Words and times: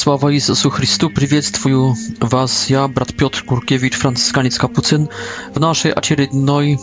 Sława 0.00 0.30
Jezusu 0.30 0.70
Chrystu, 0.70 1.10
przywiedztwuję 1.10 1.94
Was, 2.20 2.70
ja, 2.70 2.88
brat 2.88 3.12
Piotr 3.12 3.44
Kurkiewicz, 3.44 3.96
franciszkaniec 3.96 4.58
Kapucyn, 4.58 5.06
w 5.56 5.60
naszej 5.60 5.92
acierydnoj 5.96 6.78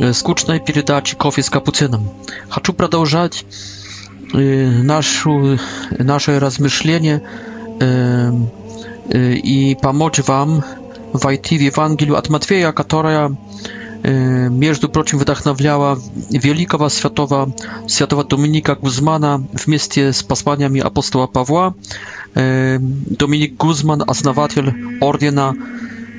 e, 0.00 0.14
skucznej 0.14 0.60
pierdaci 0.60 1.16
kofie 1.16 1.42
z 1.42 1.50
Kapucynem. 1.50 2.00
Chcę 2.50 2.72
продолжать 2.72 3.44
e, 4.34 6.04
nasze 6.04 6.38
rozmyślenie 6.40 7.14
e, 7.14 8.32
i 9.34 9.76
pomóc 9.82 10.20
Wam 10.20 10.62
wajty 11.14 11.58
w 11.58 11.62
Ewangelii 11.62 12.14
od 12.14 12.30
Matwieja, 12.30 12.72
która... 12.72 13.30
Между 14.04 14.88
прочим, 14.88 15.18
вдохновляла 15.18 15.96
великого 16.30 16.88
святого, 16.88 17.54
святого 17.86 18.24
Доминика 18.24 18.74
Гузмана 18.74 19.46
вместе 19.52 20.12
с 20.12 20.24
посланиями 20.24 20.80
апостола 20.80 21.28
Павла. 21.28 21.74
Доминик 22.34 23.56
Гузман, 23.56 24.02
основатель 24.04 24.98
ордена 25.00 25.54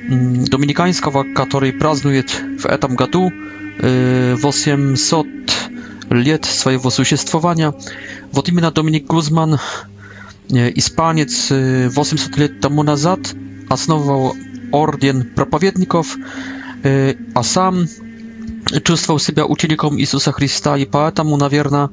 доминиканского, 0.08 1.24
который 1.34 1.72
празднует 1.72 2.30
в 2.60 2.64
этом 2.66 2.96
году 2.96 3.30
800 3.78 5.26
лет 6.08 6.44
своего 6.46 6.88
существования. 6.88 7.74
Вот 8.32 8.48
именно 8.48 8.70
Доминик 8.70 9.06
Гузман, 9.06 9.58
испанец, 10.48 11.48
800 11.50 12.36
лет 12.38 12.60
тому 12.62 12.82
назад 12.82 13.20
основывал 13.68 14.34
орден 14.72 15.28
проповедников, 15.34 16.16
E, 16.84 17.14
a 17.34 17.42
sam 17.42 17.86
czuł 18.82 18.96
się 19.18 19.44
uczniem 19.44 19.98
Jezusa 19.98 20.32
Chrystusa 20.32 20.78
i 20.78 20.86
поэтому, 20.86 21.36
nawierna, 21.38 21.88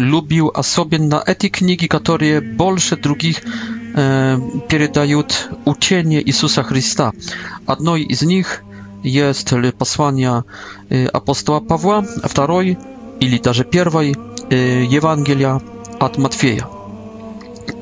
lubił 0.00 0.50
a 0.54 0.62
sobie 0.62 0.98
na 0.98 1.22
eti 1.22 1.50
książki, 1.50 1.88
które 1.88 2.42
bolsze 2.42 2.96
drugich 2.96 3.42
передają 4.68 5.22
uczenie 5.64 6.20
Jezusa 6.26 6.62
Chrystusa. 6.62 7.10
Jedną 7.68 7.94
z 8.12 8.22
nich 8.22 8.64
jest 9.04 9.50
posłania 9.78 10.42
apostoła 11.12 11.60
Pawła, 11.60 12.02
drugiej, 12.36 12.76
czy 13.20 13.40
nawet 13.48 13.70
pierwszej 13.70 14.14
Ewangelia 14.96 15.60
od 16.00 16.18
Matwieja. 16.18 16.81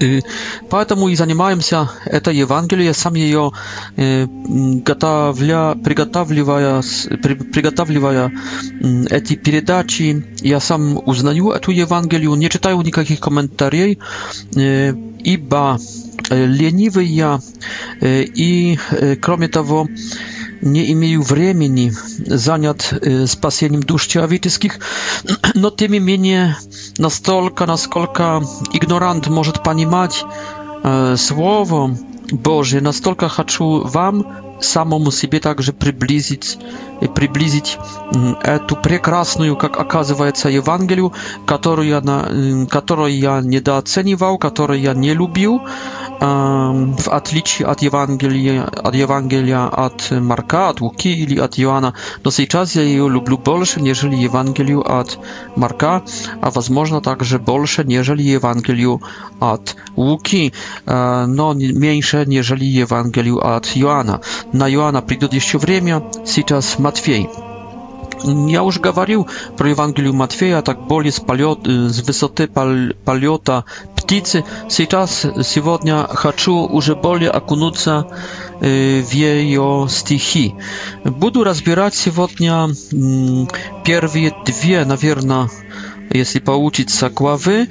И 0.00 0.22
поэтому 0.70 1.08
и 1.10 1.14
занимаемся 1.14 1.90
это 2.06 2.30
Евангелие, 2.30 2.94
сам 2.94 3.14
ее 3.14 3.52
э, 3.96 4.26
готовля, 4.26 5.76
приготавливая, 5.84 6.82
при, 7.22 7.34
приготавливая 7.34 8.32
эти 9.10 9.34
передачи, 9.34 10.24
я 10.40 10.58
сам 10.60 10.98
узнаю 11.06 11.50
эту 11.50 11.70
Евангелию, 11.70 12.34
не 12.34 12.48
читаю 12.48 12.80
никаких 12.80 13.20
комментариев, 13.20 13.98
э, 14.56 14.94
ибо 15.22 15.78
э, 16.30 16.46
ленивый 16.46 17.06
я, 17.06 17.38
э, 18.00 18.22
и, 18.22 18.78
э, 18.92 19.16
кроме 19.16 19.48
того, 19.48 19.86
э, 19.86 19.94
не 20.62 20.90
имею 20.92 21.22
времени 21.22 21.92
занят 22.26 22.94
спасением 23.26 23.82
душ 23.82 24.06
человеческих, 24.06 24.78
но 25.54 25.70
тем 25.70 25.92
не 25.92 26.00
менее 26.00 26.56
настолько, 26.98 27.66
насколько 27.66 28.42
игнорант 28.72 29.28
может 29.28 29.62
понимать 29.62 30.24
Слово 31.16 31.96
Божие, 32.32 32.80
настолько 32.82 33.28
хочу 33.28 33.82
вам 33.84 34.24
самому 34.60 35.10
себе 35.12 35.40
также 35.40 35.72
приблизить, 35.72 36.58
э, 37.00 37.08
приблизить 37.08 37.78
эту 38.42 38.76
прекрасную, 38.76 39.56
как 39.56 39.78
оказывается, 39.78 40.48
Евангелию, 40.48 41.12
которую, 41.46 41.96
она, 41.98 42.66
которую 42.66 43.16
я 43.18 43.40
недооценивал, 43.40 44.38
которую 44.38 44.80
я 44.80 44.94
не 44.94 45.14
любил, 45.14 45.62
в 46.20 47.08
отличие 47.10 47.66
от 47.66 47.80
Евангелия, 47.80 48.64
от 48.64 48.94
Евангелия 48.94 49.64
от 49.68 50.10
Марка, 50.10 50.68
от 50.68 50.82
Луки 50.82 51.08
или 51.10 51.38
от 51.38 51.58
Иоанна. 51.58 51.94
Но 52.22 52.30
сейчас 52.30 52.74
я 52.76 52.82
ее 52.82 53.08
люблю 53.08 53.38
больше, 53.38 53.80
нежели 53.80 54.16
Евангелию 54.16 54.82
от 54.82 55.18
Марка, 55.56 56.02
а 56.42 56.50
возможно 56.50 57.00
также 57.00 57.38
больше, 57.38 57.84
нежели 57.84 58.20
Евангелию 58.22 59.00
от 59.38 59.76
Луки, 59.96 60.52
э, 60.84 61.24
но 61.26 61.54
меньше, 61.54 62.24
нежели 62.26 62.64
Евангелию 62.64 63.38
от 63.38 63.72
Иоанна. 63.74 64.20
на 64.52 64.68
Иоанна 64.72 65.02
придет 65.02 65.32
еще 65.32 65.58
время, 65.58 66.02
сейчас 66.26 66.78
Матфей. 66.78 67.28
Я 68.22 68.64
уже 68.64 68.80
говорил 68.80 69.28
про 69.56 69.70
Евангелие 69.70 70.12
Матфея, 70.12 70.60
так 70.60 70.86
более 70.86 71.10
с, 71.12 71.20
полет, 71.20 71.60
с 71.66 72.02
высоты 72.02 72.48
полета 72.48 73.64
птицы. 73.96 74.44
Сейчас, 74.68 75.22
сегодня 75.44 76.06
хочу 76.06 76.54
уже 76.54 76.94
более 76.96 77.30
окунуться 77.30 78.08
в 78.60 78.64
ее 79.10 79.86
стихи. 79.88 80.54
Буду 81.04 81.44
разбирать 81.44 81.94
сегодня 81.94 82.68
первые 83.84 84.34
две, 84.44 84.84
наверное, 84.84 85.48
если 86.10 86.40
получится, 86.40 87.08
главы. 87.08 87.68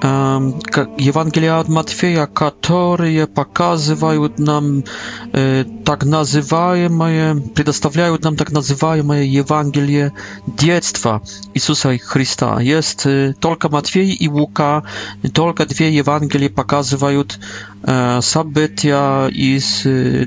Ewangelia 0.00 1.58
od 1.60 1.68
Матфея, 1.68 2.26
которые 2.26 3.26
показывают 3.26 4.38
нам 4.38 4.84
э, 5.32 5.64
так 5.84 6.04
называемое, 6.04 7.36
предоставляют 7.54 8.22
нам 8.22 8.36
так 8.36 8.52
называемое 8.52 9.24
Евангелие 9.24 10.12
детства 10.46 11.20
Иисуса 11.54 11.96
Христа. 11.98 12.60
Есть 12.60 13.06
э, 13.06 13.34
только 13.38 13.68
Матфей 13.68 14.12
и 14.14 14.28
Лука, 14.28 14.84
только 15.32 15.66
две 15.66 15.92
Евангелия 15.92 16.50
показывают 16.50 17.38
э, 17.82 18.20
события 18.22 19.26
из 19.28 19.84
э, 19.84 20.26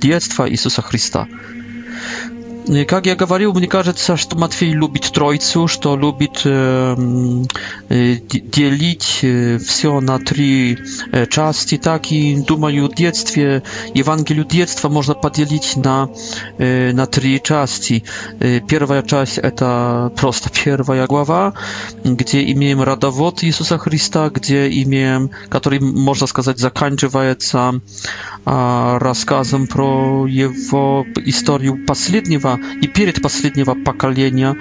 детства 0.00 0.48
Иисуса 0.48 0.82
Христа. 0.82 1.26
Как 2.86 3.06
я 3.06 3.14
говорил, 3.16 3.54
мне 3.54 3.66
кажется, 3.66 4.18
что 4.18 4.36
Матфей 4.36 4.72
любит 4.72 5.04
Троицу, 5.12 5.68
что 5.68 5.96
любит 5.96 6.42
э, 6.44 6.94
делить 7.88 9.24
все 9.68 10.00
на 10.00 10.18
три 10.18 10.76
части. 11.30 11.78
Так 11.78 12.12
и, 12.12 12.36
думаю, 12.46 12.90
в 12.90 12.94
детстве, 12.94 13.62
Евангелие 13.94 14.44
детства 14.44 14.90
можно 14.90 15.14
поделить 15.14 15.76
на, 15.76 16.10
э, 16.58 16.92
на 16.92 17.06
три 17.06 17.40
части. 17.42 18.04
Первая 18.38 19.02
часть– 19.02 19.38
это 19.38 20.12
просто 20.16 20.50
первая 20.50 21.06
глава, 21.06 21.54
где 22.04 22.52
имеем 22.52 22.82
родовод 22.82 23.42
Иисуса 23.44 23.78
Христа, 23.78 24.28
где 24.28 24.68
имеем, 24.82 25.30
который, 25.48 25.80
можно 25.80 26.26
сказать, 26.26 26.58
заканчивается 26.58 27.80
э, 28.44 28.98
рассказом 28.98 29.66
про 29.68 30.26
его 30.26 31.06
историю 31.24 31.86
последнего 31.86 32.57
и 32.82 32.86
перед 32.88 33.22
последнего 33.22 33.74
поколения, 33.74 34.56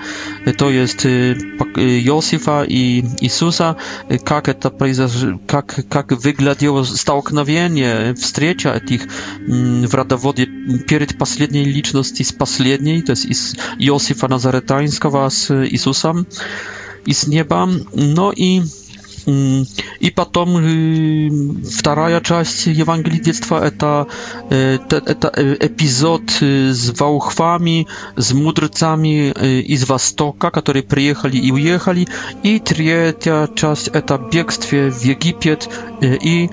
то 0.57 0.69
есть 0.69 1.05
Иосифа 1.05 2.63
и 2.67 3.03
Иисуса, 3.21 3.77
как 4.23 4.49
это 4.49 4.69
произошло, 4.69 5.39
как, 5.47 5.79
как 5.89 6.11
выглядело 6.11 6.83
столкновение, 6.83 8.13
встреча 8.15 8.69
этих 8.73 9.07
в 9.47 9.93
родоводе 9.95 10.45
перед 10.87 11.17
последней 11.17 11.63
личности 11.65 12.23
с 12.23 12.31
последней, 12.31 13.01
то 13.01 13.11
есть 13.11 13.25
из 13.25 13.55
Иосифа 13.79 14.27
Назаретанского 14.27 15.27
с 15.29 15.51
Иисусом 15.69 16.27
из 17.05 17.25
неба, 17.27 17.69
но 17.93 18.31
и 18.31 18.61
И 19.27 20.09
потом 20.15 20.55
вторая 21.69 22.21
часть 22.21 22.65
Евангелия 22.67 23.19
детства 23.19 23.63
это, 23.63 24.07
это, 24.49 24.97
это 25.05 25.55
эпизод 25.59 26.21
с 26.41 26.97
ваухвами, 26.97 27.87
с 28.15 28.31
мудрецами 28.33 29.31
из 29.61 29.87
Востока, 29.89 30.49
которые 30.49 30.83
приехали 30.83 31.35
и 31.37 31.51
уехали. 31.51 32.07
И 32.43 32.59
третья 32.59 33.49
часть 33.55 33.89
это 33.89 34.17
бегстве 34.17 34.89
в 34.91 35.03
Египет 35.03 35.69
и 36.01 36.49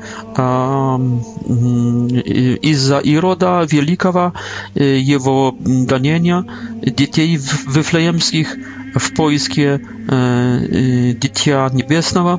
из-за 2.64 2.98
Ирода 2.98 3.66
Великого, 3.70 4.34
его 4.74 5.52
гонения 5.60 6.44
детей 6.82 7.36
вифлеемских 7.36 8.56
w 9.00 9.12
poiskie 9.12 9.78
e, 9.78 11.18
dzieci 11.20 11.50
niebieskiego, 11.74 12.38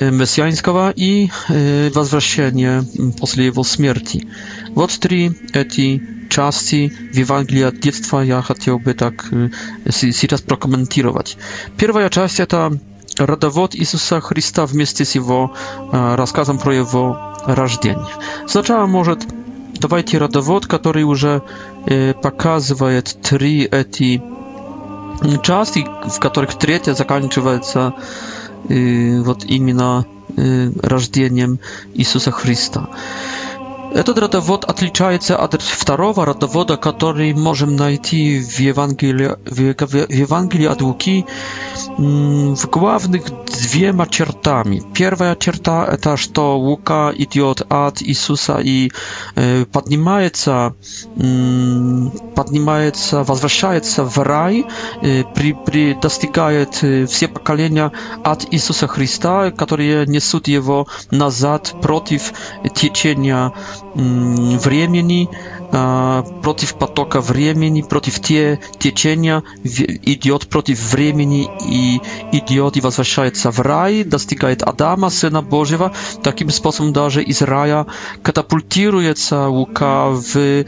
e, 0.00 0.86
e 0.86 0.92
i 0.96 1.28
e, 1.96 2.00
wzwracanie 2.00 2.82
po 3.20 3.40
jego 3.42 3.64
śmierci. 3.64 4.26
Wot 4.74 4.98
trzy 4.98 5.32
te 5.52 5.64
części 6.28 6.90
w 7.26 7.30
od 7.30 7.46
dziecka 7.80 8.24
ja 8.24 8.42
chciałbym 8.42 8.94
tak 8.94 9.28
e, 9.88 9.92
si 9.92 10.12
si 10.12 10.26
e, 10.26 10.38
prokomentować. 10.38 11.36
Pierwsza 11.76 12.10
część 12.10 12.36
to 12.48 12.70
radowód 13.18 13.74
Jezusa 13.74 14.20
Chrysta 14.20 14.66
w 14.66 14.70
z 14.72 15.14
jego 15.14 15.50
e, 15.92 16.16
rozkazem 16.16 16.58
pro 16.58 16.72
jego 16.72 17.16
narodzenie. 17.48 17.96
Zaczęła 18.48 18.86
może 18.86 19.16
Dawajcie 19.80 20.18
radowód, 20.18 20.66
który 20.66 21.00
już 21.00 21.24
e, 21.24 21.40
pokazuje 22.22 23.02
trzy 23.02 23.68
eti 23.70 24.20
часть, 25.42 25.76
в 25.76 26.18
которых 26.18 26.58
третья 26.58 26.94
заканчивается 26.94 27.94
э, 28.68 29.20
вот 29.22 29.44
именно 29.44 30.04
э, 30.36 30.70
рождением 30.82 31.58
Иисуса 31.94 32.30
Христа. 32.30 32.88
Этот 33.96 34.18
родовод 34.18 34.66
отличается 34.66 35.38
от 35.38 35.54
второго 35.62 36.26
родовода, 36.26 36.76
который 36.76 37.32
можем 37.32 37.76
найти 37.76 38.38
в 38.40 38.58
Евангелии, 38.60 39.36
в 39.46 40.12
Евангелии 40.12 40.66
от 40.66 40.82
Луки 40.82 41.24
в 41.96 42.66
главных 42.68 43.22
двумя 43.46 44.06
чертами. 44.06 44.82
Первая 44.92 45.34
черта– 45.34 45.86
это 45.92 46.18
что 46.18 46.58
Лука 46.58 47.10
идет 47.18 47.62
от 47.70 48.02
Иисуса 48.02 48.58
и 48.62 48.90
поднимается, 49.72 50.74
поднимается, 52.34 53.22
возвращается 53.24 54.04
в 54.04 54.18
рай, 54.18 54.66
при, 55.00 55.54
при, 55.54 55.94
достигает 55.94 56.84
все 57.10 57.28
поколения 57.28 57.90
от 58.24 58.44
Иисуса 58.52 58.88
Христа, 58.88 59.50
которые 59.52 60.04
несут 60.06 60.48
его 60.48 60.86
назад 61.10 61.72
против 61.80 62.34
течения 62.74 63.54
времени 63.96 65.28
э, 65.72 66.22
против 66.42 66.74
потока 66.74 67.20
времени, 67.20 67.82
против 67.82 68.20
те, 68.20 68.60
течения, 68.78 69.42
идет 69.64 70.48
против 70.48 70.92
времени 70.92 71.48
и 71.64 72.00
идет 72.32 72.76
и 72.76 72.80
возвращается 72.80 73.50
в 73.50 73.60
рай, 73.60 74.04
достигает 74.04 74.62
Адама, 74.62 75.10
Сына 75.10 75.42
Божьего. 75.42 75.92
Таким 76.22 76.50
способом 76.50 76.92
даже 76.92 77.22
из 77.22 77.42
рая 77.42 77.86
катапультируется 78.22 79.48
Лука 79.48 80.08
в, 80.10 80.36
э, 80.36 80.64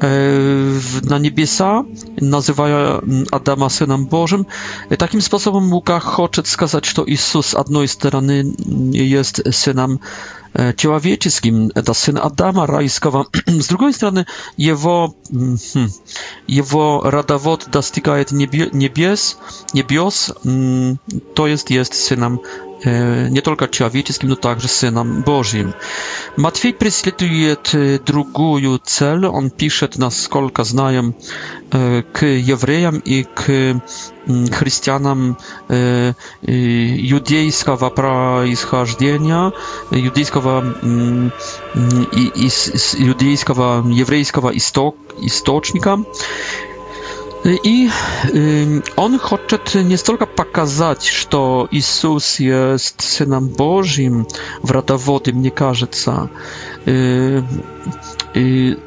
в, 0.00 1.08
на 1.10 1.18
небеса, 1.18 1.84
называя 2.20 3.00
Адама 3.30 3.68
Сыном 3.68 4.06
Божьим. 4.06 4.46
И 4.90 4.96
таким 4.96 5.20
способом 5.20 5.72
Лука 5.72 6.00
хочет 6.00 6.46
сказать, 6.46 6.84
что 6.84 7.04
Иисус, 7.06 7.48
с 7.48 7.54
одной 7.54 7.88
стороны, 7.88 8.54
есть 8.92 9.52
Сыном 9.54 10.00
человеческим, 10.76 11.70
это 11.74 11.94
Сын 11.94 12.18
Адама 12.18 12.66
райского, 12.66 13.26
с 13.46 13.68
другой 13.68 13.94
стороны, 13.94 14.26
его, 14.56 15.14
его 16.46 17.00
родовод 17.04 17.68
достигает 17.70 18.32
небе, 18.32 18.70
небес, 18.72 19.38
небес, 19.72 20.32
то 21.34 21.46
есть 21.46 21.70
есть 21.70 21.94
сыном 21.94 22.42
E, 22.86 23.28
nie 23.30 23.42
tylko 23.42 23.68
człowieczym, 23.68 24.28
no 24.28 24.36
także 24.36 24.68
synem 24.68 25.22
Bożym. 25.26 25.72
Matwiej 26.36 26.74
преследuje 26.74 27.56
drugi 28.06 28.66
cel. 28.82 29.24
On 29.26 29.50
pisze, 29.50 29.88
naсколько 29.98 30.64
znają, 30.64 31.00
e, 31.06 31.10
k 32.12 32.22
Jewrejom 32.26 33.02
i 33.04 33.24
k 33.34 33.44
mm, 33.48 33.80
chrześcijanom 34.52 35.34
judejskiego 36.96 37.90
prawa 37.90 38.44
judejskiego 39.90 40.52
i 43.00 43.06
judejskiego 43.06 43.74
mm, 43.74 43.92
jewryjskiego 43.92 44.50
istocznika. 44.52 45.96
Istok, 46.00 46.06
i 47.64 47.88
on 48.96 49.18
chce 49.18 49.84
nie 49.84 49.98
tylko 49.98 50.26
pokazać, 50.26 51.08
że 51.08 51.26
Иисус 51.72 52.38
jest 52.42 53.02
Synem 53.02 53.48
Bożym, 53.48 54.24
wratowodem, 54.64 55.36
мне 55.36 55.50
кажется, 55.50 56.28
и 58.34 58.78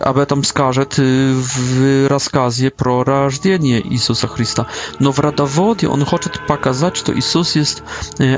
об 0.00 0.16
этом 0.18 0.42
скажет 0.44 0.94
в 0.96 2.06
рассказе 2.08 2.70
про 2.70 3.02
рождение 3.04 3.80
Иисуса 3.86 4.26
Христа. 4.28 4.66
Но 5.00 5.12
в 5.12 5.18
родоводе 5.18 5.88
он 5.88 6.04
хочет 6.04 6.38
показать, 6.46 6.96
что 6.96 7.12
Иисус 7.12 7.56
есть 7.56 7.82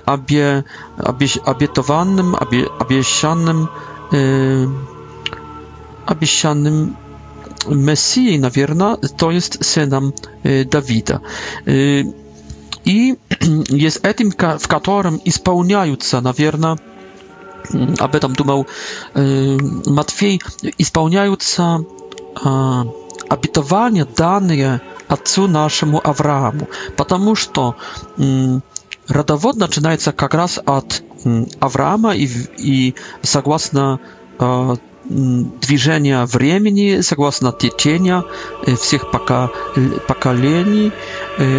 обе, 0.07 0.65
обе, 0.99 1.27
обетованным, 1.45 2.35
обе, 2.35 2.69
обещанным, 2.81 3.69
обещанным 6.07 6.97
Messii, 7.69 8.39
наверное, 8.41 8.97
to 9.17 9.31
jest 9.31 9.65
synem 9.65 10.13
y, 10.47 10.65
Dawida. 10.65 11.21
Y, 11.69 12.05
I 12.85 13.17
jest 13.85 14.07
etym, 14.07 14.31
w 14.61 14.67
którym 14.69 15.21
spełniająca, 15.31 16.21
nawierna, 16.21 16.77
mm, 17.75 17.95
aby 17.99 18.21
tam 18.21 18.33
dumał 18.33 18.65
y, 19.87 19.91
Matwiej, 19.93 20.41
spełniająca 20.83 21.79
abitowanie 23.29 24.05
dane 24.17 24.81
Ocu 25.09 25.49
naszemu 25.49 26.01
Abrahamu, 26.05 26.67
ponieważ 26.97 27.47
to 27.49 27.75
mm, 28.19 28.61
radowód 29.11 29.57
zaczynается 29.57 30.13
jak 30.23 30.35
raz 30.35 30.59
od 30.59 31.03
mm, 31.27 31.47
Abrahama 31.61 32.15
i 32.15 32.29
i 32.59 32.93
zgodnie 33.23 33.99
движение 35.07 36.25
времени, 36.25 37.01
согласно 37.03 37.53
течения 37.53 38.25
всех 38.79 39.11
поколений, 39.11 40.93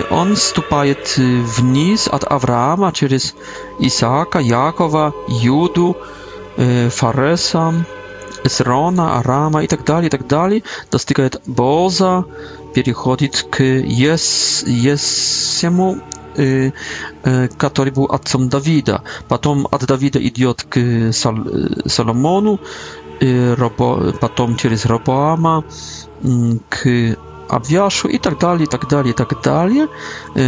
он 0.10 0.36
ступает 0.36 1.16
вниз 1.18 2.08
от 2.12 2.24
Авраама 2.30 2.92
через 2.92 3.36
Исаака, 3.80 4.40
Якова, 4.40 5.14
Юду, 5.30 5.96
Фареса, 6.90 7.86
Эсрона, 8.44 9.20
Арама 9.20 9.64
и 9.64 9.68
так 9.68 9.84
далее, 9.86 10.08
и 10.08 10.12
так 10.12 10.28
далее, 10.28 10.64
достигает 10.92 11.42
Боза, 11.46 12.26
переходит 12.74 13.46
к 13.50 13.64
Ес, 13.64 14.64
Есему, 14.68 15.98
который 17.24 17.92
был 17.92 18.06
отцом 18.06 18.50
Давида. 18.50 19.04
Потом 19.30 19.68
от 19.72 19.86
Давида 19.86 20.20
идет 20.26 20.64
к 20.64 21.12
Соломону, 21.88 22.60
Y, 23.22 23.56
robo, 23.56 23.98
potem 24.20 24.56
przez 24.56 24.86
Roboama 24.86 25.62
mm, 26.26 26.60
k 26.70 26.78
Abiaszu 27.50 28.08
i 28.08 28.20
tak 28.20 28.38
dalej, 28.38 28.64
i 28.64 28.68
tak 28.68 28.86
dalej, 28.86 29.12
i 29.12 29.14
tak 29.14 29.36
dalej. 29.44 29.88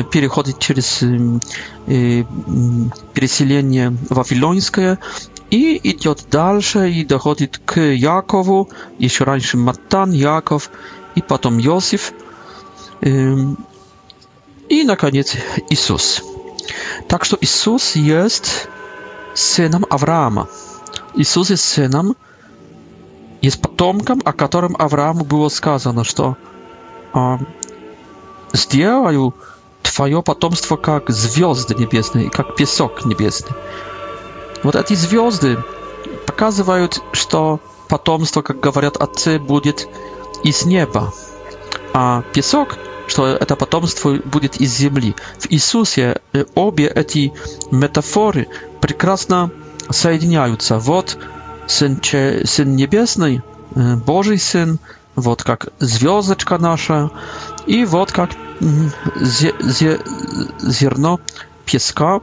Przechodzi 0.10 0.54
przez 0.54 1.06
przesilenie 3.15 3.91
wawilońskie 4.12 4.98
i 5.51 5.80
idzie 5.89 6.10
dalsze 6.32 6.89
i 6.89 7.06
dochodzi 7.06 7.48
k 7.65 7.82
Jakowu, 7.98 8.68
jeszcze 9.00 9.24
wcześniej 9.25 9.63
Matan, 9.63 10.15
Jakow 10.15 10.70
i 11.15 11.22
potem 11.22 11.62
Józef 11.62 12.13
i 14.70 14.86
na 14.86 14.96
koniec 14.96 15.38
Jezus. 15.70 16.22
Tak, 17.08 17.25
że 17.25 17.38
Jezus 17.41 17.96
jest 17.96 18.68
synem 19.34 19.84
Abrahama. 19.89 20.46
Jezus 21.18 21.50
jest 21.50 21.63
synem 21.63 22.13
и 23.41 23.50
с 23.50 23.56
потомком, 23.58 24.22
о 24.25 24.34
котором 24.34 24.75
Аврааму 24.77 25.24
было 25.25 25.50
сказано, 25.50 26.03
что 26.03 26.38
э, 27.13 27.38
сделаю 28.53 29.36
твое 29.84 30.22
потомство 30.22 30.75
как 30.75 31.10
звезды 31.10 31.75
небесные, 31.75 32.29
как 32.29 32.56
песок 32.56 33.06
небесный. 33.06 33.51
Вот 34.63 34.75
эти 34.75 34.94
звезды 34.96 35.58
показывают, 36.25 37.01
что 37.13 37.60
потомство, 37.89 38.41
как 38.41 38.60
говорят 38.60 38.98
отцы, 38.98 39.39
будет 39.39 39.88
из 40.44 40.65
неба, 40.65 41.13
а 41.94 42.24
песок, 42.34 42.77
что 43.08 43.27
это 43.27 43.56
потомство 43.56 44.15
будет 44.25 44.58
из 44.58 44.72
земли. 44.75 45.15
В 45.39 45.48
Иисусе 45.51 46.22
э, 46.34 46.46
обе 46.56 46.88
эти 46.88 47.34
метафоры 47.72 48.48
прекрасно 48.82 49.51
соединяются. 49.91 50.79
Вот 50.79 51.17
Syn, 51.67 52.00
cie 52.01 52.41
syn 52.47 52.75
Niebiesny, 52.75 53.41
e, 53.77 53.97
Boży 54.05 54.38
Syn, 54.39 54.77
wot 55.17 55.43
jak 55.47 55.69
związeczka 55.79 56.57
nasza 56.57 57.09
i 57.67 57.86
wot 57.86 58.17
jak 58.17 58.29
mm, 58.62 58.91
zje, 59.21 59.51
zje, 59.59 59.97
zierno 60.71 61.17
pieska, 61.65 62.19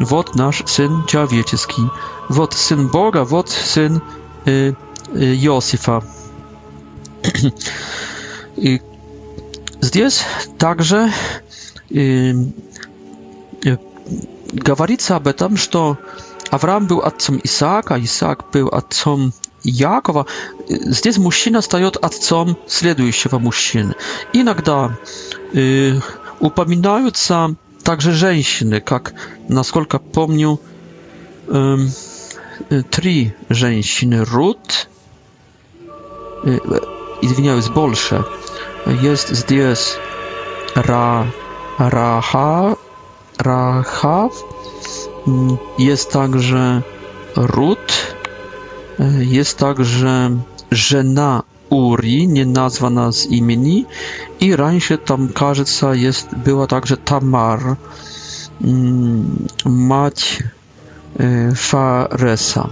wot 0.00 0.36
nasz 0.36 0.62
Syn 0.66 1.02
Człowieczyski, 1.06 1.82
wod 2.30 2.54
Syn 2.54 2.88
Boga, 2.88 3.24
wod 3.24 3.50
Syn 3.50 4.00
y, 4.48 4.74
y 5.16 5.36
Josifa. 5.36 6.00
I 8.56 8.80
zdjęć 9.80 10.24
także 10.58 11.10
y, 11.92 12.34
y, 13.66 13.78
gawarica, 14.54 15.16
aby 15.16 15.34
że 15.38 15.94
Авраам 16.54 16.86
был 16.86 17.00
отцом 17.02 17.40
Исаака, 17.42 17.98
Исаак 17.98 18.44
был 18.52 18.68
отцом 18.68 19.32
Якова. 19.64 20.26
Здесь 20.68 21.18
мужчина 21.18 21.60
стает 21.60 21.96
отцом 21.96 22.56
следующего 22.68 23.40
мужчины. 23.40 23.96
Иногда 24.32 24.96
э, 25.52 25.98
упоминаются 26.38 27.56
также 27.82 28.12
женщины, 28.12 28.80
как, 28.80 29.14
насколько 29.48 29.98
помню, 29.98 30.60
э, 31.48 31.76
три 32.90 33.34
женщины. 33.48 34.24
Рут, 34.24 34.88
э, 36.44 36.58
извиняюсь, 37.20 37.68
больше. 37.68 38.24
Есть 38.86 39.30
здесь 39.34 39.96
Ра, 40.76 41.26
Раха, 41.78 42.76
Рахав, 43.38 44.32
jest 45.78 46.10
także 46.12 46.82
ród, 47.36 48.14
e, 49.00 49.24
jest 49.24 49.58
także 49.58 50.36
żena 50.70 51.42
Uri, 51.70 52.28
nie 52.28 52.46
nazwana 52.46 53.12
z 53.12 53.26
imieni, 53.26 53.86
i 54.40 54.56
raniej 54.56 54.80
tam, 55.04 55.28
кажется, 55.28 55.92
jest 55.94 56.28
była 56.44 56.66
także 56.66 56.96
Tamar, 56.96 57.60
mm, 58.64 59.38
mać 59.64 60.42
e, 61.20 61.54
Faresa. 61.54 62.68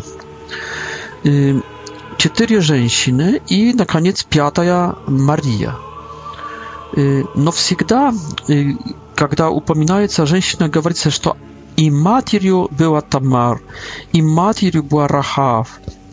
E, 1.27 1.31
cztery 2.17 2.63
żeńsiny 2.63 3.41
i 3.51 3.75
na 3.75 3.87
koniec 3.87 4.25
piata 4.25 4.95
Maria. 5.09 5.77
No, 7.37 7.53
zawsze, 7.53 7.75
kiedy 9.19 9.47
upominaje 9.49 10.09
się 10.09 10.23
o 10.23 10.27
mówi 10.27 10.43
się, 10.95 11.11
że 11.11 11.19
i 11.77 11.91
materią 11.91 12.67
była 12.79 13.03
Tamar, 13.03 13.57
i 14.13 14.23
materią 14.23 14.83
była 14.83 15.09
Rahav, 15.09 15.65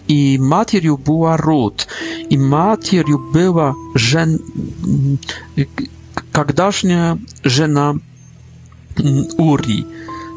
i 0.07 0.37
materią 0.41 0.97
była 0.97 1.37
Rut, 1.37 1.87
i 2.29 2.37
materią 2.37 3.17
była 3.33 3.73
żen... 3.95 4.39
kiedyśnia 6.35 7.17
żena 7.45 7.93
mm, 8.99 9.25
Uri. 9.37 9.85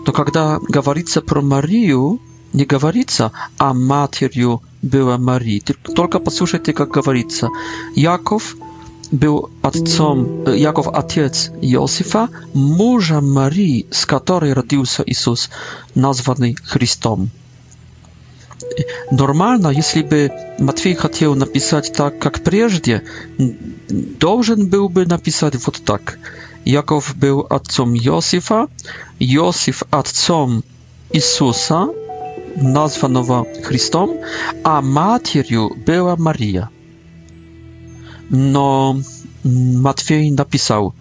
To 0.04 0.12
kiedy 0.12 0.38
gawarica 0.72 1.20
pro 1.20 1.42
Mariu, 1.42 2.18
nie 2.54 2.66
gawarica, 2.66 3.30
a 3.58 3.74
materią 3.74 4.58
była 4.82 5.18
Marii. 5.18 5.62
Tylko 5.96 6.20
posłuchajcie, 6.20 6.72
jak 6.78 6.90
gawarica. 6.90 7.48
Jakow 7.96 8.54
był 9.12 9.49
ojcem 9.62 10.26
jako 10.54 10.92
ojciec 10.92 11.50
Józefa, 11.62 12.28
męża 12.54 13.21
Marii, 13.21 13.87
z 13.90 14.07
której 14.07 14.54
rodził 14.54 14.87
się 14.87 15.02
Jezus, 15.07 15.49
nazwany 15.97 16.54
Chrystom. 16.64 17.28
Normalno, 19.12 19.71
jeśli 19.71 20.02
Matwiej 20.61 20.97
chciał 21.00 21.35
napisać 21.35 21.90
tak, 21.90 22.25
jak 22.25 22.38
prędzej, 22.38 22.99
dobrze 24.21 24.57
byłby 24.57 25.07
napisać 25.07 25.54
вот 25.57 25.85
tak. 25.85 26.19
Jakow 26.66 27.14
był 27.14 27.45
ojcem 27.50 27.97
Józefa, 27.97 28.66
Józef 29.21 29.83
ojcem 29.90 30.62
Jezusa, 31.14 31.88
nazwanego 32.57 33.45
Chrystom, 33.62 34.09
a 34.64 34.83
matką 34.83 35.40
była 35.87 36.16
Maria. 36.16 36.69
No, 38.32 38.94
Matwiej 39.74 40.32
napisał, 40.32 40.92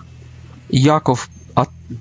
Jakow 0.69 1.27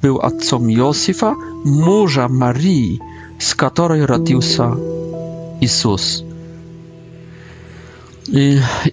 był 0.03 0.19
ojcem 0.19 0.71
Józefa, 0.71 1.35
męża 1.65 2.29
Marii, 2.29 2.99
z 3.39 3.55
której 3.55 4.07
radził 4.07 4.43
się 4.43 4.77
Jezus. 5.61 6.23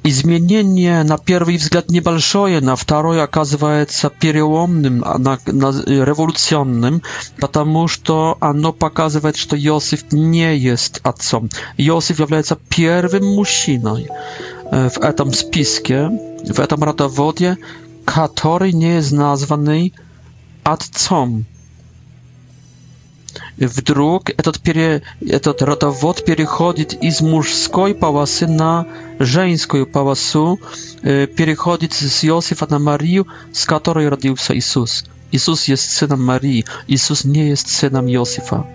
I 0.03 0.11
zmienienie 0.11 1.03
na 1.03 1.17
pierwszy 1.17 1.57
wzgląd 1.57 1.89
niebalszoje, 1.91 2.61
na 2.61 2.75
drugi 2.87 3.19
okazuje 3.19 3.85
się 4.01 4.09
przełomnym, 4.19 5.03
na, 5.19 5.37
na 5.53 5.69
rewolucyjnym, 5.87 7.01
ponieważ 7.39 7.99
to 7.99 8.35
ono 8.41 8.73
pokazuje, 8.73 9.31
że 9.35 9.57
Józef 9.59 10.03
nie 10.11 10.57
jest 10.57 10.99
ojcem. 11.03 11.49
Józef 11.77 12.19
jest 12.19 12.53
pierwszym 12.69 13.23
mężczyzną 13.35 13.95
w 14.71 14.97
этом 15.01 15.33
списке, 15.33 16.09
w 16.45 16.59
этом 16.59 16.83
rodowódzie, 16.83 17.57
który 18.05 18.73
nie 18.73 18.87
jest 18.87 19.11
nazwany 19.11 19.89
отцом. 20.63 21.43
Вдруг 23.57 24.29
этот, 24.31 24.59
пере, 24.59 25.01
этот 25.21 25.61
родовод 25.61 26.25
переходит 26.25 26.93
из 27.03 27.21
мужской 27.21 27.93
полосы 27.93 28.47
на 28.47 28.85
женскую 29.19 29.85
полосу, 29.87 30.59
переходит 31.01 31.93
с 31.93 32.23
Иосифа 32.23 32.67
на 32.69 32.79
Марию, 32.79 33.27
с 33.53 33.65
которой 33.65 34.09
родился 34.09 34.55
Иисус. 34.55 35.05
Иисус 35.31 35.65
есть 35.67 35.89
сыном 35.91 36.23
Марии, 36.23 36.65
Иисус 36.87 37.25
не 37.25 37.49
есть 37.49 37.69
сыном 37.69 38.07
Иосифа 38.07 38.65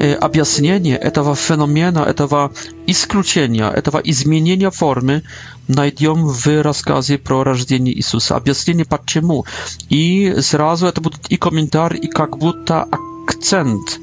объяснение 0.00 0.96
этого 0.96 1.36
феномена, 1.36 1.98
этого 1.98 2.52
исключения, 2.86 3.68
этого 3.70 3.98
изменения 3.98 4.70
формы 4.70 5.22
найдем 5.68 6.26
в 6.26 6.62
рассказе 6.62 7.18
про 7.18 7.44
рождение 7.44 7.94
Иисуса. 7.94 8.36
Объяснение 8.36 8.86
почему. 8.86 9.44
И 9.90 10.36
сразу 10.40 10.86
это 10.86 11.02
будет 11.02 11.26
и 11.28 11.36
комментарий, 11.36 11.98
и 12.00 12.06
как 12.08 12.38
будто 12.38 12.86
акцент 13.28 14.00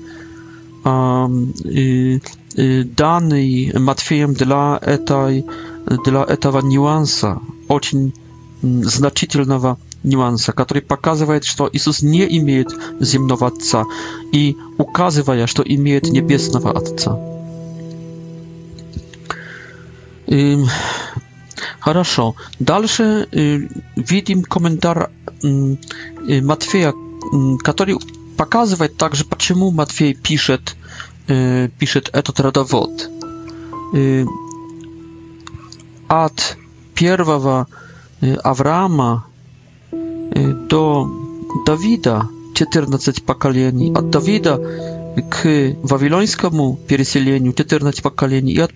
данный 0.85 2.21
Матфеем 3.79 4.33
для, 4.35 4.79
этой, 4.81 5.45
для 6.05 6.23
этого 6.23 6.61
нюанса, 6.61 7.39
очень 7.69 8.13
значительного 8.61 9.77
нюанса, 10.03 10.51
который 10.53 10.81
показывает, 10.81 11.43
что 11.43 11.69
Иисус 11.71 12.01
не 12.01 12.25
имеет 12.37 12.69
земного 12.99 13.47
Отца, 13.47 13.85
и 14.31 14.55
указывая, 14.77 15.47
что 15.47 15.63
имеет 15.63 16.09
небесного 16.09 16.77
Отца. 16.77 17.17
И, 20.27 20.63
хорошо. 21.79 22.35
Дальше 22.59 23.27
э, 23.31 23.59
видим 23.95 24.43
комментарий 24.43 25.07
э, 25.43 26.41
Матфея, 26.41 26.93
который 27.63 27.97
показывает 28.35 28.97
также, 28.97 29.23
почему 29.25 29.71
Матфей 29.71 30.13
пишет, 30.13 30.75
э, 31.27 31.69
пишет 31.79 32.09
этот 32.13 32.39
родовод. 32.41 33.09
Э, 33.93 34.25
от 36.09 36.57
первого 36.93 37.67
э, 38.21 38.33
Авраама 38.43 39.26
Y, 40.37 40.53
do 40.67 41.07
Dawida 41.67 42.27
czternaście 42.53 43.13
pokoleń, 43.25 43.91
od 43.95 44.09
Dawida 44.09 44.57
k 45.29 45.43
wawilońskiemu 45.83 46.77
przesiedleniu 46.87 47.53
14 47.53 48.01
pokoleń 48.01 48.49
i 48.49 48.61
od 48.61 48.71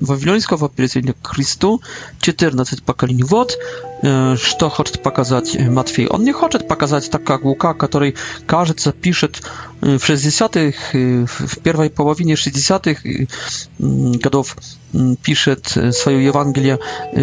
wawilońskiego 0.00 0.68
przesiedlenia 0.68 1.18
Chrystu 1.28 1.80
czternaście 2.20 2.76
pokoleń. 2.86 3.20
Wot 3.24 3.58
что 4.02 4.70
хочет 4.70 5.02
показать 5.02 5.58
Матфей? 5.68 6.06
Он 6.06 6.24
не 6.24 6.32
хочет 6.32 6.68
показать 6.68 7.10
так, 7.10 7.24
как 7.24 7.44
Лука, 7.44 7.74
который, 7.74 8.16
кажется, 8.46 8.92
пишет 8.92 9.42
в 9.80 9.86
60-х, 9.98 10.98
в 11.46 11.58
первой 11.60 11.90
половине 11.90 12.34
60-х 12.34 13.02
годов 13.78 14.56
пишет 15.22 15.78
свое 15.92 16.24
Евангелие 16.26 16.78
в 17.12 17.18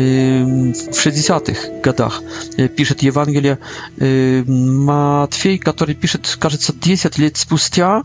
60-х 1.05 1.81
годах. 1.83 2.21
Пишет 2.77 3.01
Евангелие 3.03 3.57
Матфей, 4.47 5.57
который 5.59 5.93
пишет, 5.95 6.37
кажется, 6.39 6.73
10 6.73 7.17
лет 7.19 7.37
спустя. 7.37 8.03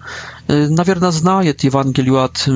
Наверное, 0.49 1.13
знает 1.13 1.63
Евангелие 1.65 2.19
от 2.23 2.49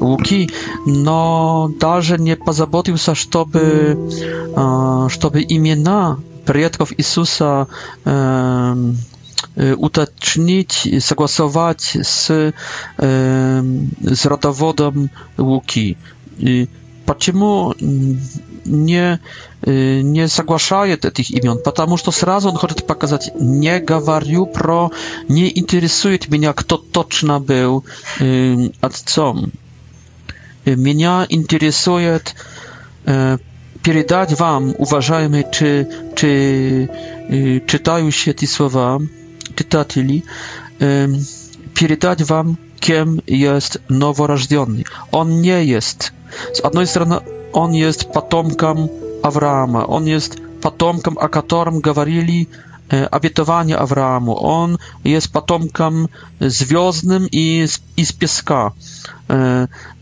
Луки, 0.00 0.50
но 0.86 1.70
даже 1.80 2.18
не 2.18 2.34
позаботился, 2.36 3.14
чтобы, 3.14 3.98
чтобы 5.10 5.38
imiona 5.48 6.16
przodków 6.44 6.98
Jezusa 6.98 7.66
e, 8.06 8.76
zagłosować 11.00 11.98
z, 12.02 12.30
e, 12.30 12.62
z 14.16 14.26
rodowodem 14.26 15.08
Łuki. 15.38 15.96
Dlaczego 17.06 17.74
nie, 18.66 19.04
e, 19.66 19.70
nie 20.04 20.28
zgłaszaje 20.28 20.96
tych 20.96 21.30
imion? 21.30 21.58
Потому 21.64 21.96
что 21.96 22.12
сразу 22.12 22.48
on 22.48 22.56
chce 22.56 22.82
pokazać, 22.82 23.30
nie 23.40 23.80
gawariu 23.80 24.46
pro, 24.46 24.90
nie 25.28 25.48
interesuje 25.48 26.18
mnie, 26.30 26.52
kto 26.56 26.78
точно 26.92 27.40
był 27.40 27.82
e, 28.20 28.24
отцом. 28.86 29.46
Mnie 30.66 31.26
interesuje 31.30 32.20
e, 33.08 33.38
передать 33.82 34.38
вам, 34.38 34.74
уважаемые 34.78 35.46
чи, 35.52 35.86
чи, 36.16 36.90
читающие 37.66 38.34
эти 38.34 38.44
слова, 38.46 39.00
читатели, 39.56 40.24
передать 41.74 42.22
вам, 42.22 42.56
kim 42.80 43.20
jest 43.26 43.78
noworodny. 43.90 44.84
On 45.12 45.40
nie 45.40 45.64
jest. 45.64 46.12
Z 46.52 46.64
jednej 46.64 46.86
strony 46.86 47.16
on 47.52 47.74
jest 47.74 48.04
potomkiem 48.04 48.88
Авраама, 49.22 49.86
on 49.86 50.06
jest 50.06 50.36
potomkiem, 50.60 51.18
o 51.18 51.28
którym 51.28 51.80
mówili 51.96 52.46
обетование 53.10 53.78
Аврааму. 53.78 54.38
Он 54.40 54.78
есть 55.04 55.30
потомком 55.32 56.08
звездным 56.40 57.26
и 57.30 57.58
из, 57.64 57.80
из 57.98 58.12
песка. 58.12 58.72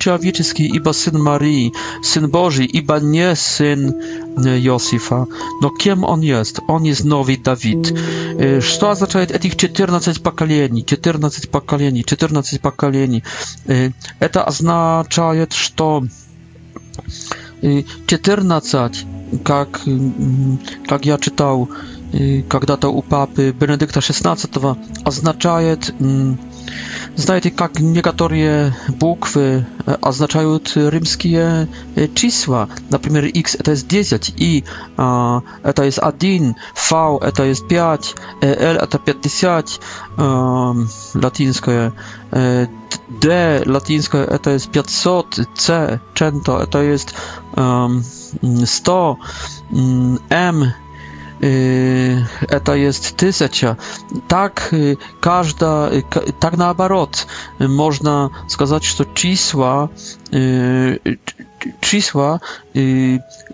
i 0.58 0.80
ba 0.80 0.92
syn 0.92 1.18
Marii. 1.18 1.72
Syn 2.04 2.28
Boży 2.30 2.68
ba 2.84 2.98
nie 2.98 3.36
syn 3.36 3.92
e, 4.46 4.60
Josifa. 4.60 5.26
No 5.62 5.70
kim 5.70 6.04
on 6.04 6.22
jest? 6.22 6.60
On 6.68 6.84
jest 6.84 7.04
nowy 7.04 7.36
Dawid. 7.38 7.92
Co 8.80 8.90
oznacza 8.90 9.18
tych 9.26 9.56
14 9.56 10.12
pokoleń? 10.22 10.84
14 10.84 11.46
pokoleń, 11.48 12.02
14 12.04 12.58
pokoleń. 12.58 13.22
To 14.32 14.46
oznacza, 14.46 15.34
że 15.34 15.46
14, 18.06 18.78
jak, 19.48 19.80
mm, 19.86 20.56
jak 20.90 21.06
ja 21.06 21.18
czytał, 21.18 21.68
когда-то 22.48 22.88
у 22.88 23.02
папы 23.02 23.52
Бенедикта 23.52 24.00
XVI 24.00 24.76
означает, 25.04 25.94
знаете, 27.16 27.50
как 27.50 27.78
некоторые 27.78 28.74
буквы 28.88 29.66
означают 30.02 30.72
римские 30.76 31.68
числа, 32.14 32.68
например, 32.90 33.26
x 33.26 33.54
это 33.54 33.70
есть 33.72 33.86
10, 33.88 34.34
и 34.36 34.64
это 34.96 35.82
есть 35.84 35.98
1, 35.98 36.56
v 36.90 37.18
это 37.22 37.44
есть 37.44 37.68
5, 37.68 38.14
l 38.42 38.76
это 38.78 38.98
50, 38.98 39.80
латинское, 41.14 41.92
d 42.32 43.62
латинское 43.66 44.24
это 44.24 44.50
есть 44.50 44.68
500, 44.72 45.40
c, 45.56 46.00
100 46.16 46.58
это 46.60 46.78
есть 46.82 47.14
100, 47.54 49.18
m 50.30 50.64
это 51.40 52.74
jest 52.76 53.16
тысяча. 53.16 53.76
Так, 54.28 54.72
każda, 55.20 55.90
tak 56.38 56.56
наоборот, 56.56 57.26
można 57.60 58.30
сказать, 58.46 58.84
что 58.84 59.04
числа, 59.14 59.88
числа, 61.80 62.40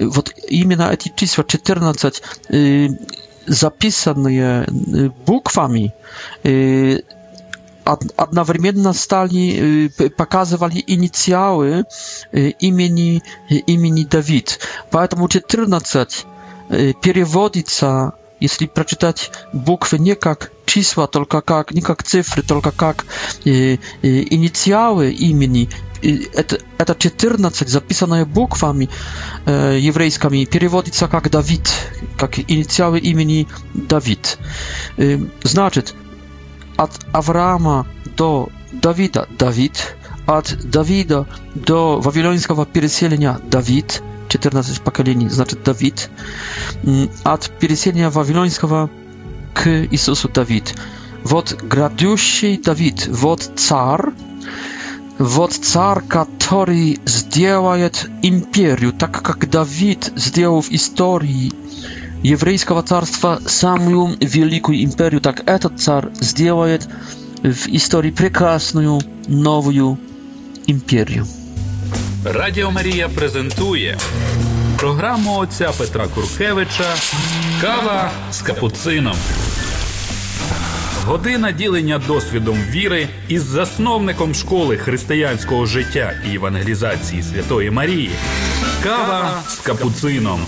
вот 0.00 0.34
именно 0.48 0.90
эти 0.92 1.12
числа 1.14 1.44
14 1.44 2.22
zapisane 3.48 4.66
bukami 5.26 5.90
одновременно 8.16 8.92
стали 8.92 9.88
показывали 10.16 10.82
инициалы 10.84 11.84
имени 12.58 13.22
имени 13.48 14.02
Давид. 14.02 14.58
Поэтому 14.90 15.28
14 15.28 16.26
переводится, 16.68 18.14
если 18.40 18.66
прочитать 18.66 19.30
буквы 19.52 19.98
не 19.98 20.14
как 20.14 20.52
числа, 20.64 21.06
только 21.06 21.40
как, 21.40 21.72
не 21.72 21.80
как 21.80 22.02
цифры, 22.02 22.42
только 22.42 22.70
как 22.70 23.06
э, 23.44 23.76
э, 23.76 23.78
инициалы 24.02 25.10
имени, 25.12 25.68
это, 26.02 26.58
это 26.78 26.94
14, 26.94 27.68
записанное 27.68 28.24
буквами 28.26 28.88
э, 29.46 29.78
еврейскими, 29.80 30.44
переводится 30.44 31.08
как 31.08 31.30
Давид, 31.30 31.68
как 32.18 32.38
инициалы 32.38 32.98
имени 32.98 33.48
Давид. 33.74 34.38
Э, 34.98 35.18
значит, 35.42 35.94
от 36.76 36.90
Авраама 37.12 37.86
до 38.18 38.48
Давида 38.72 39.28
Давид, 39.38 39.94
от 40.26 40.58
Давида 40.68 41.26
до 41.54 42.00
вавилонского 42.00 42.66
переселения 42.66 43.40
Давид– 43.48 44.02
14 44.38 44.80
поколений, 44.82 45.28
значит, 45.28 45.62
Давид, 45.64 46.10
от 47.24 47.50
переселения 47.58 48.10
Вавилонского 48.10 48.90
к 49.54 49.66
Иисусу 49.90 50.28
Давид. 50.28 50.74
Вот 51.24 51.60
грядущий 51.62 52.56
Давид, 52.58 53.08
вот 53.08 53.50
царь, 53.56 54.10
вот 55.18 55.52
царь, 55.52 56.02
который 56.06 57.00
сделает 57.06 58.08
империю, 58.22 58.92
так 58.92 59.22
как 59.22 59.48
Давид 59.50 60.12
сделал 60.16 60.60
в 60.60 60.70
истории 60.70 61.52
еврейского 62.22 62.82
царства 62.82 63.40
самую 63.46 64.16
великую 64.20 64.84
империю, 64.84 65.20
так 65.22 65.42
этот 65.48 65.80
царь 65.80 66.08
сделает 66.20 66.86
в 67.42 67.66
истории 67.68 68.10
прекрасную 68.10 69.00
новую 69.26 69.98
империю. 70.66 71.26
Радіо 72.32 72.70
Марія 72.70 73.08
презентує 73.08 73.98
програму 74.78 75.38
отця 75.38 75.70
Петра 75.78 76.06
Куркевича 76.06 76.94
Кава 77.60 78.10
з 78.32 78.40
капуцином. 78.42 79.16
Година 81.04 81.52
ділення 81.52 81.98
досвідом 82.06 82.58
віри 82.70 83.08
із 83.28 83.42
засновником 83.42 84.34
школи 84.34 84.76
християнського 84.76 85.66
життя 85.66 86.12
і 86.32 86.34
евангелізації 86.34 87.22
Святої 87.22 87.70
Марії. 87.70 88.10
Кава 88.82 89.42
с 89.48 89.58
капуцином. 89.58 90.40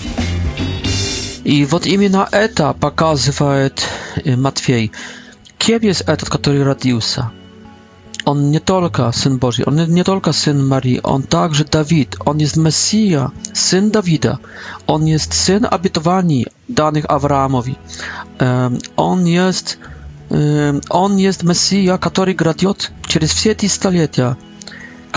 И 1.45 1.65
вот 1.65 1.85
именно 1.87 2.27
это 2.31 2.73
показывает 2.73 3.87
э, 4.25 4.35
Матфей. 4.35 4.91
Кем 5.57 5.79
есть 5.83 6.01
этот, 6.07 6.29
который 6.29 6.63
родился? 6.63 7.31
On 8.25 8.51
nie 8.51 8.59
tylko 8.59 9.11
Syn 9.13 9.37
Boży, 9.37 9.65
On 9.65 9.93
nie 9.93 10.03
tylko 10.03 10.33
Syn 10.33 10.57
Marii, 10.63 10.99
On 11.03 11.23
także 11.23 11.63
Dawid, 11.63 12.15
On 12.25 12.39
jest 12.39 12.57
Mesija, 12.57 13.31
Syn 13.53 13.91
Dawida, 13.91 14.37
On 14.87 15.07
jest 15.07 15.33
Syn 15.33 15.67
Abitowani 15.69 16.45
danych 16.69 17.11
Abrahamowi. 17.11 17.75
on 18.97 19.27
jest 19.27 19.77
On 20.89 21.19
jest 21.19 21.43
Mesija, 21.43 21.97
który 21.97 22.35
gradiot 22.35 22.91
przez 23.07 23.33
wszystkie 23.33 23.69
stulecia, 23.69 24.35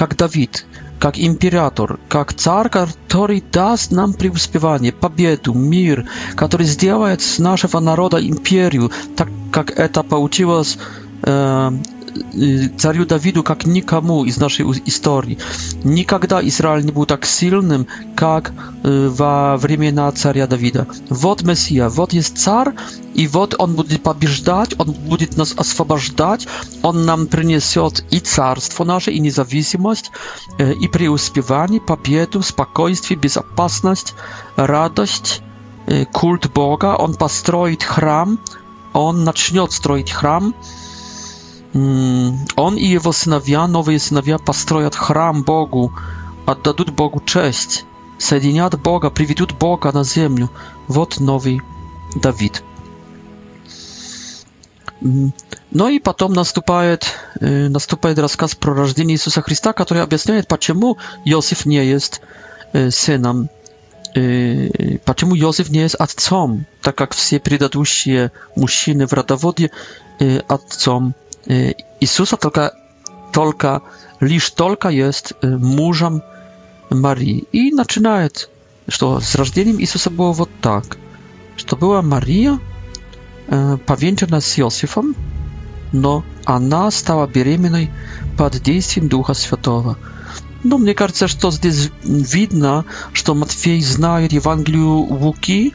jak 0.00 0.14
Dawid, 0.16 0.66
jak 1.04 1.18
imperator, 1.18 1.98
jak 2.14 2.34
Czar, 2.34 2.70
który 2.70 3.40
da 3.52 3.74
nam 3.90 4.14
przyuspiewanie, 4.14 4.92
pobiedu, 4.92 5.54
mir, 5.54 6.04
który 6.36 6.64
zdziała 6.64 7.08
z 7.18 7.38
naszego 7.38 7.80
narodu 7.80 8.18
imperium, 8.18 8.88
tak 9.16 9.28
jak 9.56 9.80
etapa 9.80 10.08
pouczyło 10.10 10.64
z 10.64 10.76
царю 12.78 13.04
Давиду 13.06 13.42
как 13.42 13.66
никому 13.66 14.24
из 14.24 14.36
нашей 14.36 14.64
истории. 14.86 15.38
Никогда 15.84 16.46
Израиль 16.48 16.84
не 16.84 16.92
был 16.92 17.06
так 17.06 17.24
сильным, 17.26 17.86
как 18.16 18.52
во 18.82 19.56
времена 19.56 20.10
царя 20.12 20.46
Давида. 20.46 20.86
Вот 21.10 21.42
Мессия, 21.42 21.88
вот 21.88 22.12
есть 22.12 22.38
царь, 22.38 22.72
и 23.14 23.26
вот 23.28 23.54
он 23.58 23.74
будет 23.74 24.02
побеждать, 24.02 24.74
он 24.78 24.92
будет 24.92 25.36
нас 25.36 25.52
освобождать, 25.56 26.46
он 26.82 27.04
нам 27.04 27.26
принесет 27.26 28.04
и 28.10 28.20
царство 28.20 28.84
наше, 28.84 29.10
и 29.12 29.20
независимость, 29.20 30.10
и 30.58 30.88
преуспевание, 30.88 31.80
победу, 31.80 32.42
спокойствие, 32.42 33.18
безопасность, 33.18 34.14
радость, 34.56 35.42
культ 36.12 36.52
Бога, 36.52 36.94
он 36.96 37.14
построит 37.14 37.82
храм, 37.82 38.38
он 38.92 39.24
начнет 39.24 39.72
строить 39.72 40.10
храм, 40.10 40.54
Mm, 41.74 42.38
on 42.56 42.76
i 42.78 42.88
jego 42.90 43.12
synowie, 43.12 43.58
nowe 43.68 43.98
synowie, 44.00 44.36
postroją 44.44 44.90
chram 44.90 45.42
Bogu, 45.44 45.90
oddadą 46.46 46.84
Bogu 46.92 47.20
cześć, 47.20 47.84
zjednią 48.18 48.68
Boga, 48.82 49.10
przywitą 49.10 49.44
Boga 49.60 49.92
na 49.92 50.04
ziemię. 50.04 50.48
Wot 50.88 51.20
nowy 51.20 51.56
Dawid. 52.16 52.62
Mm, 55.02 55.30
no 55.72 55.88
i 55.90 56.00
potem 56.00 56.32
następuje 57.70 58.16
y, 58.16 58.16
rozkaz 58.20 58.56
o 58.66 58.70
narodzeniu 58.74 59.10
Jezusa 59.10 59.40
Chrystusa, 59.42 59.72
który 59.72 60.06
wyjaśnia, 60.06 60.42
dlaczego 60.48 60.92
Józef 61.24 61.66
nie 61.66 61.84
jest 61.84 62.20
y, 62.74 62.92
synem, 62.92 63.48
dlaczego 65.04 65.32
y, 65.34 65.38
Józef 65.38 65.70
nie 65.70 65.80
jest 65.80 65.96
ojcem, 66.00 66.64
tak 66.82 67.00
jak 67.00 67.14
wszyscy 67.14 67.40
przedadłusi 67.40 68.10
mężczyźni 68.56 69.06
w 69.06 69.12
rodowodzie 69.12 69.68
ojcem 70.48 71.12
Isusa 72.00 72.36
Tolka, 72.36 72.72
Tolka 73.32 73.82
лишь 74.20 74.50
только 74.50 74.88
есть 74.88 75.32
мужем 75.42 76.22
Марии. 76.90 77.44
И 77.52 77.72
начинает, 77.72 78.48
что 78.88 79.18
с 79.20 79.34
рождением 79.34 79.80
Иисуса 79.80 80.10
было 80.10 80.32
вот 80.32 80.50
так, 80.60 80.96
что 81.56 81.76
была 81.76 82.02
Мария 82.02 82.60
повенчана 83.48 84.40
с 84.40 84.58
Иосифом, 84.58 85.16
но 85.92 86.24
она 86.44 86.90
стала 86.90 87.26
беременной 87.26 87.90
под 88.38 88.60
действием 88.62 89.08
Духа 89.08 89.34
Святого. 89.34 89.98
Ну, 90.64 90.78
мне 90.78 90.94
кажется, 90.94 91.26
что 91.26 91.50
здесь 91.50 91.90
видно, 92.04 92.84
что 93.12 93.34
Матфей 93.34 93.82
знает 93.82 94.32
Евангелию 94.32 94.90
Луки 95.00 95.74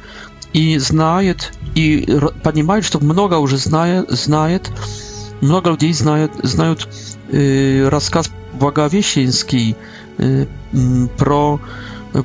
и 0.53 0.77
знает, 0.77 1.51
и 1.75 2.07
понимает, 2.41 2.85
что 2.85 2.99
много 3.03 3.35
уже 3.37 3.57
знает, 3.57 4.09
знает 4.11 4.71
много 5.41 5.69
людей 5.71 5.93
знают, 5.93 6.31
знают 6.43 6.87
э, 7.29 7.87
рассказ 7.89 8.31
Благовещенский 8.59 9.75
э, 10.17 10.45
про 11.17 11.59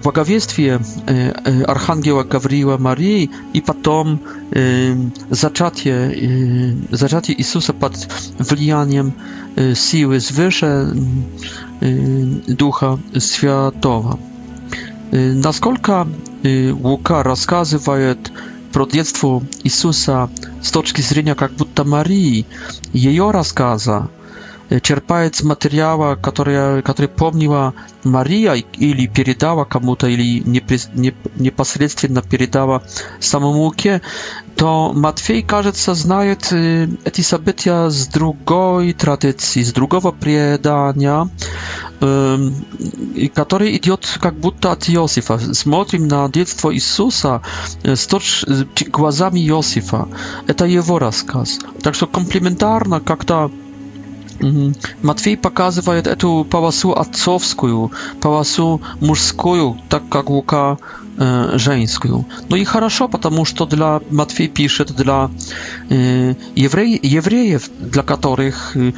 благовествие 0.03 0.81
э, 1.07 1.62
Архангела 1.64 2.22
Гавриила 2.22 2.79
Марии 2.79 3.31
и 3.53 3.61
потом 3.61 4.22
э, 4.53 4.94
зачатие, 5.31 6.75
э, 6.90 6.96
зачатие 6.96 7.38
Иисуса 7.38 7.75
под 7.75 7.92
влиянием 8.38 9.12
э, 9.57 9.75
силы 9.75 10.20
свыше 10.20 10.94
э, 11.81 11.98
Духа 12.48 12.98
Святого. 13.18 14.18
Э, 15.11 15.33
насколько 15.33 16.07
э, 16.44 16.70
Лука 16.72 17.22
рассказывает 17.22 18.31
э, 18.31 18.51
про 18.72 18.87
детство 18.87 19.42
Иисуса 19.64 20.30
с 20.62 20.70
точки 20.72 21.02
зрения 21.02 21.35
как 21.35 21.52
будто 21.52 21.85
Марии, 21.85 22.46
ее 22.92 23.30
рассказа, 23.30 24.08
черпает 24.80 25.35
с 25.37 25.42
материала, 25.42 26.14
который, 26.16 26.82
который 26.82 27.06
помнила 27.08 27.74
Мария 28.04 28.54
или 28.54 29.06
передала 29.06 29.64
кому-то, 29.64 30.06
или 30.06 30.40
непосредственно 31.38 32.22
передала 32.22 32.82
самому 33.20 33.62
Луке, 33.62 34.02
то 34.56 34.92
Матфей, 34.92 35.42
кажется, 35.42 35.94
знает 35.94 36.52
эти 36.52 37.20
события 37.20 37.90
с 37.90 38.06
другой 38.06 38.92
традиции, 38.92 39.62
с 39.62 39.72
другого 39.72 40.12
предания, 40.12 41.28
который 41.98 43.76
идет 43.76 44.18
как 44.20 44.35
будто 44.35 44.72
от 44.72 44.88
Иосифа. 44.88 45.38
Смотрим 45.54 46.08
на 46.08 46.28
детство 46.28 46.74
Иисуса 46.74 47.42
с 47.82 48.08
глазами 48.88 49.40
Иосифа. 49.40 50.08
Это 50.46 50.64
его 50.66 50.98
рассказ. 50.98 51.58
Так 51.82 51.94
что 51.94 52.06
комплементарно 52.06 53.00
как-то 53.00 53.50
Матфей 55.02 55.36
показывает 55.36 56.06
эту 56.06 56.46
полосу 56.48 56.92
отцовскую, 56.92 57.92
полосу 58.20 58.80
мужскую, 59.00 59.78
так 59.88 60.08
как 60.08 60.30
Лука 60.30 60.78
э, 61.18 61.52
женскую. 61.58 62.24
Ну 62.48 62.56
и 62.56 62.64
хорошо, 62.64 63.08
потому 63.08 63.44
что 63.44 63.66
для 63.66 64.00
Матфей 64.10 64.48
пишет 64.48 64.94
для 64.94 65.30
э, 65.90 66.34
еврей, 66.54 66.98
евреев, 67.02 67.68
для 67.78 68.02
которых, 68.02 68.76
э, 68.76 68.92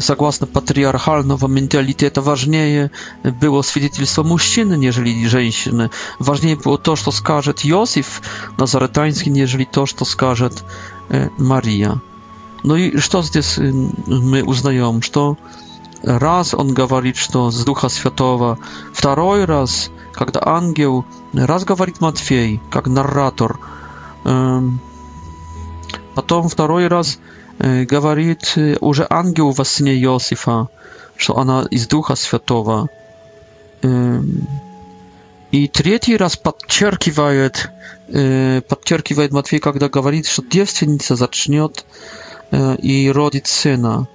согласно 0.00 0.46
патриархального 0.46 1.46
менталитета, 1.46 2.20
важнее 2.22 2.90
было 3.40 3.62
свидетельство 3.62 4.22
мужчины, 4.22 4.74
нежели 4.76 5.26
женщины. 5.26 5.90
Важнее 6.18 6.56
было 6.56 6.78
то, 6.78 6.96
что 6.96 7.10
скажет 7.12 7.60
Иосиф 7.64 8.20
Назаретанский, 8.58 9.30
нежели 9.30 9.64
то, 9.64 9.86
что 9.86 10.04
скажет 10.04 10.64
э, 11.08 11.28
Мария. 11.38 12.00
No 12.64 12.76
i 12.76 12.92
co 13.10 13.22
tutaj 13.22 13.42
my 14.08 14.42
że 15.00 15.10
to 15.10 15.36
raz 16.02 16.54
on 16.54 16.74
mówi, 16.90 17.12
że 17.14 17.52
z 17.52 17.64
Ducha 17.64 17.88
Świętego, 17.88 18.56
drugi 19.02 19.46
raz, 19.46 19.90
kiedy 20.18 20.40
angiel, 20.40 21.02
raz 21.34 21.68
mówi 21.68 21.92
Matwiej, 22.00 22.60
jak 22.74 22.86
narrator, 22.86 23.58
potem 26.14 26.42
drugi 26.56 26.88
raz 26.88 27.18
mówi 27.92 28.30
y, 28.58 28.76
już 28.82 28.98
y, 28.98 29.08
angiel 29.08 29.52
w 29.52 29.64
synie 29.68 29.94
Józefa, 29.96 30.66
że 31.18 31.34
ona 31.34 31.64
jest 31.70 31.84
z 31.84 31.88
Ducha 31.88 32.16
Świętego. 32.16 32.88
I 35.52 35.68
trzeci 35.70 36.18
raz 36.18 36.36
podcierkiwaje, 36.36 37.50
y, 38.08 38.62
podcierkiwaje 38.68 39.28
Matwiej, 39.32 39.60
kiedy 39.60 39.90
mówi, 40.02 40.22
że 40.24 40.42
dziewczynica 40.50 41.16
zacznie 41.16 41.68
и 42.82 43.08
родит 43.10 43.46
сына. 43.46 44.06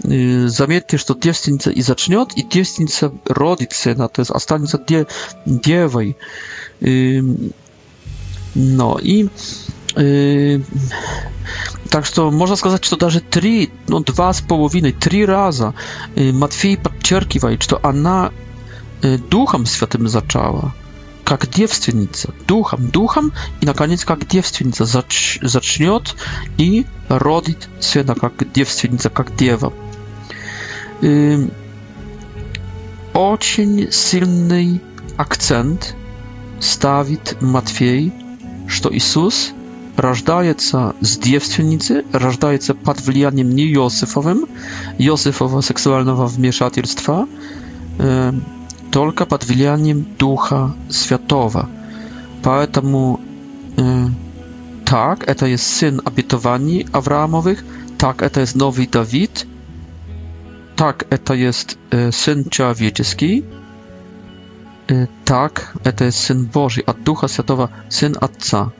Заметьте, 0.00 0.98
что 0.98 1.14
девственница 1.14 1.70
и 1.70 1.80
зачнет, 1.82 2.32
и 2.36 2.42
девственница 2.42 3.12
родит 3.24 3.72
сына, 3.72 4.08
то 4.08 4.20
есть 4.20 4.30
останется 4.30 4.78
де 4.88 5.06
девой. 5.46 6.16
Но 8.54 8.98
и 9.02 9.28
так 11.90 12.04
что 12.04 12.30
можно 12.30 12.56
сказать, 12.56 12.84
что 12.84 12.96
даже 12.96 13.20
три, 13.20 13.70
ну 13.88 14.00
два 14.00 14.32
с 14.34 14.42
половиной, 14.42 14.92
три 14.92 15.24
раза 15.24 15.72
Матфей 16.14 16.76
подчеркивает, 16.76 17.62
что 17.62 17.80
она 17.82 18.30
Духом 19.30 19.64
Святым 19.64 20.06
зачала 20.08 20.74
как 21.26 21.48
девственница, 21.48 22.32
духом, 22.46 22.86
духом, 22.88 23.32
и, 23.60 23.66
наконец, 23.66 24.04
как 24.04 24.28
девственница 24.28 24.84
зач, 24.84 25.40
зачнет 25.42 26.14
и 26.56 26.86
родит 27.08 27.68
сына, 27.80 28.14
как 28.14 28.34
девственница, 28.52 29.10
как 29.10 29.34
дева. 29.34 29.72
И 31.00 31.48
очень 33.12 33.90
сильный 33.90 34.80
акцент 35.16 35.96
ставит 36.60 37.42
Матфей, 37.42 38.12
что 38.68 38.94
Иисус 38.96 39.50
рождается 39.96 40.94
с 41.00 41.18
девственницы, 41.18 42.04
рождается 42.12 42.72
под 42.72 43.00
влиянием 43.00 43.50
не 43.50 43.64
Иосифовым, 43.74 44.46
Иосифова 44.98 45.60
сексуального 45.60 46.26
вмешательства, 46.28 47.26
только 48.96 49.26
под 49.26 49.44
влиянием 49.44 50.06
Духа 50.18 50.72
Святого. 50.88 51.68
Поэтому 52.42 53.20
э, 53.76 54.06
так 54.86 55.28
это 55.28 55.44
есть 55.44 55.64
сын 55.64 56.00
обетований 56.02 56.86
Авраамовых, 56.92 57.62
так 57.98 58.22
это 58.22 58.40
есть 58.40 58.56
новый 58.56 58.86
Давид, 58.86 59.46
так 60.76 61.04
это 61.10 61.34
есть 61.34 61.76
э, 61.90 62.10
сын 62.10 62.48
человеческий, 62.48 63.44
э, 64.88 65.06
так 65.26 65.74
это 65.84 66.04
есть 66.06 66.16
сын 66.30 66.46
Божий 66.54 66.82
от 66.86 67.04
Духа 67.04 67.28
Святого, 67.28 67.68
сын 67.90 68.16
Отца. 68.20 68.70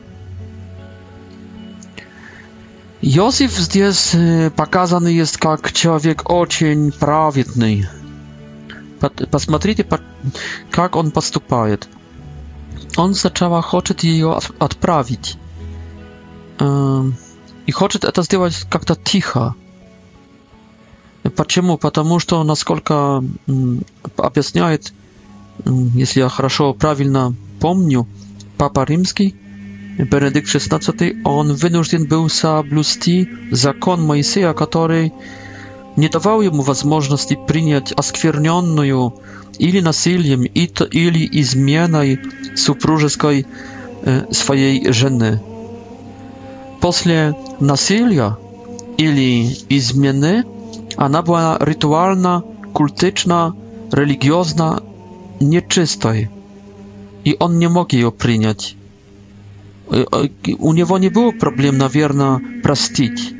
Jozef 3.02 3.74
jest 3.74 4.16
pokazany 4.57 5.12
jest 5.12 5.44
jak 5.44 5.72
człowiek 5.72 6.22
ocień 6.31 6.92
prawidłny, 6.92 7.83
Посмотрите, 9.30 9.87
как 10.70 10.96
он 10.96 11.11
поступает. 11.11 11.88
Он 12.96 13.14
сначала 13.14 13.61
хочет 13.62 14.02
ее 14.04 14.38
отправить. 14.59 15.37
И 17.66 17.72
хочет 17.72 18.04
это 18.04 18.22
сделать 18.22 18.66
как-то 18.70 18.94
тихо. 18.94 19.54
Почему? 21.37 21.76
Потому 21.76 22.18
что, 22.20 22.42
насколько 22.44 23.22
объясняет, 24.16 24.92
если 25.94 26.20
я 26.20 26.28
хорошо, 26.28 26.72
правильно 26.72 27.35
помню, 27.61 28.06
Папа 28.56 28.85
Римский, 28.85 29.35
Бенедикт 29.98 30.48
XVI, 30.48 31.20
он 31.24 31.52
вынужден 31.54 32.06
был 32.06 32.30
соблюсти 32.30 33.28
закон 33.50 34.02
Моисея, 34.02 34.52
который 34.52 35.12
не 35.96 36.09
давал 36.09 36.42
ему 36.42 36.62
возможности 36.62 37.35
принять 37.35 37.92
оскверненную 37.92 39.14
или 39.59 39.80
насилием, 39.80 40.42
или 40.44 41.28
изменой 41.40 42.20
супружеской 42.54 43.46
своей 44.30 44.92
жены. 44.92 45.40
После 46.80 47.35
насилия 47.61 48.37
или 48.98 49.56
измены 49.70 50.44
она 50.96 51.22
была 51.22 51.56
ритуально, 51.61 52.44
культично, 52.72 53.56
религиозно 53.90 54.82
нечистой, 55.40 56.30
и 57.24 57.37
он 57.38 57.59
не 57.59 57.68
мог 57.68 57.92
ее 57.92 58.12
принять. 58.12 58.76
У 59.88 60.72
него 60.72 60.98
не 60.98 61.09
было 61.09 61.30
проблем, 61.32 61.78
наверное, 61.78 62.40
простить 62.62 63.32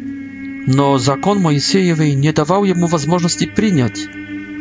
но 0.66 0.98
закон 0.98 1.38
Моисеевый 1.40 2.14
не 2.14 2.33
давал 2.33 2.64
ему 2.64 2.87
возможности 2.88 3.46
принять. 3.46 4.09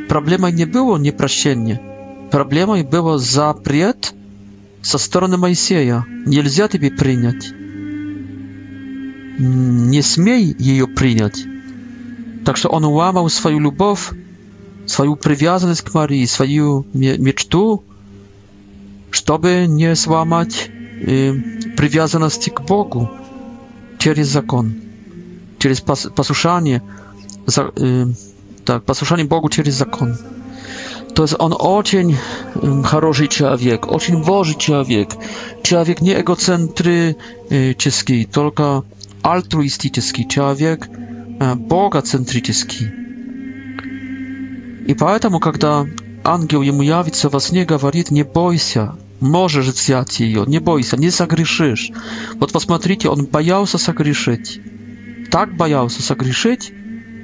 Проблемой 0.08 0.52
не 0.52 0.66
было 0.66 0.98
непрощение, 0.98 1.82
проблемой 2.32 2.84
был 2.84 3.18
запрет 3.18 4.14
со 4.84 5.00
стороны 5.00 5.38
Моисея. 5.38 6.06
Нельзя 6.28 6.68
тебе 6.68 6.92
принять. 6.92 7.52
Не 9.40 10.02
смей 10.02 10.56
ее 10.58 10.88
принять. 10.88 11.44
Так 12.46 12.58
что 12.58 12.70
он 12.70 12.86
уломал 12.86 13.28
свою 13.30 13.58
любовь, 13.60 14.12
свою 14.86 15.16
привязанность 15.16 15.82
к 15.82 15.94
Марии, 15.96 16.24
свою 16.26 16.86
мечту, 16.94 17.84
чтобы 19.10 19.66
не 19.68 19.96
сломать 19.96 20.70
привязанности 21.02 22.52
к 22.52 22.62
Богу 22.62 23.10
через 23.98 24.28
закон 24.28 24.76
через 25.66 25.80
пос, 25.82 26.08
послушание, 26.16 26.80
за, 27.48 27.62
э, 27.76 28.06
так, 28.66 28.84
послушание 28.84 29.26
Богу 29.26 29.50
через 29.50 29.74
закон. 29.74 30.16
To 31.16 31.24
jest 31.24 31.36
on 31.40 31.56
очень 31.60 32.16
хороший 32.84 33.28
человек, 33.28 33.92
очень 33.92 34.24
Божий 34.24 34.56
человек, 34.60 35.08
человек 35.64 36.02
не 36.02 36.14
эгоцентрический, 36.22 38.26
только 38.26 38.84
альтруистический 39.24 40.28
человек, 40.28 40.88
богоцентрический. 41.68 42.88
И 44.88 44.94
поэтому, 44.94 45.40
когда 45.40 45.88
ангел 46.24 46.62
ему 46.62 46.84
явится 46.84 47.30
во 47.30 47.40
сне, 47.40 47.66
говорит, 47.66 48.12
не 48.12 48.22
бойся, 48.24 48.94
можешь 49.20 49.66
взять 49.68 50.20
ее, 50.20 50.44
не 50.46 50.60
бойся, 50.60 50.96
не 50.96 51.10
согрешишь. 51.10 51.90
Вот 52.40 52.52
посмотрите, 52.52 53.10
он 53.10 53.26
боялся 53.26 53.80
согрешить. 53.80 54.62
так 55.36 55.54
боялся 55.58 56.02
согрешить, 56.02 56.72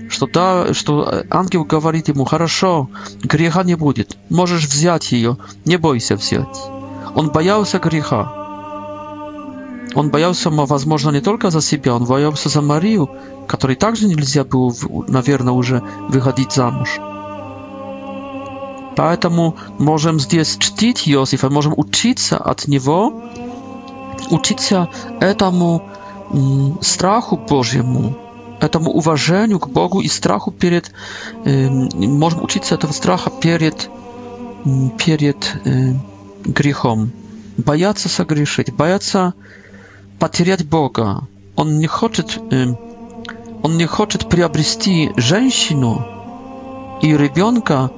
что, 0.09 0.27
да, 0.27 0.73
что 0.73 1.23
ангел 1.29 1.63
говорит 1.63 2.09
ему, 2.09 2.25
хорошо, 2.25 2.89
греха 3.23 3.63
не 3.63 3.75
будет, 3.75 4.17
можешь 4.29 4.65
взять 4.65 5.13
ее, 5.13 5.37
не 5.63 5.77
бойся 5.77 6.17
взять. 6.17 6.59
Он 7.15 7.29
боялся 7.31 7.79
греха. 7.79 8.29
Он 9.95 10.09
боялся, 10.11 10.49
возможно, 10.49 11.11
не 11.11 11.21
только 11.21 11.51
за 11.51 11.61
себя, 11.61 11.95
он 11.95 12.03
боялся 12.03 12.49
за 12.49 12.61
Марию, 12.61 13.09
которой 13.47 13.77
также 13.77 14.05
нельзя 14.07 14.43
было, 14.43 14.73
наверное, 15.07 15.53
уже 15.53 15.81
выходить 16.09 16.51
замуж. 16.51 16.99
Поэтому 18.97 19.55
можем 19.79 20.19
здесь 20.19 20.57
чтить 20.59 21.07
Иосифа, 21.07 21.49
можем 21.49 21.73
учиться 21.77 22.35
от 22.39 22.67
него, 22.67 23.23
учиться 24.29 24.89
этому 25.21 25.89
strachu 26.81 27.37
Bożemu, 27.49 28.13
e, 28.59 28.69
temu 28.69 28.91
uważaniu 28.97 29.59
k 29.59 29.67
Bogu 29.67 30.01
i 30.01 30.09
strachu 30.09 30.51
przed, 30.51 30.91
możemy 32.07 32.41
uczyć 32.41 32.65
się 32.65 32.77
tego 32.77 32.93
strachu 32.93 33.29
przed, 33.39 33.89
przed 34.97 35.53
grzechem. 36.43 37.09
Bać 37.57 38.01
się 38.01 38.09
zagrzeszyć, 38.09 38.71
bać 38.71 39.05
się 39.05 39.31
Boga. 40.69 41.21
On 41.55 41.79
nie 41.79 41.87
chce, 41.87 42.23
on 43.63 43.77
nie 43.77 43.87
chce 43.87 44.17
przyabrysti 44.31 45.09
żeńsinu 45.17 46.01
i 47.01 47.17
rybionka, 47.17 47.89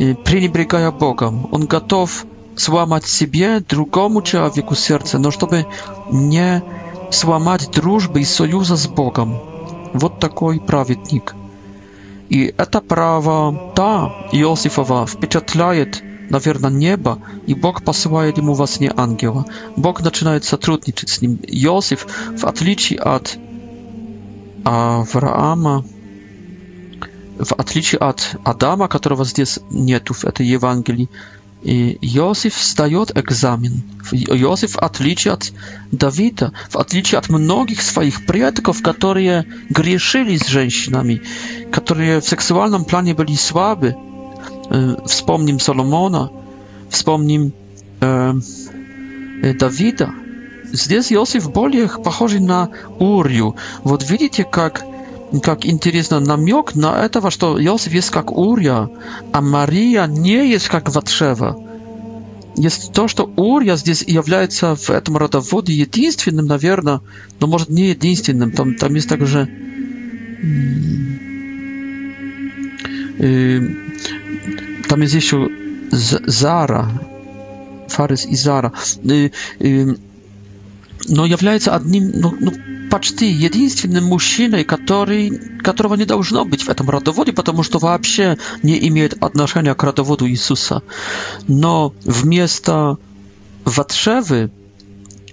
e, 0.00 0.14
przeniebrygaja 0.14 0.92
Bogam. 0.92 1.46
On 1.52 1.66
gotów 1.66 2.26
złamać 2.56 3.10
siebie, 3.10 3.60
drugomu 3.68 4.22
człowieku 4.22 4.74
serce, 4.74 5.18
no, 5.18 5.30
żeby 5.30 5.64
nie 6.12 6.60
сломать 7.10 7.70
дружбы 7.70 8.20
и 8.20 8.24
союза 8.24 8.76
с 8.76 8.86
Богом. 8.86 9.38
Вот 9.92 10.18
такой 10.20 10.60
праведник. 10.60 11.34
И 12.28 12.52
это 12.56 12.80
право 12.80 13.72
та 13.74 14.12
Иосифова 14.32 15.06
впечатляет, 15.06 16.02
наверное, 16.28 16.70
небо, 16.70 17.20
и 17.46 17.54
Бог 17.54 17.84
посылает 17.84 18.36
ему 18.38 18.54
во 18.54 18.66
сне 18.66 18.92
ангела. 18.96 19.46
Бог 19.76 20.00
начинает 20.02 20.44
сотрудничать 20.44 21.08
с 21.08 21.20
ним. 21.22 21.38
Иосиф, 21.46 22.06
в 22.36 22.44
отличие 22.44 22.98
от 22.98 23.38
Авраама, 24.64 25.84
в 27.38 27.52
отличие 27.52 28.00
от 28.00 28.36
Адама, 28.44 28.88
которого 28.88 29.24
здесь 29.24 29.60
нету 29.70 30.14
в 30.14 30.24
этой 30.24 30.46
Евангелии, 30.46 31.08
И 31.66 31.98
Иосиф 32.16 32.56
сдает 32.62 33.10
экзамен. 33.18 33.82
Иосиф, 34.12 34.74
в 34.74 34.78
отличие 34.78 35.32
от 35.34 35.50
Давида, 35.90 36.52
в 36.70 36.76
отличие 36.76 37.18
от 37.18 37.28
многих 37.28 37.82
своих 37.82 38.24
предков, 38.24 38.80
которые 38.82 39.44
грешили 39.68 40.36
с 40.36 40.46
женщинами, 40.46 41.22
которые 41.72 42.20
в 42.20 42.24
сексуальном 42.24 42.84
плане 42.84 43.14
были 43.14 43.34
слабы, 43.34 43.96
вспомним 45.06 45.58
Соломона, 45.58 46.30
вспомним 46.88 47.52
э, 48.00 48.34
Давида. 49.58 50.10
Здесь 50.72 51.12
Иосиф 51.12 51.50
более 51.50 51.88
похожий 51.88 52.38
на 52.38 52.68
Урию. 53.00 53.56
Вот 53.82 54.08
видите, 54.08 54.44
как 54.44 54.82
как 55.42 55.66
интересно, 55.66 56.20
намек 56.20 56.74
на 56.74 57.04
этого, 57.04 57.30
что 57.30 57.62
Иосиф 57.62 57.92
есть 57.92 58.10
как 58.10 58.30
Урия, 58.36 58.88
а 59.32 59.40
Мария 59.40 60.06
не 60.06 60.48
есть 60.50 60.68
как 60.68 60.92
Ватшева. 60.94 61.60
Есть 62.56 62.92
то, 62.92 63.06
что 63.08 63.24
Урия 63.36 63.76
здесь 63.76 64.02
является 64.02 64.76
в 64.76 64.88
этом 64.90 65.16
родоводе 65.16 65.74
единственным, 65.74 66.46
наверное, 66.46 67.00
но 67.40 67.46
может 67.46 67.68
не 67.68 67.88
единственным. 67.90 68.52
Там, 68.52 68.76
там 68.76 68.94
есть 68.94 69.08
также 69.08 69.46
э, 73.18 73.60
там 74.88 75.00
есть 75.02 75.14
еще 75.14 75.48
Зара, 75.90 76.88
Фарис 77.88 78.24
и 78.24 78.36
Зара, 78.36 78.72
э, 79.04 79.30
э, 79.60 79.86
но 81.08 81.26
является 81.26 81.74
одним, 81.74 82.10
ну, 82.14 82.32
ну, 82.40 82.52
почти 82.90 83.30
единственным 83.30 84.04
мужчиной, 84.04 84.64
который, 84.64 85.30
которого 85.62 85.94
не 85.94 86.04
должно 86.04 86.44
быть 86.44 86.62
в 86.62 86.68
этом 86.68 86.88
родоводе, 86.90 87.32
потому 87.32 87.62
что 87.62 87.78
вообще 87.78 88.38
не 88.62 88.86
имеет 88.88 89.22
отношения 89.22 89.74
к 89.74 89.82
родоводу 89.82 90.28
Иисуса. 90.28 90.82
Но 91.48 91.94
вместо 92.04 92.96
Ватшевы, 93.64 94.50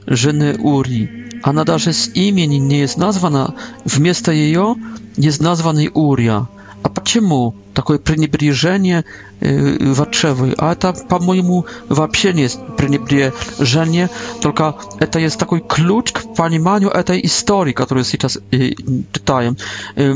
жены 0.07 0.55
Ури, 0.57 1.29
она 1.43 1.63
даже 1.63 1.93
с 1.93 2.09
имени 2.09 2.55
не 2.55 2.79
есть 2.81 2.97
названа, 2.97 3.55
вместо 3.85 4.31
ее 4.31 4.75
есть 5.15 5.41
названный 5.41 5.91
Урия– 5.93 6.47
А 6.83 6.89
почему 6.89 7.55
такое 7.73 7.97
пренебрежение 7.97 9.05
э, 9.39 9.93
Ватшевой? 9.93 10.53
А 10.57 10.73
это, 10.73 10.91
по-моему, 10.93 11.65
вообще 11.87 12.33
не 12.33 12.43
есть 12.43 12.59
пренебрежение, 12.77 14.09
только 14.41 14.75
это 14.99 15.19
есть 15.19 15.39
такой 15.39 15.61
ключ 15.67 16.11
к 16.11 16.35
пониманию 16.35 16.89
этой 16.89 17.25
истории, 17.25 17.71
которую 17.71 18.03
сейчас 18.03 18.37
э, 18.51 18.73
читаем. 19.13 19.55
Э, 19.95 20.13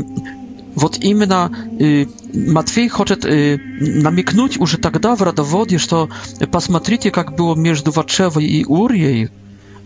вот 0.74 0.98
именно 0.98 1.50
э, 1.80 2.04
Матфей 2.34 2.88
хочет 2.88 3.24
э, 3.24 3.58
намекнуть 3.80 4.60
уже 4.60 4.76
тогда 4.76 5.16
в 5.16 5.22
родоводе, 5.22 5.78
что 5.78 6.10
посмотрите, 6.52 7.10
как 7.10 7.34
было 7.34 7.54
между 7.54 7.90
Ватшевой 7.92 8.44
и 8.44 8.64
Урьей. 8.66 9.30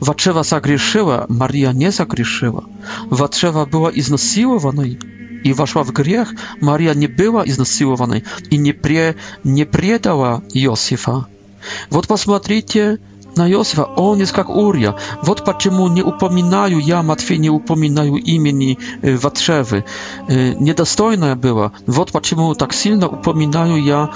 Ватшева 0.00 0.42
согрешила, 0.42 1.26
Мария 1.28 1.70
не 1.70 1.92
согрешила. 1.92 2.64
Ватшева 3.06 3.66
была 3.66 3.92
изнасилованной, 3.94 4.98
и 5.42 5.52
вошла 5.52 5.82
в 5.82 5.92
грех, 5.92 6.34
Мария 6.60 6.94
не 6.94 7.06
была 7.06 7.42
изнасилованной 7.46 8.24
и 8.50 8.56
не, 8.56 8.72
пре, 8.72 9.16
не 9.44 9.64
предала 9.64 10.42
Иосифа. 10.52 11.26
Вот 11.90 12.08
посмотрите, 12.08 12.98
на 13.36 13.48
Иосифа, 13.50 13.84
он 13.84 14.18
есть 14.20 14.32
как 14.32 14.48
Урия. 14.50 14.94
Вот 15.22 15.44
почему 15.44 15.88
не 15.88 16.02
упоминаю 16.02 16.78
я, 16.78 17.02
Матфей, 17.02 17.38
не 17.38 17.50
упоминаю 17.50 18.16
имени 18.16 18.78
Ватшевы. 19.02 19.84
Недостойная 20.28 21.34
была. 21.34 21.72
Вот 21.86 22.12
почему 22.12 22.54
так 22.54 22.72
сильно 22.72 23.08
упоминаю 23.08 23.82
я 23.82 24.10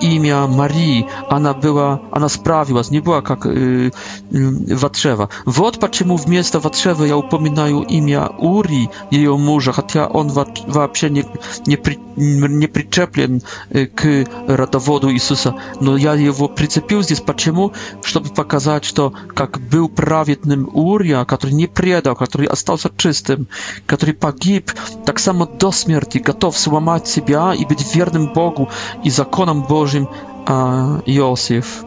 имя 0.00 0.46
Марии. 0.46 1.06
Она 1.28 1.54
была, 1.54 2.00
она 2.10 2.28
справилась, 2.28 2.90
не 2.90 3.00
была 3.00 3.20
как 3.20 3.46
Ватшева. 3.46 5.28
Вот 5.44 5.78
почему 5.78 6.16
вместо 6.16 6.60
Ватшевы 6.60 7.06
я 7.08 7.16
упоминаю 7.16 7.82
имя 7.82 8.28
Ури, 8.38 8.90
ее 9.10 9.36
мужа, 9.36 9.72
хотя 9.72 10.06
он 10.06 10.28
вообще 10.30 11.10
не, 11.10 11.24
не, 11.66 11.76
при, 11.76 11.98
не 12.16 12.66
причеплен 12.66 13.42
к 13.72 14.26
родоводу 14.48 15.12
Иисуса. 15.12 15.54
Но 15.80 15.96
я 15.96 16.14
его 16.14 16.48
прицепил 16.48 17.02
здесь. 17.02 17.20
Почему? 17.20 17.72
Чтобы 18.02 18.28
показать 18.30 18.47
показать, 18.48 18.86
что 18.86 19.12
как 19.34 19.60
был 19.60 19.90
праведным 19.90 20.70
Урия, 20.72 21.26
который 21.26 21.50
не 21.52 21.66
предал, 21.66 22.16
который 22.16 22.46
остался 22.46 22.90
чистым, 22.96 23.46
который 23.84 24.14
погиб, 24.14 24.72
так 25.04 25.18
само 25.18 25.44
до 25.46 25.70
смерти 25.70 26.16
готов 26.16 26.56
сломать 26.56 27.06
себя 27.06 27.52
и 27.54 27.66
быть 27.66 27.94
верным 27.94 28.32
Богу 28.32 28.70
и 29.04 29.10
законам 29.10 29.64
Божьим 29.64 30.08
а, 30.46 31.02
Иосиф. 31.04 31.84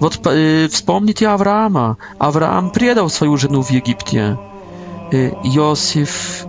Вот 0.00 0.18
э, 0.26 0.66
вспомните 0.72 1.28
Авраама. 1.28 1.98
Авраам 2.18 2.70
предал 2.70 3.08
свою 3.08 3.36
жену 3.36 3.62
в 3.62 3.70
Египте. 3.70 4.36
Э, 5.12 5.28
Иосиф 5.44 6.46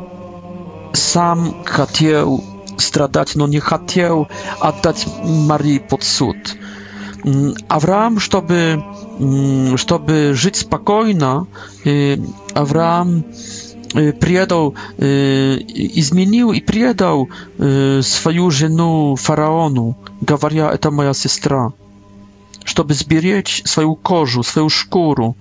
сам 0.94 1.64
хотел 1.64 2.44
страдать, 2.80 3.36
но 3.36 3.46
не 3.48 3.60
хотел 3.60 4.28
отдать 4.60 5.06
Марии 5.24 5.78
под 5.78 6.02
суд. 6.02 6.38
Авраам, 7.68 8.20
чтобы, 8.20 8.84
чтобы 9.78 10.34
жить 10.36 10.58
спокойно, 10.58 11.48
Авраам 12.54 13.26
предал, 14.20 14.76
изменил 15.00 16.52
и 16.52 16.62
предал 16.62 17.30
свою 18.02 18.52
жену 18.52 19.16
фараону, 19.16 19.98
говоря, 20.22 20.70
это 20.72 20.92
моя 20.92 21.14
сестра, 21.14 21.72
чтобы 22.64 22.94
сберечь 22.94 23.64
свою 23.66 23.96
кожу, 23.96 24.44
свою 24.44 24.70
шкуру. 24.70 25.36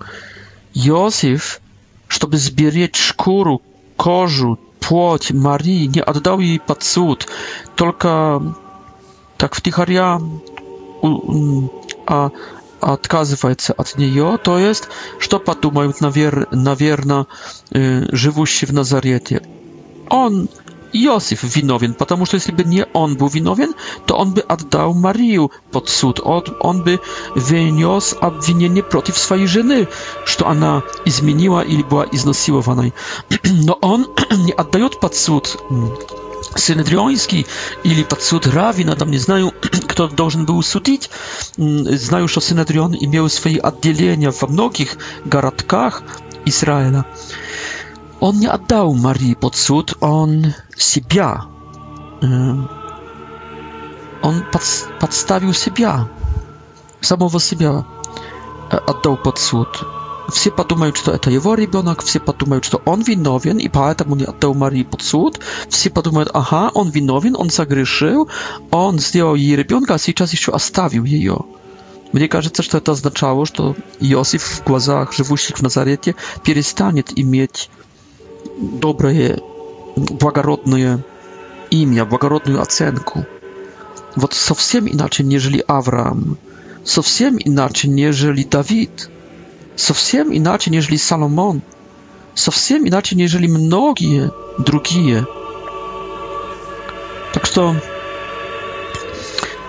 Иосиф, 0.72 1.60
чтобы 2.08 2.38
сберечь 2.38 2.96
шкуру, 2.96 3.60
кожу, 3.96 4.58
плоть 4.80 5.30
Марии, 5.32 5.84
не 5.86 6.00
отдал 6.00 6.38
ей 6.40 6.58
под 6.60 6.82
суд, 6.82 7.28
только 7.76 8.42
так 9.36 9.54
втихаря 9.54 10.20
отказывается 12.80 13.72
от 13.72 13.96
нее, 13.96 14.38
то 14.42 14.58
есть, 14.58 14.84
что 15.18 15.38
подумают, 15.38 16.00
навер, 16.00 16.48
наверное, 16.50 17.26
живущие 17.72 18.68
в 18.68 18.72
Назарете. 18.72 19.42
Он, 20.10 20.48
Иосиф, 20.92 21.42
виновен, 21.42 21.94
потому 21.94 22.24
что 22.26 22.34
если 22.36 22.52
бы 22.52 22.62
не 22.62 22.86
он 22.92 23.16
был 23.16 23.26
виновен, 23.28 23.74
то 24.06 24.16
он 24.16 24.32
бы 24.34 24.42
отдал 24.42 24.92
Марию 24.94 25.50
под 25.72 25.88
суд, 25.88 26.20
он, 26.22 26.44
он 26.60 26.84
бы 26.84 27.00
вынес 27.34 28.14
обвинение 28.20 28.82
против 28.84 29.16
своей 29.18 29.46
жены, 29.46 29.88
что 30.24 30.46
она 30.46 30.82
изменила 31.06 31.60
или 31.62 31.82
была 31.82 32.06
изнасилованной. 32.12 32.92
Но 33.64 33.72
он 33.80 34.06
не 34.44 34.52
отдает 34.52 35.00
под 35.00 35.16
суд 35.16 35.56
Синедрионский 36.54 37.46
или 37.82 38.02
под 38.04 38.22
суд 38.22 38.46
Равина, 38.46 38.94
там 38.94 39.10
не 39.10 39.16
знаю, 39.18 39.52
кто 39.94 40.08
должен 40.08 40.44
был 40.44 40.60
судить. 40.64 41.08
Знаю, 41.56 42.26
что 42.26 42.40
Синедрион 42.40 42.96
имел 42.98 43.28
свои 43.28 43.58
отделения 43.58 44.30
во 44.32 44.48
многих 44.48 44.96
городках 45.24 46.02
Израиля. 46.44 47.04
Он 48.18 48.40
не 48.40 48.48
отдал 48.48 48.92
Марии 48.94 49.34
под 49.34 49.54
суд, 49.54 49.94
он 50.00 50.52
себя. 50.76 51.44
Э, 52.22 52.26
он 54.22 54.42
под, 54.50 54.62
подставил 54.98 55.52
себя, 55.54 56.08
самого 57.00 57.38
себя 57.38 57.86
э, 58.72 58.76
отдал 58.76 59.16
под 59.16 59.38
суд. 59.38 59.68
все 60.28 60.50
подумают, 60.50 60.96
что 60.96 61.12
это 61.12 61.30
его 61.30 61.54
ребенок, 61.54 62.02
все 62.02 62.20
подумают, 62.20 62.64
что 62.64 62.80
он 62.84 63.02
виновен, 63.02 63.58
и 63.58 63.68
поэтому 63.68 64.14
не 64.16 64.24
отдал 64.24 64.54
Марии 64.54 64.82
под 64.84 65.02
суд. 65.02 65.38
Все 65.68 65.90
подумают, 65.90 66.30
ага, 66.32 66.70
он 66.74 66.90
виновен, 66.90 67.36
он 67.38 67.50
согрешил, 67.50 68.28
он 68.70 68.98
сделал 68.98 69.34
ей 69.34 69.56
ребенка, 69.56 69.94
а 69.94 69.98
сейчас 69.98 70.32
еще 70.32 70.52
оставил 70.52 71.04
ее. 71.04 71.38
Мне 72.12 72.28
кажется, 72.28 72.62
что 72.62 72.78
это 72.78 72.92
означало, 72.92 73.44
что 73.44 73.74
Иосиф 74.00 74.42
в 74.42 74.64
глазах 74.64 75.12
живущих 75.12 75.58
в 75.58 75.62
Назарете 75.62 76.14
перестанет 76.44 77.12
иметь 77.18 77.70
доброе, 78.58 79.40
благородное 79.96 81.04
имя, 81.70 82.04
благородную 82.04 82.62
оценку. 82.62 83.26
Вот 84.14 84.32
совсем 84.32 84.86
иначе, 84.88 85.24
нежели 85.24 85.64
Авраам, 85.66 86.38
совсем 86.84 87.36
иначе, 87.42 87.88
нежели 87.88 88.44
Давид– 88.44 89.10
совсем 89.76 90.34
иначе, 90.36 90.70
нежели 90.70 90.96
Соломон, 90.96 91.62
совсем 92.34 92.86
иначе, 92.88 93.16
нежели 93.16 93.46
многие 93.46 94.30
другие. 94.58 95.26
Так 97.32 97.46
что, 97.46 97.74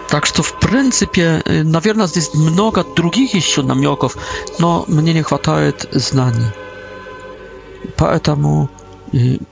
так 0.09 0.25
что, 0.25 0.43
в 0.43 0.59
принципе, 0.59 1.41
наверное, 1.45 2.07
здесь 2.07 2.33
много 2.33 2.83
других 2.95 3.33
еще 3.33 3.61
намеков, 3.61 4.17
но 4.59 4.85
мне 4.87 5.13
не 5.13 5.23
хватает 5.23 5.87
знаний. 5.91 6.45
Поэтому 7.97 8.69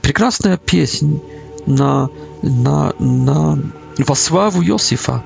прекрасная 0.02 0.58
песня 0.58 1.20
на, 1.66 2.10
на, 2.42 2.94
на 3.00 3.60
во 3.98 4.16
славу 4.16 4.62
Иосифа. 4.63 5.24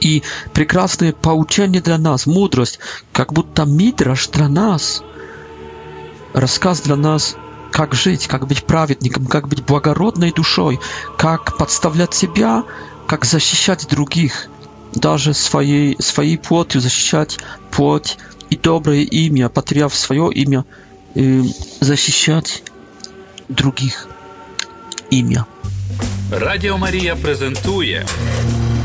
и 0.00 0.22
прекрасное 0.52 1.12
поучение 1.12 1.80
для 1.80 1.98
нас, 1.98 2.26
мудрость, 2.26 2.78
как 3.12 3.32
будто 3.32 3.64
мидраш 3.64 4.28
для 4.28 4.48
нас, 4.48 5.02
рассказ 6.32 6.80
для 6.82 6.96
нас, 6.96 7.36
как 7.70 7.94
жить, 7.94 8.26
как 8.26 8.46
быть 8.46 8.64
праведником, 8.64 9.26
как 9.26 9.48
быть 9.48 9.64
благородной 9.64 10.32
душой, 10.32 10.80
как 11.16 11.56
подставлять 11.58 12.14
себя, 12.14 12.64
как 13.06 13.24
защищать 13.24 13.86
других, 13.88 14.48
даже 14.94 15.34
своей, 15.34 15.96
своей 16.00 16.36
плотью 16.36 16.80
защищать 16.80 17.38
плоть 17.70 18.18
и 18.48 18.56
доброе 18.56 19.02
имя, 19.02 19.48
потеряв 19.48 19.94
свое 19.94 20.32
имя, 20.32 20.64
э, 21.14 21.42
защищать 21.80 22.64
других 23.48 24.08
имя. 25.10 25.46
Радио 26.32 26.76
Мария 26.76 27.14
презентует 27.16 28.06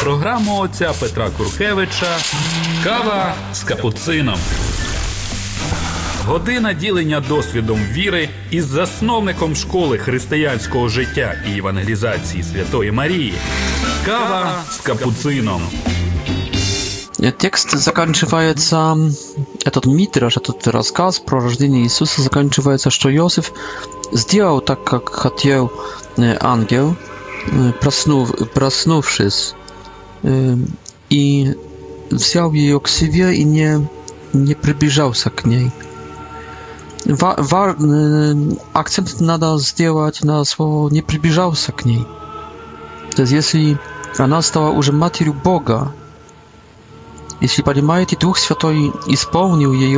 програму 0.05 0.57
отця 0.59 0.93
Петра 0.99 1.29
Куркевича 1.37 2.17
Кава 2.83 3.33
з 3.53 3.63
капуцином. 3.63 4.39
Година 6.25 6.73
ділення 6.73 7.19
досвідом 7.19 7.79
віри 7.91 8.29
із 8.51 8.65
засновником 8.65 9.55
школи 9.55 9.97
християнського 9.97 10.87
життя 10.89 11.35
і 11.53 11.57
евангелізації 11.57 12.43
Святої 12.43 12.91
Марії. 12.91 13.33
Кава 14.05 14.63
с 14.69 14.77
капуцином. 14.79 15.61
Текст 17.37 17.75
заканчивается, 17.77 18.97
этот 19.65 19.87
митраж, 19.87 20.37
этот 20.37 20.71
рассказ 20.71 21.19
про 21.19 21.39
рождение 21.39 21.83
Иисуса 21.83 22.21
заканчивается, 22.21 22.89
что 22.89 23.09
Иосиф 23.09 23.51
сделал 24.15 24.61
так, 24.61 24.83
как 24.83 25.09
хотел 25.09 25.71
ангел, 26.41 26.95
проснув, 27.79 28.47
проснувшись. 28.53 29.55
i 31.09 31.51
wziął 32.11 32.53
jej 32.53 32.79
k 32.81 32.89
i 33.31 33.45
nie, 33.45 33.79
nie 34.33 34.55
przybliżał 34.55 35.13
się 35.13 35.29
k 35.29 35.45
niej. 35.49 35.71
Wa, 37.37 37.75
akcent 38.73 39.21
nada 39.21 39.57
zdjęłać 39.57 40.23
na 40.23 40.45
słowo 40.45 40.89
nie 40.91 41.03
przybliżał 41.03 41.55
się 41.55 41.71
k 41.71 41.83
niej. 41.85 42.05
To 43.15 43.21
jest, 43.21 43.31
jeśli 43.33 43.77
ona 44.19 44.41
stała 44.41 44.75
już 44.75 44.89
matką 44.91 45.25
Boga, 45.43 45.91
jeśli 47.41 47.63
rozumiecie, 47.67 48.17
Duch 48.19 48.39
Święty 48.39 48.67
spełnił 49.17 49.73
jej 49.73 49.97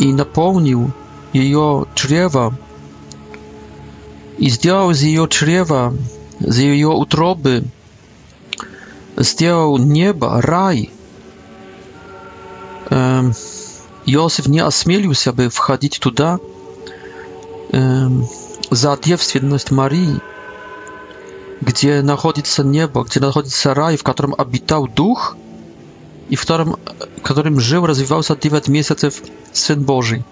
i 0.00 0.14
napełnił 0.14 0.90
jej 1.34 1.54
czrewa 1.94 2.50
i 4.38 4.50
zdjął 4.50 4.94
z 4.94 5.00
jej 5.00 5.28
czrewa, 5.28 5.90
z 6.40 6.58
jej 6.58 6.84
utroby, 6.84 7.62
сделал 9.22 9.78
небо, 9.78 10.40
рай, 10.40 10.90
Иосиф 14.06 14.46
не 14.48 14.60
осмелился 14.60 15.32
бы 15.32 15.48
входить 15.48 16.00
туда 16.00 16.38
за 17.72 18.98
девственность 19.02 19.70
Марии, 19.70 20.20
где 21.60 22.02
находится 22.02 22.64
небо, 22.64 23.04
где 23.04 23.20
находится 23.20 23.74
рай, 23.74 23.96
в 23.96 24.02
котором 24.02 24.34
обитал 24.36 24.88
дух– 24.88 25.36
и 26.30 26.36
в 26.36 26.42
котором, 26.42 26.76
в 27.16 27.22
котором 27.22 27.58
жил, 27.58 27.84
развивался 27.84 28.36
9 28.36 28.68
месяцев 28.68 29.20
Сын 29.52 29.82
Божий. 29.82 30.24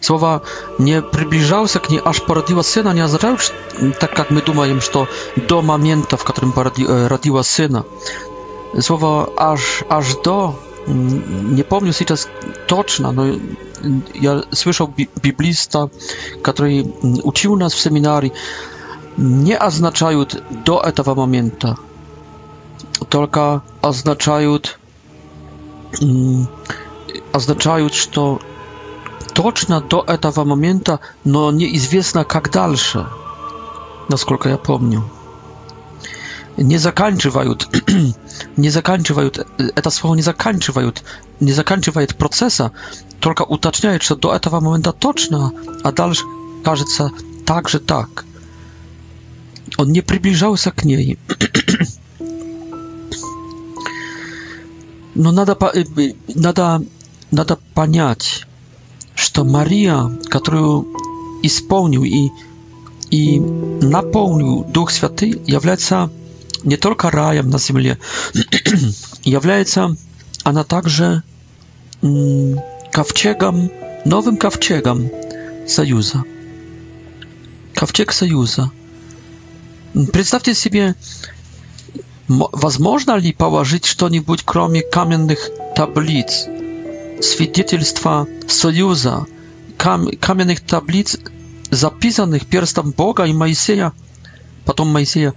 Słowa 0.00 0.40
nie 0.80 1.02
przybliżał 1.02 1.68
się, 1.68 1.80
nie 1.90 2.02
aż 2.06 2.20
porodziła 2.20 2.62
syna, 2.62 2.92
nie 2.92 3.08
zaczął 3.08 3.36
tak 3.98 4.18
jak 4.18 4.30
my 4.30 4.40
думаем, 4.40 4.80
że 4.80 5.06
do 5.46 5.62
momentu, 5.62 6.16
w 6.16 6.24
którym 6.24 6.52
porodziła 6.52 7.40
e, 7.40 7.44
syna. 7.44 7.82
Słowa 8.80 9.26
aż 9.36 9.60
aż 9.88 10.16
do 10.16 10.54
mm, 10.88 11.56
nie 11.56 11.64
pomnił 11.64 11.92
się 11.92 12.04
czas 12.04 12.28
toczna, 12.66 13.12
no 13.12 13.22
ja 14.20 14.40
słyszał 14.54 14.92
biblista, 15.22 15.86
który 16.42 16.68
mm, 16.68 16.90
uczył 17.22 17.56
nas 17.56 17.74
w 17.74 17.80
seminarii, 17.80 18.32
nie 19.18 19.58
oznaczają 19.60 20.24
do 20.64 20.84
etawa 20.84 21.14
momentu, 21.14 21.74
tylko 23.08 23.60
oznaczają, 23.82 24.58
mm, 26.02 26.46
oznaczają, 27.32 27.86
że 27.88 28.38
точно 29.38 29.80
до 29.80 30.02
этого 30.02 30.42
момента, 30.44 30.98
но 31.24 31.52
неизвестно 31.52 32.24
как 32.24 32.50
дальше, 32.50 33.06
насколько 34.08 34.48
я 34.48 34.58
помню. 34.58 35.08
Не 36.56 36.76
заканчивают, 36.78 37.68
не 38.56 38.70
заканчивают, 38.70 39.46
это 39.76 39.90
слово 39.90 40.16
не 40.16 40.22
заканчивают, 40.22 41.04
не 41.38 41.52
заканчивает 41.52 42.16
процесса, 42.16 42.72
только 43.20 43.42
уточняет, 43.42 44.02
что 44.02 44.16
до 44.16 44.34
этого 44.34 44.58
момента 44.58 44.92
точно, 44.92 45.52
а 45.84 45.92
дальше 45.92 46.24
кажется 46.64 47.12
так 47.46 47.68
же 47.68 47.78
так. 47.78 48.24
Он 49.76 49.90
не 49.92 50.00
приближался 50.00 50.72
к 50.72 50.84
ней. 50.84 51.16
Но 55.14 55.30
надо, 55.30 55.56
надо, 56.34 56.82
надо 57.30 57.56
понять, 57.74 58.47
что 59.18 59.42
Мария, 59.44 60.10
которую 60.28 60.84
исполнил 61.42 62.04
и, 62.04 62.28
и 63.10 63.40
наполнил 63.40 64.62
Дух 64.64 64.92
Святый, 64.92 65.42
является 65.44 66.08
не 66.62 66.76
только 66.76 67.10
раем 67.10 67.50
на 67.50 67.58
земле, 67.58 67.98
является 69.24 69.96
она 70.44 70.62
также 70.62 71.24
ковчегом, 72.92 73.70
новым 74.04 74.36
ковчегом 74.36 75.10
Союза. 75.66 76.22
Ковчег 77.74 78.12
Союза. 78.12 78.70
Представьте 80.12 80.54
себе, 80.54 80.94
возможно 82.28 83.16
ли 83.16 83.32
положить 83.32 83.84
что-нибудь, 83.84 84.42
кроме 84.44 84.82
каменных 84.82 85.50
таблиц 85.74 86.46
свидетельства 87.20 88.26
союза, 88.46 89.26
кам 89.76 90.08
каменных 90.20 90.60
таблиц, 90.60 91.16
записанных 91.70 92.46
перстом 92.46 92.92
Бога 92.92 93.24
и 93.26 93.32
Моисея, 93.32 93.92
потом 94.64 94.88
Моисея, 94.88 95.34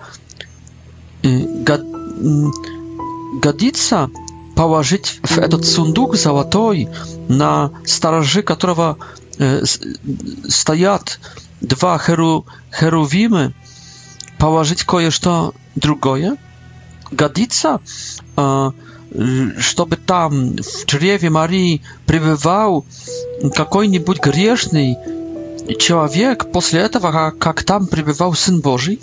год, 1.23 1.81
годится 3.43 4.09
положить 4.55 5.19
в 5.23 5.37
этот 5.37 5.65
сундук 5.65 6.15
золотой 6.17 6.89
на 7.29 7.71
стороже 7.85 8.41
которого 8.43 8.97
стоят 10.49 11.19
два 11.61 11.97
херу, 11.97 12.45
херувимы, 12.77 13.53
положить 14.37 14.83
кое-что 14.83 15.53
другое– 15.75 16.37
годится, 17.11 17.79
чтобы 18.33 19.95
там 19.97 20.55
в 20.57 20.85
чреве 20.85 21.29
Марии 21.29 21.81
пребывал 22.05 22.85
какой-нибудь 23.53 24.19
грешный 24.21 24.97
человек 25.77 26.51
после 26.51 26.81
этого, 26.81 27.31
как 27.37 27.63
там 27.63 27.87
пребывал 27.87 28.33
Сын 28.33 28.61
Божий? 28.61 28.99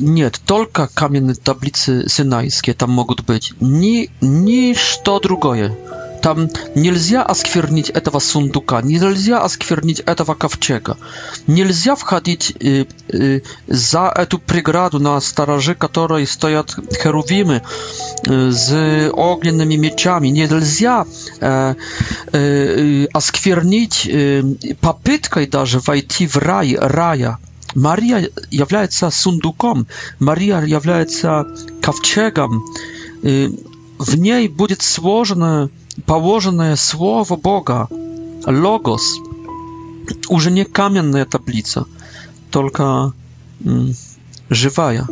Нет, 0.00 0.40
только 0.44 0.88
каменные 0.92 1.36
таблицы 1.36 2.08
синайские 2.08 2.74
там 2.74 2.90
могут 2.90 3.24
быть. 3.24 3.52
Ни, 3.60 4.10
ничто 4.20 5.20
другое. 5.20 5.76
Там 6.24 6.48
нельзя 6.74 7.22
осквернить 7.22 7.90
этого 7.90 8.18
сундука, 8.18 8.80
нельзя 8.80 9.42
осквернить 9.44 10.00
этого 10.00 10.32
ковчега. 10.32 10.96
Нельзя 11.46 11.94
входить 11.96 12.50
э, 12.60 12.86
э, 13.12 13.40
за 13.66 14.04
эту 14.16 14.38
преграду, 14.38 14.98
на 15.00 15.20
стороже 15.20 15.74
которой 15.74 16.26
стоят 16.26 16.76
херувимы 16.98 17.60
э, 18.26 18.50
с 18.50 19.10
огненными 19.12 19.74
мечами. 19.74 20.28
Нельзя 20.28 21.04
э, 21.42 21.74
э, 22.32 23.06
осквернить 23.12 24.08
э, 24.10 24.42
попыткой 24.80 25.46
даже 25.46 25.80
войти 25.80 26.26
в 26.26 26.38
рай, 26.38 26.74
рая. 26.80 27.36
Мария 27.74 28.30
является 28.50 29.10
сундуком, 29.10 29.86
Мария 30.20 30.62
является 30.62 31.44
ковчегом. 31.82 32.64
Э, 33.22 33.48
в 33.98 34.16
ней 34.18 34.48
будет 34.48 34.80
сложено 34.80 35.68
положенное 36.06 36.76
слово 36.76 37.36
Бога, 37.36 37.88
логос, 38.46 39.18
уже 40.28 40.50
не 40.50 40.64
каменная 40.64 41.24
таблица, 41.24 41.84
только 42.50 43.12
живая. 44.50 45.06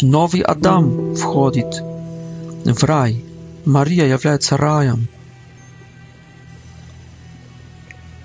Новый 0.00 0.42
Адам 0.42 1.14
входит 1.14 1.80
в 2.64 2.84
рай. 2.84 3.24
Мария 3.64 4.06
является 4.06 4.56
раем. 4.56 5.08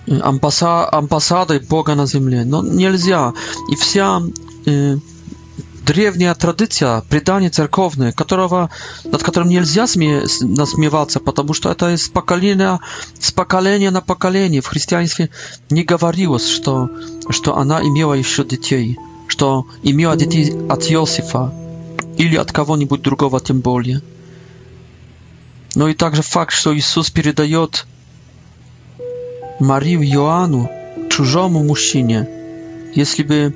Амбаса, 0.08 0.88
амбассадой 0.90 1.60
Бога 1.60 1.96
на 1.96 2.06
земле. 2.06 2.44
Но 2.46 2.62
нельзя. 2.62 3.34
И 3.72 3.76
вся 3.76 4.22
э, 4.68 4.98
древняя 5.86 6.34
традиция, 6.34 7.02
предание 7.10 7.50
церковное, 7.50 8.12
которого, 8.12 8.70
над 9.04 9.22
которым 9.24 9.50
нельзя 9.50 9.86
сме, 9.88 10.24
насмеваться, 10.42 11.20
потому 11.20 11.54
что 11.54 11.72
это 11.72 11.94
из 11.94 12.08
поколения, 12.10 12.80
с 13.20 13.32
поколения 13.32 13.92
на 13.92 14.02
поколение 14.02 14.62
в 14.62 14.68
христианстве 14.68 15.30
не 15.70 15.84
говорилось, 15.84 16.48
что, 16.48 16.90
что 17.30 17.58
она 17.58 17.82
имела 17.84 18.14
еще 18.14 18.44
детей, 18.46 18.98
что 19.28 19.68
имела 19.84 20.16
детей 20.16 20.54
от 20.70 20.84
Иосифа 20.90 21.54
или 22.18 22.36
от 22.38 22.52
кого-нибудь 22.52 23.02
другого 23.02 23.40
тем 23.40 23.60
более. 23.60 24.02
Но 25.76 25.88
и 25.88 25.94
также 25.94 26.22
факт, 26.22 26.54
что 26.54 26.76
Иисус 26.78 27.10
передает 27.10 27.86
Марию 29.60 30.04
Иоанну, 30.04 30.70
чужому 31.10 31.64
мужчине, 31.64 32.28
если 32.96 33.24
бы 33.24 33.56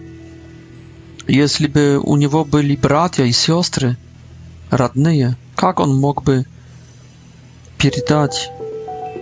если 1.27 1.67
бы 1.67 1.99
у 2.01 2.15
него 2.15 2.45
были 2.45 2.77
братья 2.77 3.25
и 3.25 3.33
сестры, 3.33 3.97
родные, 4.69 5.35
как 5.55 5.81
он 5.81 5.95
мог 5.99 6.23
бы 6.23 6.45
передать, 7.77 8.49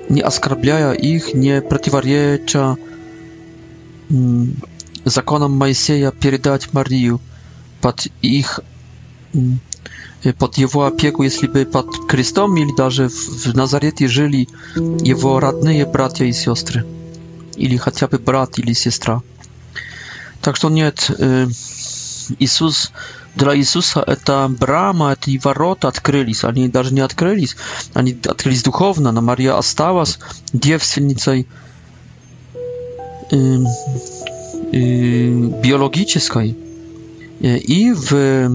не 0.07 0.21
оскорбляя 0.21 0.93
их, 0.93 1.33
не 1.33 1.61
противореча 1.63 2.77
законам 5.03 5.53
Моисея, 5.57 6.11
передать 6.11 6.71
Марию 6.73 7.19
под 7.81 8.07
их 8.21 8.59
э, 9.33 10.33
под 10.33 10.57
его 10.59 10.85
опеку, 10.85 11.23
если 11.23 11.47
бы 11.47 11.65
под 11.65 12.05
крестом 12.07 12.55
или 12.55 12.75
даже 12.75 13.09
в 13.09 13.53
Назарете 13.55 14.07
жили 14.07 14.47
его 14.75 15.39
родные 15.39 15.87
братья 15.87 16.25
и 16.25 16.33
сестры, 16.33 16.85
или 17.55 17.77
хотя 17.77 18.07
бы 18.07 18.19
брат 18.19 18.59
или 18.59 18.73
сестра. 18.73 19.23
Так 20.41 20.55
что 20.55 20.69
нет, 20.69 21.11
э, 21.17 21.47
Иисус, 22.39 22.91
для 23.35 23.55
Иисуса 23.57 24.03
это 24.05 24.47
брама, 24.49 25.13
эти 25.13 25.37
ворота 25.43 25.87
открылись. 25.87 26.43
Они 26.43 26.67
даже 26.67 26.93
не 26.93 27.01
открылись, 27.01 27.55
они 27.93 28.17
открылись 28.25 28.63
духовно, 28.63 29.11
но 29.11 29.21
Мария 29.21 29.57
осталась 29.57 30.19
девственницей 30.53 31.47
э, 33.31 33.35
э, 34.71 35.29
биологической. 35.61 36.57
Э, 37.41 37.57
и 37.57 37.91
в 37.93 38.13
э, 38.13 38.49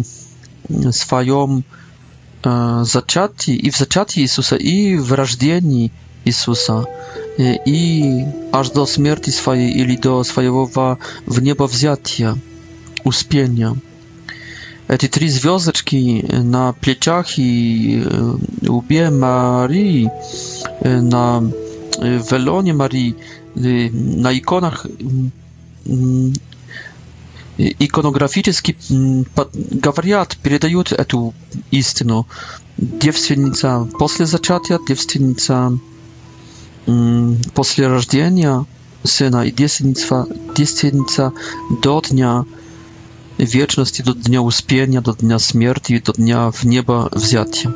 своем 0.93 1.65
э, 2.45 2.83
зачатии, 2.85 3.55
и 3.55 3.71
в 3.71 3.77
зачатии 3.77 4.21
Иисуса, 4.23 4.57
и 4.57 4.97
в 4.97 5.13
рождении 5.13 5.93
Иисуса 6.25 6.87
э, 7.39 7.57
и 7.67 8.25
аж 8.53 8.71
до 8.71 8.87
смерти 8.87 9.31
своей 9.31 9.73
или 9.75 9.97
до 9.97 10.25
своего 10.25 10.67
в 10.67 11.43
небо 11.43 11.65
взятия. 11.65 12.37
uspienia. 13.05 13.75
Te 14.99 15.09
trzy 15.09 15.29
związeczki 15.31 16.23
na 16.45 16.73
plecach 16.73 17.39
i 17.39 17.99
e, 18.69 18.73
łbie 18.73 19.11
Marii, 19.11 20.09
e, 20.83 21.03
na 21.03 21.43
e, 22.03 22.19
welonie 22.31 22.75
Marii, 22.75 23.15
na 24.17 24.33
ikonach 24.33 24.87
mm, 25.01 25.31
mm, 25.87 26.33
ikonograficzki 27.59 28.75
mm, 28.91 29.25
gawariat 29.73 30.35
передают 30.37 30.93
эту 30.93 31.33
istynę. 31.73 32.23
Dziewczynica 32.79 33.87
po 33.99 34.09
zaczatia, 34.09 34.79
dziewczynica 34.89 35.71
po 37.55 37.63
rodzinie 37.79 38.61
syna 39.07 39.45
i 39.45 39.55
dziewczynica 40.57 41.31
do 41.83 42.01
dnia 42.11 42.45
wieczności 43.47 44.03
do 44.03 44.15
dnia 44.15 44.41
uspienia, 44.41 45.01
do 45.01 45.13
dnia 45.13 45.39
śmierci, 45.39 46.01
do 46.01 46.13
dnia 46.13 46.51
w 46.51 46.65
nieba 46.65 47.09
wzięcia. 47.17 47.71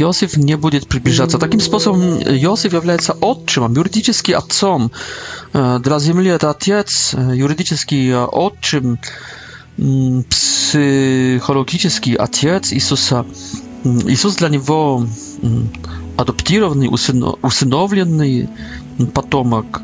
Józef 0.00 0.36
nie 0.36 0.58
będzie 0.58 0.80
przybliżać 0.80 1.30
Takim 1.40 1.60
sposobem 1.60 2.02
Józef 2.40 2.72
jest 2.72 3.06
się 3.06 3.20
ojcem, 3.20 3.62
juridycznie 3.76 4.38
ojcem. 4.38 4.88
Dla 5.82 6.00
ziemi 6.00 6.24
to 6.40 6.48
ojciec, 6.48 7.16
juridycznie 7.32 8.16
ojcem, 8.32 8.96
psychologiczny 10.28 12.18
ojciec 12.18 12.72
Jezusa. 12.72 13.24
Jezus 14.06 14.34
dla 14.36 14.48
niego 14.48 15.02
adoptowany, 16.16 16.86
usynowiony 17.42 18.48
potomek. 19.14 19.78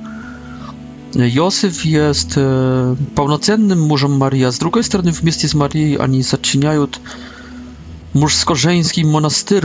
Józef 1.14 1.84
jest 1.86 2.38
e, 2.38 2.96
pełnocennym 3.14 3.86
mężem 3.86 4.16
Marii, 4.16 4.52
z 4.52 4.58
drugiej 4.58 4.84
strony 4.84 5.12
w 5.12 5.22
mieście 5.22 5.48
z 5.48 5.54
Marii 5.54 5.98
ani 6.00 6.22
zaczynają 6.22 6.86
mężsko-żeński 8.14 9.04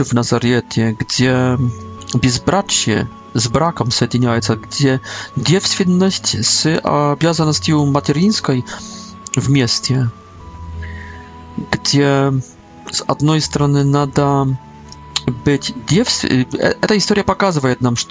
w 0.04 0.14
Nazarecie, 0.14 0.94
gdzie 1.00 1.56
bezbracie 2.22 3.06
z 3.34 3.48
brakiem 3.48 3.92
sojtyniają 3.92 4.42
się, 4.42 4.56
gdzie 4.56 4.98
dziewczynność 5.38 6.46
z 6.46 6.84
obowiązanością 6.86 7.86
materyńską 7.86 8.52
w 9.36 9.48
mieście, 9.48 10.08
gdzie 11.70 12.32
z 12.92 13.02
jednej 13.08 13.40
strony 13.40 13.84
nada 13.84 14.46
być 15.44 15.72
dziewczynnym... 15.88 16.44
E, 16.60 16.64
e, 16.82 16.86
ta 16.86 16.94
historia 16.94 17.24
pokazuje 17.24 17.76
nam, 17.80 17.96
że 17.96 18.06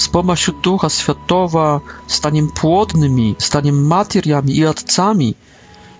z 0.00 0.08
pomocą 0.08 0.52
Ducha 0.62 0.88
Świętego 0.88 1.80
staniem 2.06 2.48
płodnymi, 2.50 3.36
staniem 3.38 3.86
materiami 3.86 4.58
i 5.30 5.34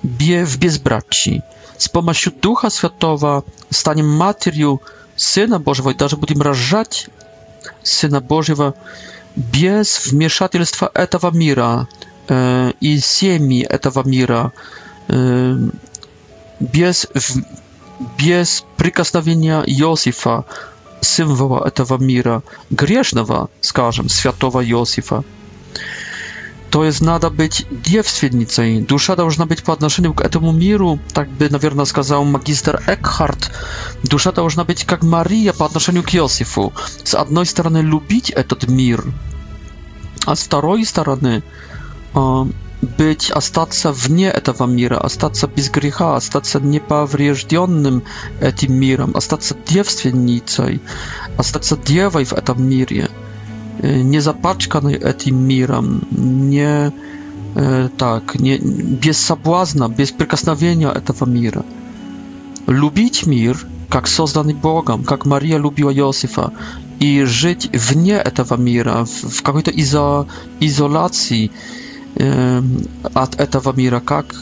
bie 0.05 0.44
w 0.44 0.57
bezbraci. 0.57 1.40
Z 1.78 1.88
pomocą 1.88 2.30
Ducha 2.42 2.70
Świętego 2.70 3.42
staniem 3.72 4.16
materią 4.16 4.78
Syna 5.16 5.59
Bożego 5.59 5.90
i 5.90 5.94
nawet 6.01 6.14
będziemy 6.20 6.44
rażać 6.44 7.11
Syna 7.82 8.20
Bożego 8.20 8.72
bez 9.36 9.88
wmieszatelstwa 10.09 10.86
tego 11.11 11.30
mira 11.30 11.86
e, 12.30 12.72
i 12.80 13.01
ziemi 13.20 13.66
tego 13.80 14.03
mira, 14.07 14.51
e, 15.11 15.12
bez, 16.74 17.07
bez 18.24 18.62
przykazania 18.80 19.57
Józefa, 19.66 20.44
символа 21.01 21.66
этого 21.66 21.98
мира, 21.98 22.42
грешного, 22.70 23.48
скажем, 23.61 24.09
святого 24.09 24.64
Иосифа. 24.64 25.24
То 26.70 26.84
есть 26.84 27.01
надо 27.01 27.30
быть 27.30 27.66
девственницей, 27.70 28.80
душа 28.80 29.16
должна 29.16 29.44
быть 29.44 29.64
по 29.64 29.72
отношению 29.72 30.14
к 30.14 30.20
этому 30.20 30.53
миру, 30.53 31.01
так 31.12 31.28
бы, 31.28 31.48
наверное, 31.48 31.84
сказал 31.84 32.24
магистр 32.24 32.80
Экхарт, 32.86 33.51
душа 34.05 34.30
должна 34.30 34.62
быть 34.62 34.84
как 34.84 35.03
Мария 35.03 35.53
по 35.53 35.66
отношению 35.66 36.05
к 36.05 36.14
Иосифу. 36.14 36.72
С 37.03 37.14
одной 37.14 37.46
стороны, 37.46 37.78
любить 37.78 38.30
этот 38.30 38.68
мир, 38.68 39.03
а 40.26 40.36
с 40.36 40.44
второй 40.44 40.84
стороны, 40.84 41.42
э, 42.14 42.44
być, 42.99 43.31
a 43.31 43.35
w 43.35 43.37
остаться 43.39 43.93
wnie 43.93 44.33
tego 44.41 44.66
mira, 44.66 44.99
остаться 44.99 45.47
bez 45.49 45.68
grzecha, 45.68 46.14
остаться 46.16 46.59
niepowrzeżdżonym 46.59 48.01
tym 48.57 48.78
mirem, 48.81 49.11
остаться 49.14 49.55
dziewczynicą, 49.66 50.62
остаться 51.37 51.76
dziewą 51.87 52.24
w 52.24 52.35
tym 52.45 52.68
mirie, 52.68 53.09
y, 53.85 54.05
nie 54.05 54.22
zapaczkanej 54.22 54.99
tym 55.24 55.47
mirem, 55.49 56.01
nie 56.51 56.93
y, 57.57 57.89
tak, 57.97 58.41
nie 58.41 58.59
bez 59.07 59.24
sabłazna, 59.26 59.89
bez 59.89 60.12
przykasnawienia 60.12 60.91
tego 61.01 61.26
Lubić 62.66 63.26
mir, 63.26 63.57
jak 63.95 64.09
stworzony 64.09 64.55
Bogiem, 64.55 65.03
jak 65.11 65.26
Maria 65.26 65.59
lubiła 65.59 65.93
Józefa 65.93 66.51
i 67.01 67.20
żyć 67.24 67.68
wnie 67.68 68.18
tego 68.35 68.57
mira, 68.59 69.05
w 69.05 69.43
jakiejś 69.57 69.89
izolacji 70.61 71.51
от 73.14 73.36
этого 73.40 73.72
мира, 73.76 74.00
как 74.00 74.34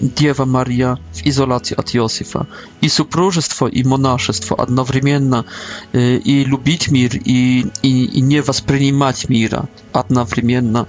Дева 0.00 0.46
Мария 0.46 0.98
в 1.12 1.26
изоляции 1.26 1.74
от 1.74 1.94
Иосифа. 1.94 2.46
И 2.80 2.88
супружество, 2.88 3.66
и 3.66 3.84
монашество 3.84 4.56
одновременно, 4.60 5.44
и 5.92 6.44
любить 6.46 6.90
мир, 6.90 7.16
и, 7.16 7.66
и, 7.82 8.04
и 8.04 8.20
не 8.22 8.40
воспринимать 8.40 9.28
мира 9.28 9.68
одновременно, 9.92 10.86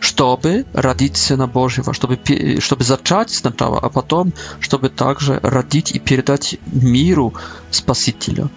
чтобы 0.00 0.64
родить 0.72 1.18
Сына 1.18 1.46
Божьего, 1.46 1.92
чтобы, 1.92 2.18
чтобы 2.60 2.84
зачать 2.84 3.30
сначала, 3.30 3.78
а 3.78 3.90
потом, 3.90 4.32
чтобы 4.60 4.88
также 4.88 5.38
родить 5.42 5.92
и 5.92 5.98
передать 5.98 6.56
миру 6.72 7.34
Спасителя. 7.70 8.48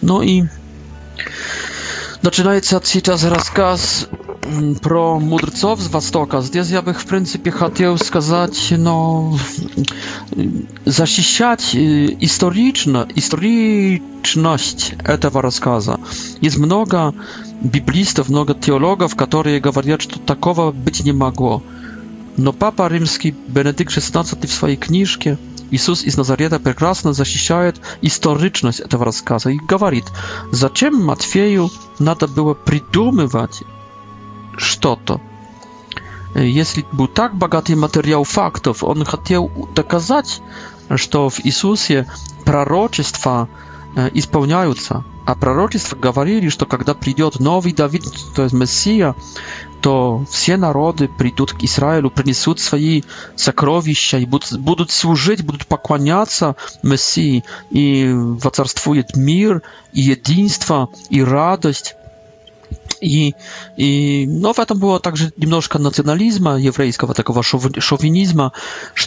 Ну 0.00 0.20
и 0.22 0.44
начинается 2.22 2.80
сейчас 2.84 3.22
рассказ 3.22 4.08
про 4.82 5.20
мудрецов 5.20 5.80
с 5.80 5.88
Востока, 5.90 6.40
здесь 6.40 6.68
я 6.70 6.82
бы, 6.82 6.94
в 6.94 7.04
принципе, 7.06 7.50
хотел 7.50 7.98
сказать, 7.98 8.72
но 8.76 9.36
защищать 10.84 11.76
исторично, 11.76 13.06
историчность 13.14 14.94
этого 15.04 15.42
рассказа. 15.42 16.00
Есть 16.40 16.56
много 16.58 17.14
библистов, 17.62 18.28
много 18.28 18.54
теологов, 18.54 19.14
которые 19.14 19.60
говорят, 19.60 20.00
что 20.02 20.18
такого 20.18 20.72
быть 20.72 21.04
не 21.04 21.12
могло. 21.12 21.62
Но 22.36 22.52
Папа 22.52 22.88
Римский 22.88 23.34
Бенедикт 23.48 23.92
XVI 23.92 24.46
в 24.46 24.52
своей 24.52 24.76
книжке 24.76 25.36
Иисус 25.70 26.02
из 26.04 26.16
Назарета 26.16 26.58
прекрасно 26.58 27.12
защищает 27.12 27.80
историчность 28.00 28.80
этого 28.80 29.04
рассказа 29.04 29.50
и 29.50 29.58
говорит, 29.58 30.04
зачем 30.50 31.04
Матфею 31.04 31.70
надо 31.98 32.26
было 32.26 32.54
придумывать 32.54 33.60
что-то. 34.56 35.20
Если 36.34 36.84
был 36.92 37.08
так 37.08 37.34
богатый 37.34 37.74
материал 37.74 38.24
фактов, 38.24 38.84
он 38.84 39.04
хотел 39.04 39.50
доказать, 39.74 40.42
что 40.96 41.28
в 41.28 41.44
Иисусе 41.44 42.10
пророчества 42.44 43.48
исполняются. 44.14 45.04
А 45.26 45.34
пророчества 45.34 45.96
говорили, 45.96 46.48
что 46.48 46.66
когда 46.66 46.94
придет 46.94 47.40
новый 47.40 47.72
Давид, 47.72 48.04
то 48.34 48.42
есть 48.42 48.54
Мессия, 48.54 49.14
то 49.80 50.24
все 50.28 50.56
народы 50.56 51.08
придут 51.08 51.52
к 51.52 51.62
Израилю, 51.64 52.10
принесут 52.10 52.60
свои 52.60 53.02
сокровища 53.36 54.18
и 54.18 54.24
будут, 54.26 54.52
будут 54.58 54.90
служить, 54.92 55.44
будут 55.44 55.66
поклоняться 55.66 56.56
Мессии. 56.82 57.44
И 57.70 58.10
воцарствует 58.14 59.16
мир, 59.16 59.62
и 59.92 60.00
единство, 60.02 60.90
и 61.10 61.22
радость 61.22 61.96
i, 63.00 63.32
i 63.76 64.26
no, 64.30 64.54
tak, 64.54 64.68
to 64.68 64.74
było 64.74 65.00
także 65.00 65.30
troszkę 65.30 65.78
nacjonalizmu 65.78 66.58
jewryjskiego, 66.58 67.14
takiego 67.14 67.40
szowinizmu, 67.80 68.50
że 68.94 69.06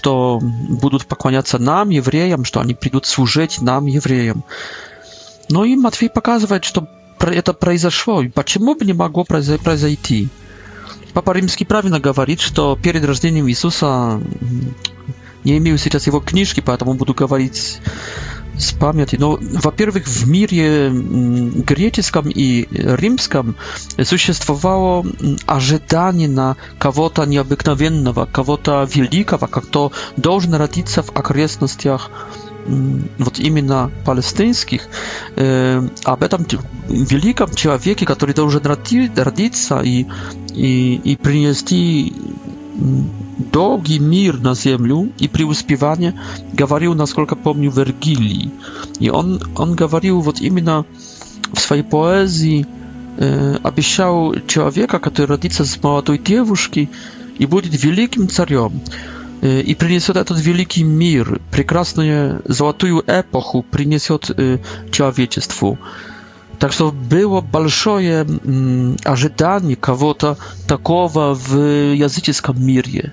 będą 0.81 0.97
pokłaniać 1.07 1.49
się 1.49 1.59
nam, 1.59 1.91
jewryjom, 1.91 2.43
że 2.45 2.59
oni 2.59 2.75
przyjdą 2.75 2.99
służyć 3.03 3.61
nam, 3.61 3.89
jewryjom. 3.89 4.41
No 5.49 5.65
i 5.65 5.77
Matwiej 5.77 6.09
pokazuje, 6.09 6.59
że 6.63 6.71
to 7.41 7.53
произошло 7.53 8.23
i 8.23 8.29
dlaczego 8.29 8.75
by 8.75 8.85
nie 8.85 8.93
mogło 8.93 9.23
произойść? 9.25 10.25
Papa 11.13 11.33
Rzymski 11.33 11.65
prawie 11.65 11.89
mówi, 11.89 12.27
że 12.39 12.75
przed 12.81 13.01
narodzeniem 13.01 13.49
Jezusa 13.49 14.09
mm, 14.17 14.73
nie 15.45 15.59
miał 15.59 15.77
teraz 15.77 16.05
jego 16.05 16.21
książki, 16.21 16.61
dlatego 16.65 16.91
będę 16.93 17.13
mówić 17.29 17.51
спамят. 18.57 19.13
Но, 19.13 19.37
во-первых, 19.41 20.07
в 20.07 20.29
мире 20.29 20.89
греческом 20.91 22.29
и 22.29 22.67
римском 22.71 23.55
существовало 24.03 25.05
ожидание 25.45 26.27
на 26.29 26.55
кого-то 26.79 27.25
необыкновенного, 27.25 28.25
кого-то 28.25 28.87
великого, 28.91 29.47
кто 29.47 29.91
должен 30.17 30.53
родиться 30.55 31.03
в 31.03 31.09
окрестностях 31.15 32.09
вот 33.19 33.39
именно 33.39 33.91
палестинских, 34.05 34.83
э, 35.35 35.85
об 36.05 36.23
этом 36.23 36.47
великом 36.87 37.53
человеке, 37.55 38.05
который 38.05 38.33
должен 38.33 38.61
родиться 39.15 39.81
и, 39.83 40.05
и, 40.53 40.95
и 41.03 41.15
принести 41.17 42.13
долгий 43.51 43.99
мир 43.99 44.39
на 44.39 44.55
землю 44.55 45.11
и 45.19 45.27
преуспевание 45.27 46.19
говорил, 46.53 46.93
насколько 46.95 47.35
помню, 47.35 47.69
Вергилий. 47.71 48.51
И 48.99 49.09
он, 49.09 49.41
он 49.55 49.75
говорил 49.75 50.21
вот 50.21 50.41
именно 50.41 50.85
в 51.53 51.59
своей 51.59 51.83
поэзии, 51.83 52.65
э, 53.17 53.57
обещал 53.63 54.33
человека, 54.47 54.99
который 54.99 55.27
родится 55.27 55.65
с 55.65 55.81
молодой 55.83 56.17
девушки 56.17 56.89
и 57.37 57.45
будет 57.45 57.81
великим 57.83 58.27
царем. 58.27 58.79
Э, 59.41 59.59
и 59.61 59.75
принесет 59.75 60.15
этот 60.17 60.39
великий 60.39 60.83
мир, 60.83 61.39
прекрасную 61.51 62.41
золотую 62.45 63.03
эпоху 63.05 63.63
принесет 63.63 64.31
э, 64.35 64.59
человечеству. 64.91 65.77
Так 66.63 66.71
что 66.71 66.93
было 66.93 67.41
большое 67.41 68.21
ожидание 69.03 69.75
кого-то 69.75 70.37
такого 70.65 71.33
в 71.35 71.57
языческом 71.57 72.65
мире. 72.65 73.11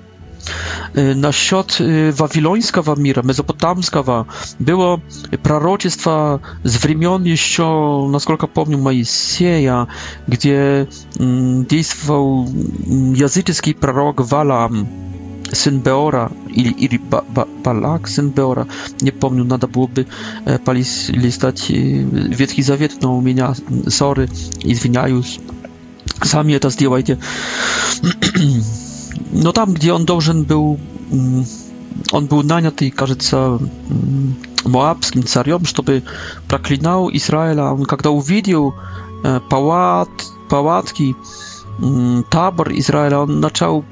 Насчет 0.95 1.81
вавилонского 1.81 2.97
мира, 2.97 3.23
месопотамского, 3.25 4.29
было 4.61 5.03
пророчество 5.43 6.41
с 6.63 6.81
времен 6.81 7.25
еще, 7.25 8.07
насколько 8.09 8.47
помню, 8.47 8.79
Моисея, 8.79 9.89
где 10.29 10.89
действовал 11.17 12.47
языческий 12.49 13.75
пророк 13.75 14.21
Валам 14.21 14.87
syn 15.53 15.83
Beora 15.83 16.31
или, 16.55 16.99
Balak, 17.63 18.09
syn 18.09 18.31
Beora, 18.31 18.67
nie 19.03 19.13
pamiętam, 19.13 19.49
nada 19.49 19.67
byłoby 19.67 20.05
e, 20.47 20.59
palić 20.59 21.09
listać 21.09 21.71
e, 21.71 21.75
Wietki 22.37 22.63
Zawiet, 22.63 23.03
no 23.03 23.11
u 23.11 23.21
mnie, 23.23 23.47
sorry, 23.89 24.29
izwiniajus, 24.65 25.39
sami 26.25 26.61
to 26.61 26.71
zdjęłajcie. 26.71 27.17
No 29.33 29.53
tam, 29.53 29.73
gdzie 29.75 29.95
on 29.95 30.05
dążył 30.05 30.35
był, 30.43 30.79
mm, 31.13 31.45
on 32.13 32.27
był 32.27 32.43
naniaty, 32.43 32.91
кажется, 32.91 33.37
mm, 33.47 34.35
moabskim 34.67 35.23
cariom, 35.23 35.63
żeby 35.77 36.03
praklinał 36.49 37.11
Izraela, 37.11 37.71
on 37.71 37.87
kiedy 37.87 38.11
uwidził 38.11 38.73
e, 39.25 39.41
pałat, 39.49 40.09
pałatki, 40.49 41.15
mm, 41.83 42.23
tabor 42.31 42.73
Izraela, 42.75 43.19
on 43.21 43.43
zaczął 43.43 43.83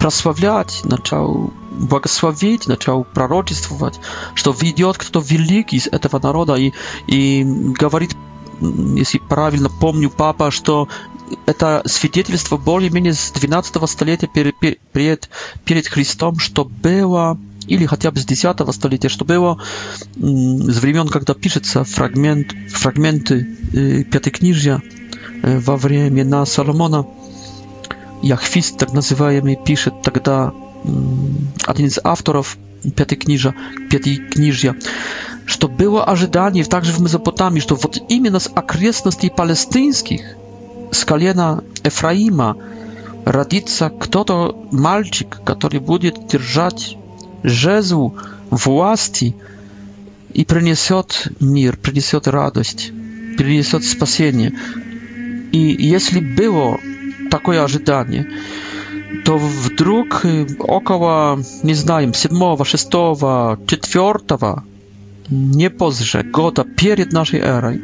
прославлять, 0.00 0.80
начал 0.84 1.52
богословить, 1.70 2.66
начал 2.66 3.04
пророчествовать, 3.04 4.00
что 4.34 4.50
ведет 4.58 4.96
кто-то 4.96 5.24
великий 5.24 5.76
из 5.76 5.86
этого 5.86 6.18
народа 6.20 6.54
и, 6.54 6.72
и 7.06 7.44
говорит, 7.44 8.16
если 8.60 9.18
правильно 9.18 9.68
помню, 9.68 10.10
папа, 10.10 10.50
что 10.50 10.88
это 11.46 11.82
свидетельство 11.84 12.56
более-менее 12.56 13.12
с 13.12 13.30
12 13.32 13.88
столетия 13.88 14.26
перед, 14.26 14.56
перед, 14.56 15.28
перед 15.64 15.86
Христом, 15.86 16.38
что 16.38 16.64
было 16.64 17.38
или 17.68 17.86
хотя 17.86 18.10
бы 18.10 18.18
с 18.18 18.24
10 18.24 18.74
столетия, 18.74 19.08
что 19.10 19.24
было 19.26 19.60
с 20.16 20.80
времен, 20.80 21.08
когда 21.08 21.34
пишется 21.34 21.84
фрагмент, 21.84 22.48
фрагменты 22.70 23.46
э, 23.72 24.02
Пятикнижья 24.04 24.80
э, 25.42 25.58
во 25.60 25.76
времена 25.76 26.44
Соломона– 26.46 27.06
Jachwist, 28.22 28.76
tak 28.78 28.92
nazywajmy, 28.92 29.56
pisze 29.64 29.90
wtedy, 30.02 30.30
mm, 30.30 30.52
a 31.66 31.70
jeden 31.72 31.90
z 31.90 32.00
autorów 32.04 32.56
Piątej 32.96 33.18
Knizia, 33.18 33.52
Piątej 33.90 34.18
Knizia, 34.30 34.74
że 35.46 35.68
było 35.68 36.06
ożydanie 36.06 36.64
także 36.64 36.92
w 36.92 37.00
Mesopotamii, 37.00 37.60
że 37.60 37.66
to 37.66 37.76
wot 37.76 37.98
imię 38.10 38.30
nas 38.30 38.50
tych 39.20 39.34
palestyńskich, 39.34 40.36
skaliena 40.92 41.32
kalena 41.32 41.62
Efraima, 41.82 42.54
radica 43.26 43.90
kto 43.98 44.24
to 44.24 44.54
malczyk, 44.72 45.28
który 45.58 45.80
będzie 45.80 46.12
trzymać 46.12 46.98
żezł 47.44 48.12
własti 48.52 49.32
i 50.34 50.44
przyniesie 50.44 51.02
mir, 51.40 51.78
przyniesie 51.78 52.20
radość, 52.26 52.92
przyniesie 53.36 53.80
spasienie. 53.80 54.50
I 55.52 55.76
jeśli 55.88 56.22
było 56.22 56.78
такое 57.30 57.64
ожидание, 57.64 58.26
то 59.24 59.38
вдруг 59.38 60.22
около, 60.58 61.42
не 61.62 61.74
знаем, 61.74 62.12
седьмого, 62.12 62.64
шестого, 62.64 63.58
четвертого, 63.66 64.64
не 65.30 65.70
позже, 65.70 66.22
года 66.22 66.64
перед 66.64 67.12
нашей 67.12 67.40
эрой, 67.40 67.80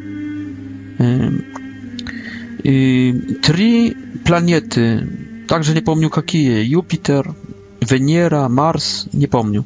и 2.63 3.39
три 3.43 3.95
планеты, 4.25 5.07
также 5.47 5.73
не 5.73 5.81
помню 5.81 6.09
какие, 6.09 6.63
Юпитер, 6.65 7.33
Венера, 7.81 8.47
Марс, 8.49 9.07
не 9.13 9.27
помню, 9.27 9.65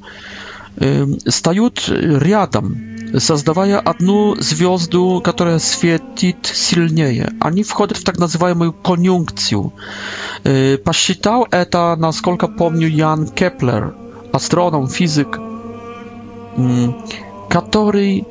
стают 1.29 1.89
рядом 1.89 2.89
создавая 3.19 3.79
одну 3.79 4.35
звезду, 4.39 5.21
которая 5.23 5.59
светит 5.59 6.37
сильнее. 6.45 7.33
Они 7.39 7.63
входят 7.63 7.97
в 7.97 8.03
так 8.03 8.17
называемую 8.17 8.73
конъюнкцию. 8.73 9.73
Посчитал 10.83 11.47
это, 11.51 11.95
насколько 11.97 12.47
помню, 12.47 12.87
Ян 12.87 13.27
Кеплер, 13.27 13.95
астроном, 14.31 14.87
физик, 14.87 15.39
который 17.49 18.25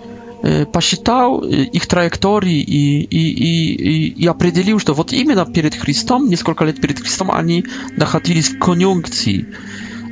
посчитал 0.72 1.40
их 1.44 1.86
траектории 1.86 2.62
и, 2.62 3.02
и, 3.02 3.84
и, 3.88 4.08
и 4.08 4.26
определил, 4.26 4.78
что 4.78 4.94
вот 4.94 5.12
именно 5.12 5.44
перед 5.44 5.74
Христом, 5.74 6.30
несколько 6.30 6.64
лет 6.64 6.80
перед 6.80 6.98
Христом, 6.98 7.30
они 7.30 7.66
находились 7.98 8.48
в 8.48 8.58
конъюнкции, 8.58 9.44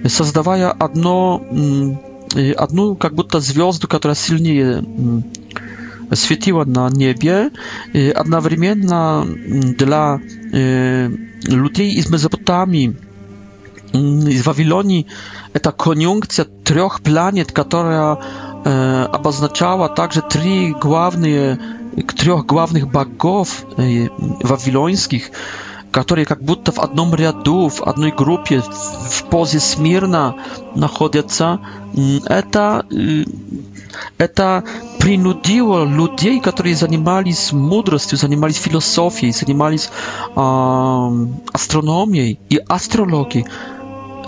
создавая 0.06 0.70
одно 0.70 1.42
одну 2.56 2.94
как 2.96 3.14
будто 3.14 3.40
звезду, 3.40 3.88
которая 3.88 4.16
сильнее 4.16 4.84
светила 6.12 6.64
на 6.64 6.88
небе, 6.90 7.50
одновременно 8.14 9.24
для 9.26 10.20
людей 10.52 11.92
из 11.94 12.08
Месопотамии, 12.10 12.96
из 13.92 14.46
Вавилонии, 14.46 15.06
это 15.52 15.72
конъюнкция 15.72 16.46
трех 16.64 17.00
планет, 17.02 17.52
которая 17.52 18.18
обозначала 18.64 19.88
также 19.88 20.22
три 20.22 20.72
главные, 20.72 21.58
трех 22.16 22.46
главных 22.46 22.90
богов 22.90 23.64
вавилонских, 23.76 25.30
которые 25.90 26.26
как 26.26 26.42
будто 26.42 26.72
в 26.72 26.78
одном 26.80 27.14
ряду, 27.14 27.68
в 27.68 27.82
одной 27.82 28.10
группе, 28.12 28.60
в 28.62 29.22
позе 29.24 29.58
смирно 29.60 30.36
находятся, 30.74 31.60
это, 32.26 32.84
это 34.18 34.64
принудило 34.98 35.84
людей, 35.84 36.40
которые 36.40 36.74
занимались 36.74 37.52
мудростью, 37.52 38.18
занимались 38.18 38.56
философией, 38.58 39.32
занимались 39.32 39.90
э, 40.36 41.26
астрономией 41.52 42.38
и 42.50 42.56
астрологией, 42.68 43.46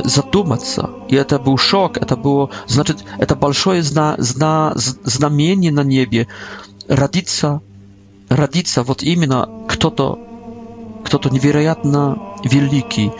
задуматься. 0.03 0.91
И 1.09 1.15
это 1.17 1.39
был 1.39 1.59
шок, 1.59 1.99
это 1.99 2.17
было, 2.17 2.49
значит, 2.67 3.05
это 3.19 3.37
большое 3.37 3.83
зна, 3.83 4.15
зна, 4.19 4.73
знамение 4.77 5.73
на 5.73 5.83
небе. 5.83 6.27
Родиться, 6.89 7.61
родиться 8.31 8.83
вот 8.83 9.03
именно 9.03 9.49
кто-то 9.69 10.19
Kto 11.11 11.19
to 11.19 11.29
niewiaryjatna 11.35 12.15
wieliki. 12.47 13.11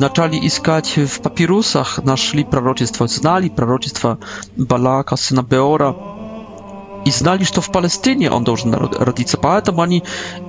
Начали 0.00 0.40
искать 0.48 0.96
в 0.96 1.20
папирусах, 1.20 1.98
нашли 2.04 2.42
пророчество, 2.44 3.06
знали 3.06 3.50
пророчество 3.50 4.18
Балака, 4.56 5.16
сына 5.16 5.42
Беора, 5.42 5.94
и 7.04 7.10
знали, 7.10 7.44
что 7.44 7.60
в 7.60 7.70
Палестине 7.70 8.30
он 8.30 8.44
должен 8.44 8.72
родиться. 8.74 9.36
Поэтому 9.36 9.82
они 9.82 10.04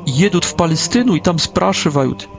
едут 0.06 0.45
в 0.45 0.56
Палестину 0.56 1.16
и 1.16 1.20
там 1.20 1.38
спрашивают 1.38 2.30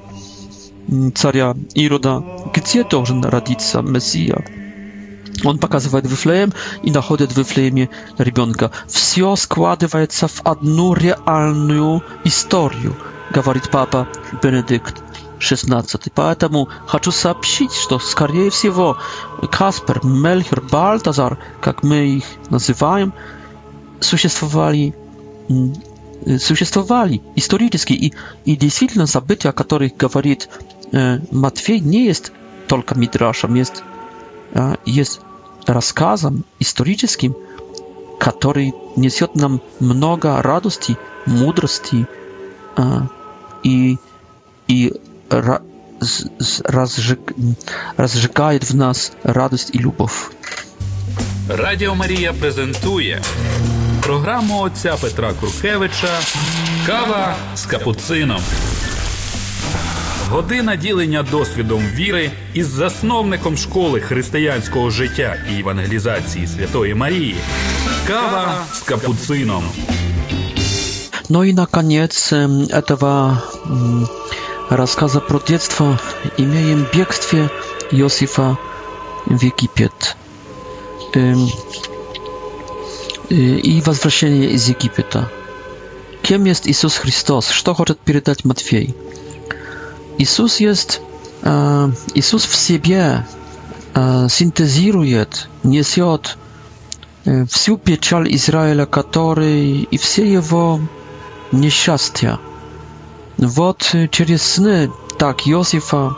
царя 1.15 1.55
Ирода, 1.75 2.23
где 2.55 2.85
должен 2.85 3.23
родиться 3.27 3.83
Мессия. 3.83 4.43
Он 5.45 5.59
показывает 5.59 6.07
Вифлеем 6.07 6.53
и 6.83 6.91
находит 6.91 7.33
в 7.33 7.39
Вифлееме 7.39 7.91
ребенка. 8.19 8.71
Все 8.89 9.37
складывается 9.37 10.27
в 10.29 10.41
одну 10.45 10.95
реальную 10.95 12.03
историю, 12.25 12.97
говорит 13.33 13.71
папа 13.71 14.09
Бенедикт. 14.43 15.03
16. 15.41 16.09
Поэтому 16.17 16.69
хочу 16.89 17.13
сообщить, 17.13 17.73
что, 17.73 18.01
скорее 18.01 18.51
всего, 18.51 18.99
Каспер, 19.53 20.05
Мельхер, 20.05 20.61
Бальтазар, 20.61 21.39
как 21.61 21.85
мы 21.85 22.17
их 22.17 22.25
называем, 22.51 23.13
существовали 24.01 24.95
существовали 26.41 27.23
исторически, 27.37 27.93
и, 27.93 28.13
и 28.45 28.57
действительно 28.57 29.07
события, 29.07 29.51
о 29.51 29.53
которых 29.53 29.97
говорит 29.97 30.49
э, 30.93 31.21
Матфей, 31.31 31.79
не 31.79 32.07
есть 32.07 32.33
только 32.67 32.97
Мидрашем, 32.99 33.55
есть, 33.55 33.83
э, 34.55 34.75
есть 34.87 35.21
рассказам 35.69 36.45
историческим, 36.59 37.37
который 38.19 38.75
несет 38.97 39.35
нам 39.37 39.61
много 39.79 40.43
радости, 40.43 40.97
мудрости 41.27 42.07
э, 42.77 43.01
и, 43.63 43.97
и 44.67 44.95
ra, 45.29 45.63
разжиг, 46.65 47.21
разжигает 47.97 48.69
в 48.71 48.75
нас 48.75 49.13
радость 49.25 49.71
і 49.75 49.79
любов. 49.79 50.31
Радіо 51.49 51.95
Марія 51.95 52.33
презентує 52.33 53.23
програму 54.03 54.61
отця 54.61 54.97
Петра 55.01 55.33
Куркевича 55.33 56.19
Кава 56.87 57.35
з 57.57 57.67
капуцином. 57.67 58.41
Година 60.33 60.77
ділення 60.77 61.23
досвідом 61.23 61.83
віри 61.95 62.31
із 62.55 62.67
засновником 62.67 63.57
школи 63.57 64.01
християнського 64.01 64.91
життя 64.91 65.37
і 65.57 65.61
евангелізації 65.61 66.47
Святої 66.47 66.95
Марії. 66.95 67.37
Кава 68.09 68.65
з 68.73 68.81
капуцином. 68.83 69.65
Ну 71.29 71.43
и, 71.45 71.53
наконец, 71.53 72.33
этого 72.33 73.39
рассказа 74.71 75.21
про 75.21 75.39
детство 75.49 75.99
имеем 76.39 76.87
бегстве 76.95 77.49
Иосифа 77.93 78.57
в 79.27 79.45
Египет 79.45 80.17
эм, 81.15 81.49
э, 83.31 83.35
и 83.59 83.83
возвращение 83.85 84.53
из 84.53 84.69
Египета. 84.71 85.31
Кем 86.23 86.45
есть 86.47 86.67
Иисус 86.67 86.97
Христос? 86.97 87.51
Что 87.51 87.75
хочет 87.75 87.99
передать 88.01 88.45
Матфей? 88.45 88.95
Jezus 90.19 90.61
jest 90.61 91.01
e, 91.45 91.91
Jezus 92.15 92.47
w 92.47 92.67
siebie 92.67 93.01
e, 93.95 94.31
syntezuje, 94.31 95.27
niesie 95.65 96.07
od 96.07 96.39
e, 97.27 97.47
wsiu 97.47 97.79
pieczal 97.79 98.27
Izraela, 98.29 98.87
który 98.87 99.59
i 99.93 99.99
wsie 99.99 100.23
jego 100.25 100.79
nieszczęścia. 101.53 102.39
Wot 103.39 103.93
przez 104.11 104.43
sny 104.43 104.89
tak 105.19 105.47
Józefa, 105.47 106.15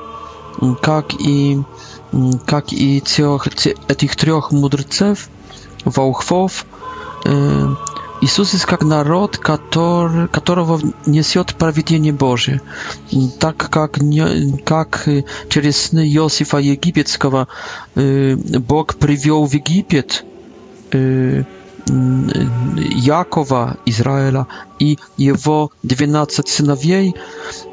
jak 0.86 1.20
i 1.20 1.62
jak 2.52 2.72
i 2.72 3.02
tych 3.96 4.16
trzech 4.16 4.52
mądrców, 4.52 5.28
wołchwów, 5.86 6.64
Иисус 8.20 8.64
как 8.66 8.84
народ, 8.84 9.38
который, 9.38 10.28
которого 10.28 10.80
несет 11.06 11.54
проведение 11.54 12.12
Божие, 12.12 12.60
так 13.38 13.56
как, 13.56 13.98
не, 13.98 14.58
как 14.58 15.08
через 15.48 15.76
сны 15.78 16.06
Иосифа 16.06 16.58
Египетского 16.58 17.48
э, 17.96 18.36
Бог 18.58 18.94
привел 18.96 19.44
в 19.46 19.54
Египет 19.54 20.24
э, 20.92 21.44
Якова, 22.94 23.78
Израиля, 23.86 24.46
и 24.78 24.98
его 25.16 25.70
12 25.82 26.46
сыновей, 26.48 27.14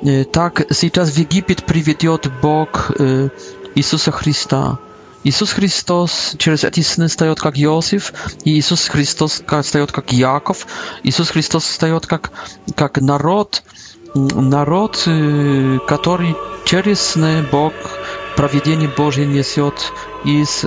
э, 0.02 0.24
так 0.24 0.66
сейчас 0.72 1.10
в 1.12 1.18
Египет 1.18 1.66
приведет 1.66 2.32
Бог 2.42 2.92
э, 3.00 3.30
Иисуса 3.76 4.12
Христа. 4.12 4.78
Иисус 5.24 5.52
Христос 5.52 6.36
через 6.38 6.64
эти 6.64 6.82
сны 6.82 7.08
встает 7.08 7.40
как 7.40 7.58
Иосиф, 7.58 8.14
и 8.44 8.52
Иисус 8.60 8.88
Христос 8.88 9.42
встает 9.62 9.92
как 9.92 10.12
Яков, 10.14 10.68
Иисус 11.04 11.30
Христос 11.30 11.66
встает 11.66 12.06
как, 12.06 12.32
как 12.76 13.00
народ, 13.02 13.64
народ, 14.14 14.96
который 15.88 16.36
через 16.66 17.00
сны 17.02 17.44
Бог, 17.52 17.74
проведение 18.36 18.88
Божье 18.88 19.26
несет 19.26 19.92
из 20.24 20.64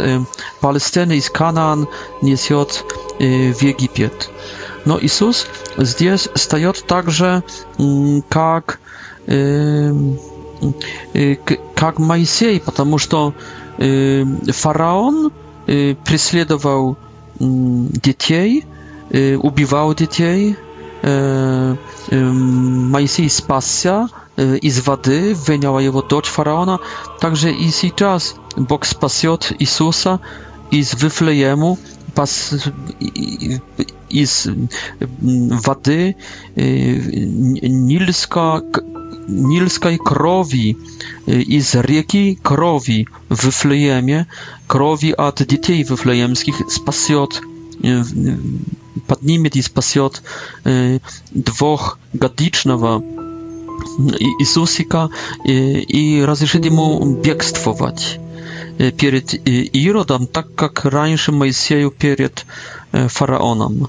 Палестины, 0.60 1.16
из 1.18 1.30
Канаан, 1.30 1.88
несет 2.20 2.84
в 3.18 3.22
Египет. 3.22 4.30
Но 4.84 4.98
Иисус 5.00 5.46
здесь 5.76 6.28
встает 6.34 6.84
также 6.86 7.42
как 8.28 8.80
как 11.74 11.98
Моисей, 11.98 12.60
потому 12.60 12.98
что 12.98 13.34
Faraon 14.52 15.32
преследовал 15.66 16.96
детей, 17.38 18.64
убивал 19.40 19.94
детей. 19.94 20.56
Моисей 22.10 23.28
спасся 23.30 24.08
из 24.36 24.86
воды, 24.86 25.34
выняла 25.34 25.78
его 25.78 26.02
дочь 26.02 26.26
фараона. 26.26 26.78
Также 27.20 27.50
и 27.52 27.70
сейчас 27.70 28.34
Бог 28.56 28.84
спасет 28.84 29.52
Иисуса 29.58 30.20
из 30.70 30.92
Вифлеему, 31.02 31.78
из 34.10 34.46
воды 35.22 36.16
Нильска, 36.56 38.62
nilskiej 39.30 39.98
krowi 40.04 40.76
y, 41.28 41.42
i 41.42 41.60
z 41.62 41.72
rzeki 41.88 42.36
krowi 42.42 43.06
w 43.30 43.50
Flejemie, 43.52 44.24
krowi 44.68 45.16
od 45.16 45.40
dzieci 45.42 45.84
wyflejemskich 45.84 46.56
spasiot, 46.68 47.40
y, 47.84 47.88
y, 47.88 48.36
podnimie 49.06 49.50
i 49.54 49.62
spasiot 49.62 50.22
dwóch 51.32 51.98
gadicznego 52.14 53.02
Jezusika 54.40 55.08
i, 55.44 56.18
i 56.18 56.26
rozeszedzie 56.26 56.70
mu 56.70 57.16
biegstwować 57.22 58.20
przed 58.96 59.46
Irodem, 59.74 60.26
tak 60.26 60.46
jak 60.62 60.84
раньше 60.84 61.32
Mojsieju 61.32 61.90
przed 61.98 62.46
faraonem. 63.08 63.86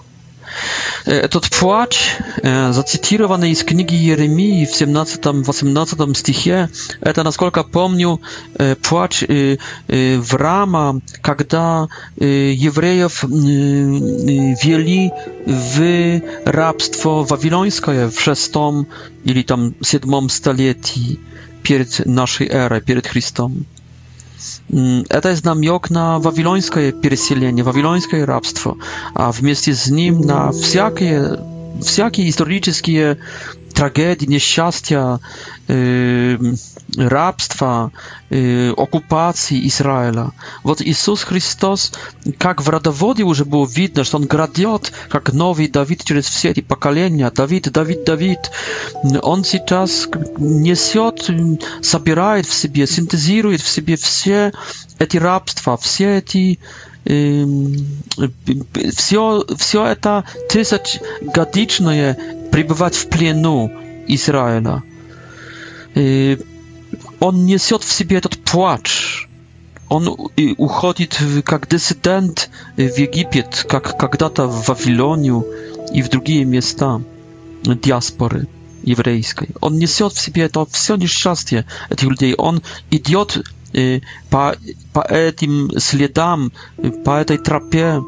Этот 1.05 1.49
плач, 1.49 2.15
зацитированный 2.43 3.51
из 3.51 3.63
книги 3.63 3.95
Еремии 3.95 4.65
в 4.65 4.71
17-18 4.73 6.15
стихе, 6.17 6.69
это, 7.01 7.23
насколько 7.23 7.63
помню, 7.63 8.21
плач 8.87 9.23
Врама, 9.87 10.99
когда 11.21 11.87
евреев 12.17 13.23
вели 14.63 15.11
в 15.45 16.21
рабство 16.45 17.09
вавилонское 17.23 18.09
в 18.09 18.19
6 18.19 18.51
или 19.23 19.41
там 19.43 19.73
7 19.81 20.29
столетии 20.29 21.19
перед 21.63 22.05
нашей 22.05 22.47
эрой, 22.47 22.81
перед 22.81 23.07
Христом. 23.07 23.65
Это 25.09 25.29
есть 25.29 25.45
намек 25.45 25.89
на 25.91 26.17
вавилонское 26.19 26.91
переселение, 26.91 27.63
вавилонское 27.63 28.25
рабство, 28.25 28.77
а 29.13 29.31
вместе 29.31 29.73
с 29.73 29.87
ним 29.87 30.21
на 30.21 30.51
всякие 30.51 31.37
всякие 31.79 32.29
исторические 32.29 33.17
трагедии, 33.73 34.25
несчастья, 34.25 35.19
э, 35.67 36.37
рабства, 36.97 37.91
э, 38.29 38.71
оккупации 38.75 39.65
Израиля. 39.67 40.31
Вот 40.63 40.81
Иисус 40.81 41.23
Христос, 41.23 41.93
как 42.37 42.61
в 42.61 42.69
родоводе 42.69 43.23
уже 43.23 43.45
было 43.45 43.65
видно, 43.65 44.03
что 44.03 44.17
Он 44.17 44.25
градет, 44.25 44.91
как 45.09 45.31
новый 45.31 45.69
Давид 45.69 46.03
через 46.03 46.25
все 46.25 46.49
эти 46.49 46.59
поколения. 46.59 47.31
Давид, 47.33 47.71
Давид, 47.71 48.03
Давид. 48.03 48.39
Он 49.21 49.45
сейчас 49.45 50.09
несет, 50.37 51.29
собирает 51.81 52.45
в 52.47 52.53
себе, 52.53 52.85
синтезирует 52.85 53.61
в 53.61 53.69
себе 53.69 53.95
все 53.95 54.51
эти 54.99 55.15
рабства, 55.15 55.77
все 55.77 56.17
эти 56.17 56.59
э, 56.59 56.90
все, 57.05 59.45
все 59.57 59.85
это 59.87 60.25
тысячгодичное 60.49 62.13
пребывать 62.51 62.95
в 62.95 63.07
плену 63.09 63.71
Израиля. 64.07 64.83
Он 67.19 67.45
несет 67.45 67.83
в 67.83 67.91
себе 67.91 68.17
этот 68.17 68.37
плач. 68.39 69.27
Он 69.89 70.07
уходит 70.57 71.19
как 71.43 71.67
диссидент 71.67 72.49
в 72.77 72.79
Египет, 72.79 73.65
как 73.67 73.97
когда-то 73.99 74.47
в 74.47 74.67
Вавилонию 74.69 75.45
и 75.93 76.01
в 76.01 76.07
другие 76.09 76.45
места 76.45 77.01
диаспоры 77.63 78.47
еврейской. 78.83 79.49
Он 79.59 79.77
несет 79.77 80.13
в 80.13 80.19
себе 80.19 80.43
это 80.43 80.65
все 80.67 80.95
несчастье 80.95 81.65
этих 81.89 82.03
людей. 82.07 82.35
Он 82.37 82.61
идет 82.89 83.43
по, 84.29 84.55
по 84.93 84.99
этим 85.01 85.71
следам, 85.79 86.51
по 87.05 87.19
этой 87.21 87.37
тропе, 87.37 88.01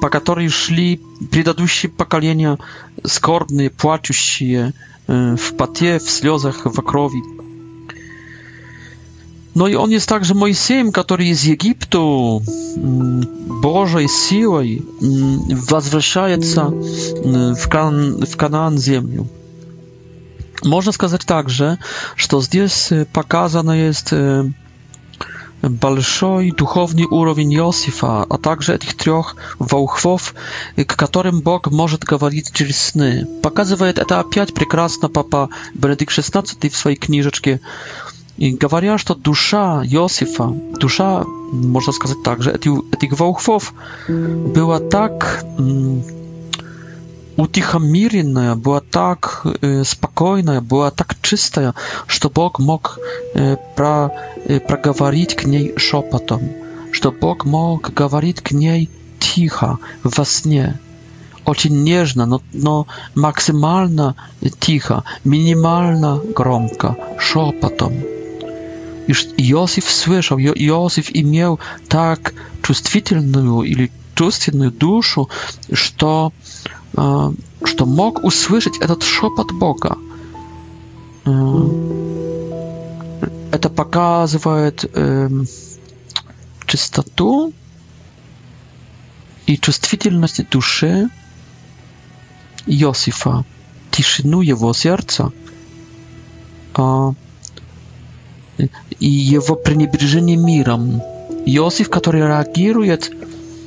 по 0.00 0.08
которой 0.10 0.48
шли 0.48 1.00
предыдущие 1.30 1.90
поколения, 1.90 2.58
скорбные, 3.04 3.70
плачущие, 3.70 4.72
w 5.06 5.38
patie, 5.56 5.98
w 5.98 6.10
slozach, 6.10 6.64
w 6.64 6.82
krowi. 6.82 7.22
No 9.54 9.68
i 9.68 9.76
on 9.76 9.90
jest 9.90 10.08
także 10.08 10.34
Mojsiejem, 10.34 10.92
który 10.92 11.34
z 11.34 11.48
Egiptu 11.48 12.42
Bożej 13.62 14.06
siłą 14.08 14.60
возвращается 15.50 16.70
w, 17.56 17.68
kan 17.68 18.16
w 18.26 18.36
Kanaan 18.36 18.78
ziemię. 18.78 19.24
Można 20.64 20.92
сказать 20.92 21.24
także, 21.24 21.76
że 22.16 22.26
здесь 22.40 22.90
показana 23.12 23.76
jest 23.76 24.14
большой 25.68 26.50
духовный 26.50 27.04
уровень 27.06 27.54
Иосифа, 27.54 28.22
а 28.24 28.38
также 28.38 28.74
этих 28.74 28.94
трех 28.96 29.36
волхвов, 29.58 30.34
к 30.76 30.86
которым 30.96 31.40
Бог 31.40 31.70
может 31.70 32.04
говорить 32.04 32.52
через 32.52 32.78
сны. 32.80 33.26
Показывает 33.42 33.98
это 33.98 34.20
опять 34.20 34.54
прекрасно 34.54 35.08
папа 35.08 35.48
Бенедикт 35.74 36.12
XVI 36.12 36.68
в 36.68 36.76
своей 36.76 36.96
книжечке, 36.96 37.60
и 38.36 38.50
говоря, 38.52 38.98
что 38.98 39.14
душа 39.14 39.82
Иосифа, 39.84 40.48
душа, 40.78 41.24
можно 41.24 41.92
сказать 41.92 42.22
также, 42.22 42.50
этих, 42.52 42.72
этих 42.92 43.18
волхвов 43.18 43.72
была 44.06 44.78
так 44.78 45.42
утихомиренная, 47.36 48.54
была 48.54 48.80
так 48.80 49.46
э, 49.60 49.84
спокойная, 49.84 50.60
была 50.60 50.90
так 50.90 51.14
чистая, 51.22 51.74
что 52.06 52.30
Бог 52.30 52.58
мог 52.58 52.98
э, 53.34 53.56
про, 53.76 54.10
э, 54.44 54.58
проговорить 54.60 55.34
к 55.36 55.44
ней 55.44 55.74
шепотом, 55.76 56.40
что 56.92 57.12
Бог 57.12 57.44
мог 57.44 57.92
говорить 57.92 58.40
к 58.40 58.52
ней 58.52 58.90
тихо, 59.18 59.78
во 60.02 60.24
сне, 60.24 60.78
очень 61.44 61.84
нежно, 61.84 62.26
но, 62.26 62.42
но 62.52 62.86
максимально 63.14 64.16
тихо, 64.58 65.04
минимально 65.24 66.20
громко, 66.34 66.96
шепотом. 67.18 67.94
И 69.06 69.12
Иосиф 69.12 69.88
слышал, 69.88 70.36
Иосиф 70.38 71.10
имел 71.14 71.60
так 71.88 72.34
чувствительную 72.62 73.62
или 73.62 73.92
чувственную 74.16 74.72
душу, 74.72 75.30
что 75.72 76.32
а, 76.94 77.32
что 77.64 77.86
мог 77.86 78.22
услышать 78.24 78.78
этот 78.78 79.02
шепот 79.02 79.52
Бога. 79.52 79.96
А, 81.24 82.96
это 83.52 83.68
показывает 83.70 84.84
эм, 84.96 85.46
чистоту 86.66 87.52
и 89.46 89.56
чувствительность 89.58 90.48
души 90.50 91.08
Иосифа, 92.66 93.44
тишину 93.92 94.40
его 94.42 94.72
сердца 94.74 95.30
а, 96.74 97.12
и 98.98 99.08
его 99.08 99.54
пренебрежение 99.54 100.36
миром. 100.36 101.00
Иосиф, 101.48 101.88
который 101.90 102.20
реагирует 102.22 103.10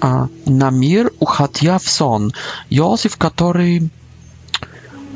а, 0.01 0.29
на 0.45 0.69
мир, 0.69 1.11
уходя 1.19 1.77
в 1.77 1.87
сон. 1.89 2.33
Иосиф, 2.69 3.17
который 3.17 3.89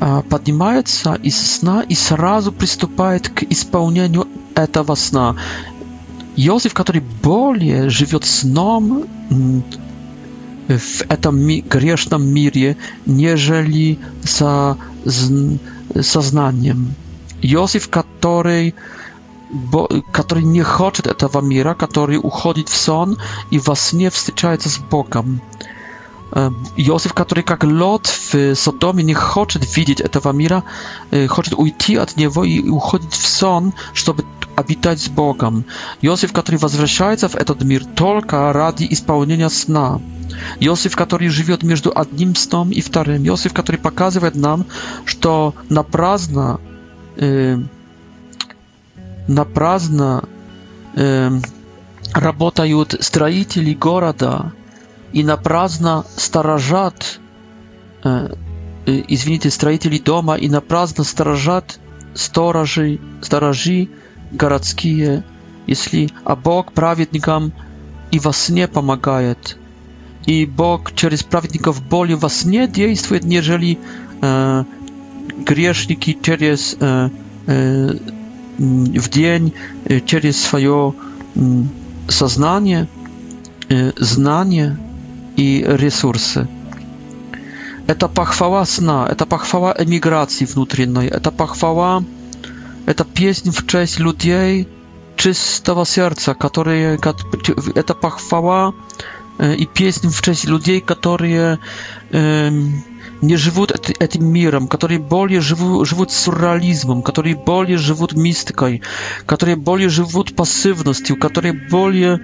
а, 0.00 0.22
поднимается 0.22 1.14
из 1.14 1.36
сна 1.56 1.82
и 1.82 1.94
сразу 1.94 2.52
приступает 2.52 3.28
к 3.28 3.42
исполнению 3.44 4.26
этого 4.54 4.94
сна. 4.94 5.36
Иосиф, 6.36 6.74
который 6.74 7.00
более 7.22 7.90
живет 7.90 8.24
сном 8.24 9.04
в 10.68 11.02
этом 11.08 11.38
ми 11.38 11.60
грешном 11.60 12.26
мире, 12.26 12.76
нежели 13.06 13.98
со 14.24 14.76
сознанием. 16.02 16.94
Иосиф, 17.42 17.90
который 17.90 18.74
bo, 19.50 19.88
który 20.12 20.42
nie 20.42 20.64
chce 20.64 21.02
tego 21.16 21.42
mira, 21.42 21.74
który 21.74 22.20
uchodzi 22.20 22.64
w 22.68 22.76
son 22.76 23.16
i 23.50 23.58
właśnie 23.60 24.10
wstyczaje 24.10 24.60
się 24.60 24.70
z 24.70 24.78
Bogiem. 24.78 25.40
Józef, 26.76 27.14
który 27.14 27.44
jak 27.50 27.62
lot 27.62 28.08
w 28.08 28.34
Sodomie 28.54 29.04
nie 29.04 29.14
chce 29.14 29.58
widzieć 29.74 30.02
tego 30.12 30.32
mira, 30.32 30.62
chce 31.44 31.56
uciec 31.56 31.98
od 32.00 32.16
niego 32.16 32.44
i 32.44 32.70
uchodzić 32.70 33.10
w 33.12 33.26
son, 33.26 33.72
żeby 33.94 34.22
abitać 34.56 35.00
z 35.00 35.08
Bogiem. 35.08 35.62
Józef, 36.02 36.32
który 36.32 36.58
wraca 36.58 37.28
w 37.28 37.36
ten 37.44 37.68
mir 37.68 37.86
tylko 37.86 38.70
i 38.90 38.96
spełnienia 38.96 39.48
sna. 39.48 39.98
Józef, 40.60 40.96
który 40.96 41.30
żyje 41.30 41.58
między 41.62 41.88
jednym 41.96 42.36
snem 42.36 42.72
i 42.72 42.82
drugim. 42.82 43.24
Józef, 43.26 43.52
który 43.52 43.78
pokazuje 43.78 44.30
nam, 44.34 44.64
że 45.06 45.52
na 45.70 45.84
prazna 45.84 46.58
напрасно 49.28 50.24
э, 50.96 51.30
работают 52.12 52.96
строители 53.00 53.74
города 53.74 54.52
и 55.12 55.22
напрасно 55.24 56.04
сторожат, 56.16 57.20
э, 58.02 58.34
извините, 58.86 59.50
строители 59.50 59.98
дома 59.98 60.36
и 60.36 60.48
напрасно 60.48 61.04
сторожат 61.04 61.78
сторожи, 62.14 63.00
сторожи 63.22 63.88
городские, 64.30 65.24
если, 65.66 66.10
а 66.24 66.36
Бог 66.36 66.72
праведникам 66.72 67.52
и 68.10 68.18
во 68.18 68.32
сне 68.32 68.68
помогает. 68.68 69.56
И 70.26 70.46
Бог 70.46 70.94
через 70.94 71.22
праведников 71.22 71.82
боли 71.86 72.14
во 72.14 72.28
сне 72.28 72.66
действует, 72.66 73.24
нежели 73.24 73.78
э, 74.22 74.64
грешники 75.46 76.16
через 76.22 76.76
э, 76.80 77.10
э, 77.46 77.96
в 78.58 79.08
день 79.08 79.52
через 80.06 80.40
свое 80.44 80.94
сознание, 82.08 82.88
знание 83.68 84.78
и 85.36 85.64
ресурсы. 85.66 86.46
Это 87.86 88.08
похвала 88.08 88.64
сна, 88.64 89.06
это 89.10 89.26
похвала 89.26 89.74
эмиграции 89.78 90.44
внутренней, 90.46 91.06
это 91.08 91.30
похвала, 91.30 92.02
это 92.86 93.04
песня 93.04 93.52
в 93.52 93.66
честь 93.66 93.98
людей 93.98 94.68
чистого 95.16 95.84
сердца, 95.86 96.34
которые, 96.34 96.98
это 97.74 97.94
похвала 97.94 98.72
и 99.40 99.66
песня 99.66 100.10
в 100.10 100.22
честь 100.22 100.44
людей, 100.44 100.80
которые 100.80 101.58
не 103.24 103.36
живут 103.36 103.72
этим 104.00 104.26
миром, 104.26 104.68
которые 104.68 104.98
более 105.00 105.40
живут, 105.40 105.88
живут 105.88 106.12
сюрреализмом, 106.12 107.02
которые 107.02 107.34
более 107.34 107.78
живут 107.78 108.12
мистикой, 108.12 108.82
которые 109.26 109.56
более 109.56 109.88
живут 109.88 110.36
пассивностью, 110.36 111.16
которые 111.18 111.54
более, 111.54 112.20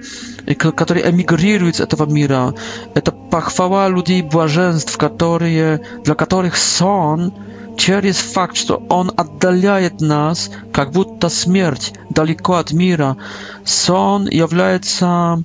которые 0.57 1.09
эмигрируют 1.09 1.77
с 1.77 1.79
этого 1.79 2.05
мира. 2.09 2.53
Это 2.93 3.11
похвала 3.11 3.89
людей 3.89 4.21
блаженств, 4.21 4.95
которые, 4.97 5.81
для 6.03 6.15
которых 6.15 6.55
сон 6.55 7.33
через 7.77 8.17
факт, 8.17 8.55
что 8.57 8.83
он 8.89 9.11
отдаляет 9.15 10.01
нас, 10.01 10.51
как 10.71 10.91
будто 10.91 11.29
смерть 11.29 11.93
далеко 12.09 12.53
от 12.55 12.71
мира, 12.73 13.17
сон 13.65 14.27
является 14.29 15.41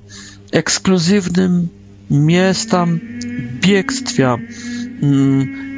эксклюзивным 0.52 1.70
местом 2.08 3.00
бегства, 3.62 4.38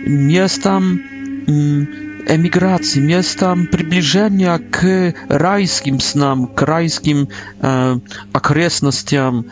miejscem 0.07 1.03
mm, 1.49 1.87
emigracji, 2.27 3.01
miejscem 3.03 3.66
przybliżenia 3.66 4.59
krajskim 4.71 5.14
rajskim 5.29 6.01
snam, 6.01 6.47
k 6.55 6.64
rajskim 6.66 7.27
e, 7.64 7.99
okresnościom. 8.33 9.43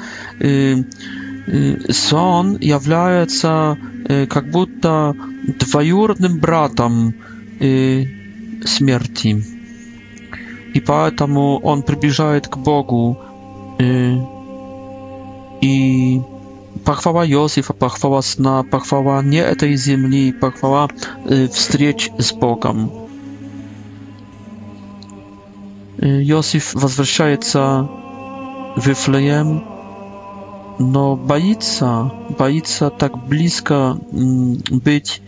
Y, 0.41 0.85
y, 1.49 1.79
e, 1.89 1.93
dwajurnym 2.79 3.13
является 3.13 3.77
y, 4.23 4.29
śmierci, 4.77 5.05
i 5.55 5.61
двоюродным 5.63 6.41
братом 6.41 7.13
on 7.71 9.57
И 10.75 10.81
поэтому 10.81 11.59
он 11.63 11.83
приближает 11.83 12.49
Pochwała 16.87 17.25
Józefa, 17.25 17.75
pochwała 17.75 18.23
sna, 18.23 18.65
pochwała 18.71 19.23
nie 19.23 19.57
tej 19.57 19.79
ziemi, 19.79 20.33
pochwała 20.41 20.89
wstrzeć 21.53 22.11
z 22.19 22.33
Bogiem. 22.33 22.77
Józef 26.31 26.75
возвращается 26.83 27.87
w 28.77 28.83
Wiflejem, 28.87 29.49
но 30.79 31.17
боится, 31.17 32.11
боится 32.39 32.91
tak 32.91 33.13
blisko 33.17 33.97
być 34.85 35.23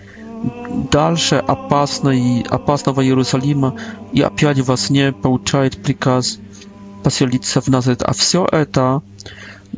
дальше 0.90 1.36
опасной, 1.46 2.44
опасного 2.50 3.00
Иерусалима 3.02 3.72
и 4.12 4.20
опять 4.22 4.60
во 4.60 4.76
сне 4.76 5.12
получает 5.24 5.82
приказ 5.82 6.38
поселиться 7.02 7.60
в 7.60 7.66
Назарет. 7.68 8.02
А 8.02 8.12
все 8.12 8.46
это 8.46 9.00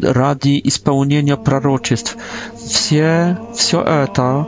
ради 0.00 0.60
исполнения 0.64 1.36
пророчеств. 1.36 2.16
Все, 2.56 3.38
все 3.54 3.82
это 3.82 4.46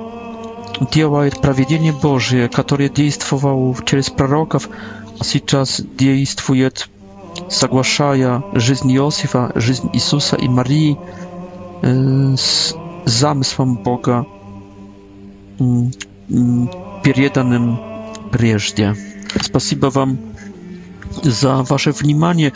делает 0.93 1.41
проведение 1.41 1.93
Божие, 1.93 2.49
которое 2.49 2.89
действовало 2.89 3.75
через 3.85 4.11
пророков, 4.11 4.69
а 5.19 5.25
сейчас 5.25 5.81
действует, 5.99 6.89
соглашая 7.49 8.43
жизнь 8.55 8.93
Иосифа, 8.95 9.53
жизнь 9.55 9.89
Иисуса 9.93 10.37
и 10.37 10.49
Марии 10.49 10.99
э, 11.83 12.35
с 12.37 12.75
замыслом 13.05 13.77
Бога, 13.77 14.27
э, 15.61 15.65
переданным 17.03 17.79
прежде. 18.33 18.95
Спасибо 19.41 19.87
вам 19.87 20.19
za 21.23 21.63
wasze 21.63 21.93
wnimanie. 21.93 22.51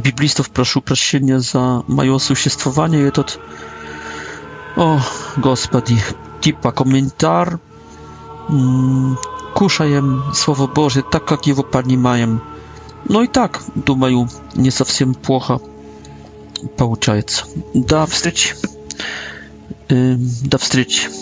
Biblistów 0.00 0.50
proszę 0.50 0.78
uprościenia 0.78 1.40
za 1.40 1.82
moje 1.88 2.14
osłyszenie. 2.14 2.42
I 3.08 3.12
to, 3.12 3.24
o, 4.76 5.00
gospody, 5.38 5.94
typa 6.40 6.72
komentar. 6.72 7.58
Mm, 8.50 9.16
kuszajem 9.54 10.22
słowo 10.34 10.68
Boże, 10.68 11.02
tak 11.10 11.30
jak 11.30 11.46
jego 11.46 11.62
pani 11.62 11.98
mają. 11.98 12.38
No 13.10 13.22
i 13.22 13.28
tak, 13.28 13.62
думаю, 13.76 14.26
nie 14.56 14.70
совсем 14.70 15.14
płocha 15.14 15.58
получается. 16.76 17.44
Do 17.74 18.06
встречи. 18.06 18.54
Do 20.44 20.58
встречи. 20.58 21.21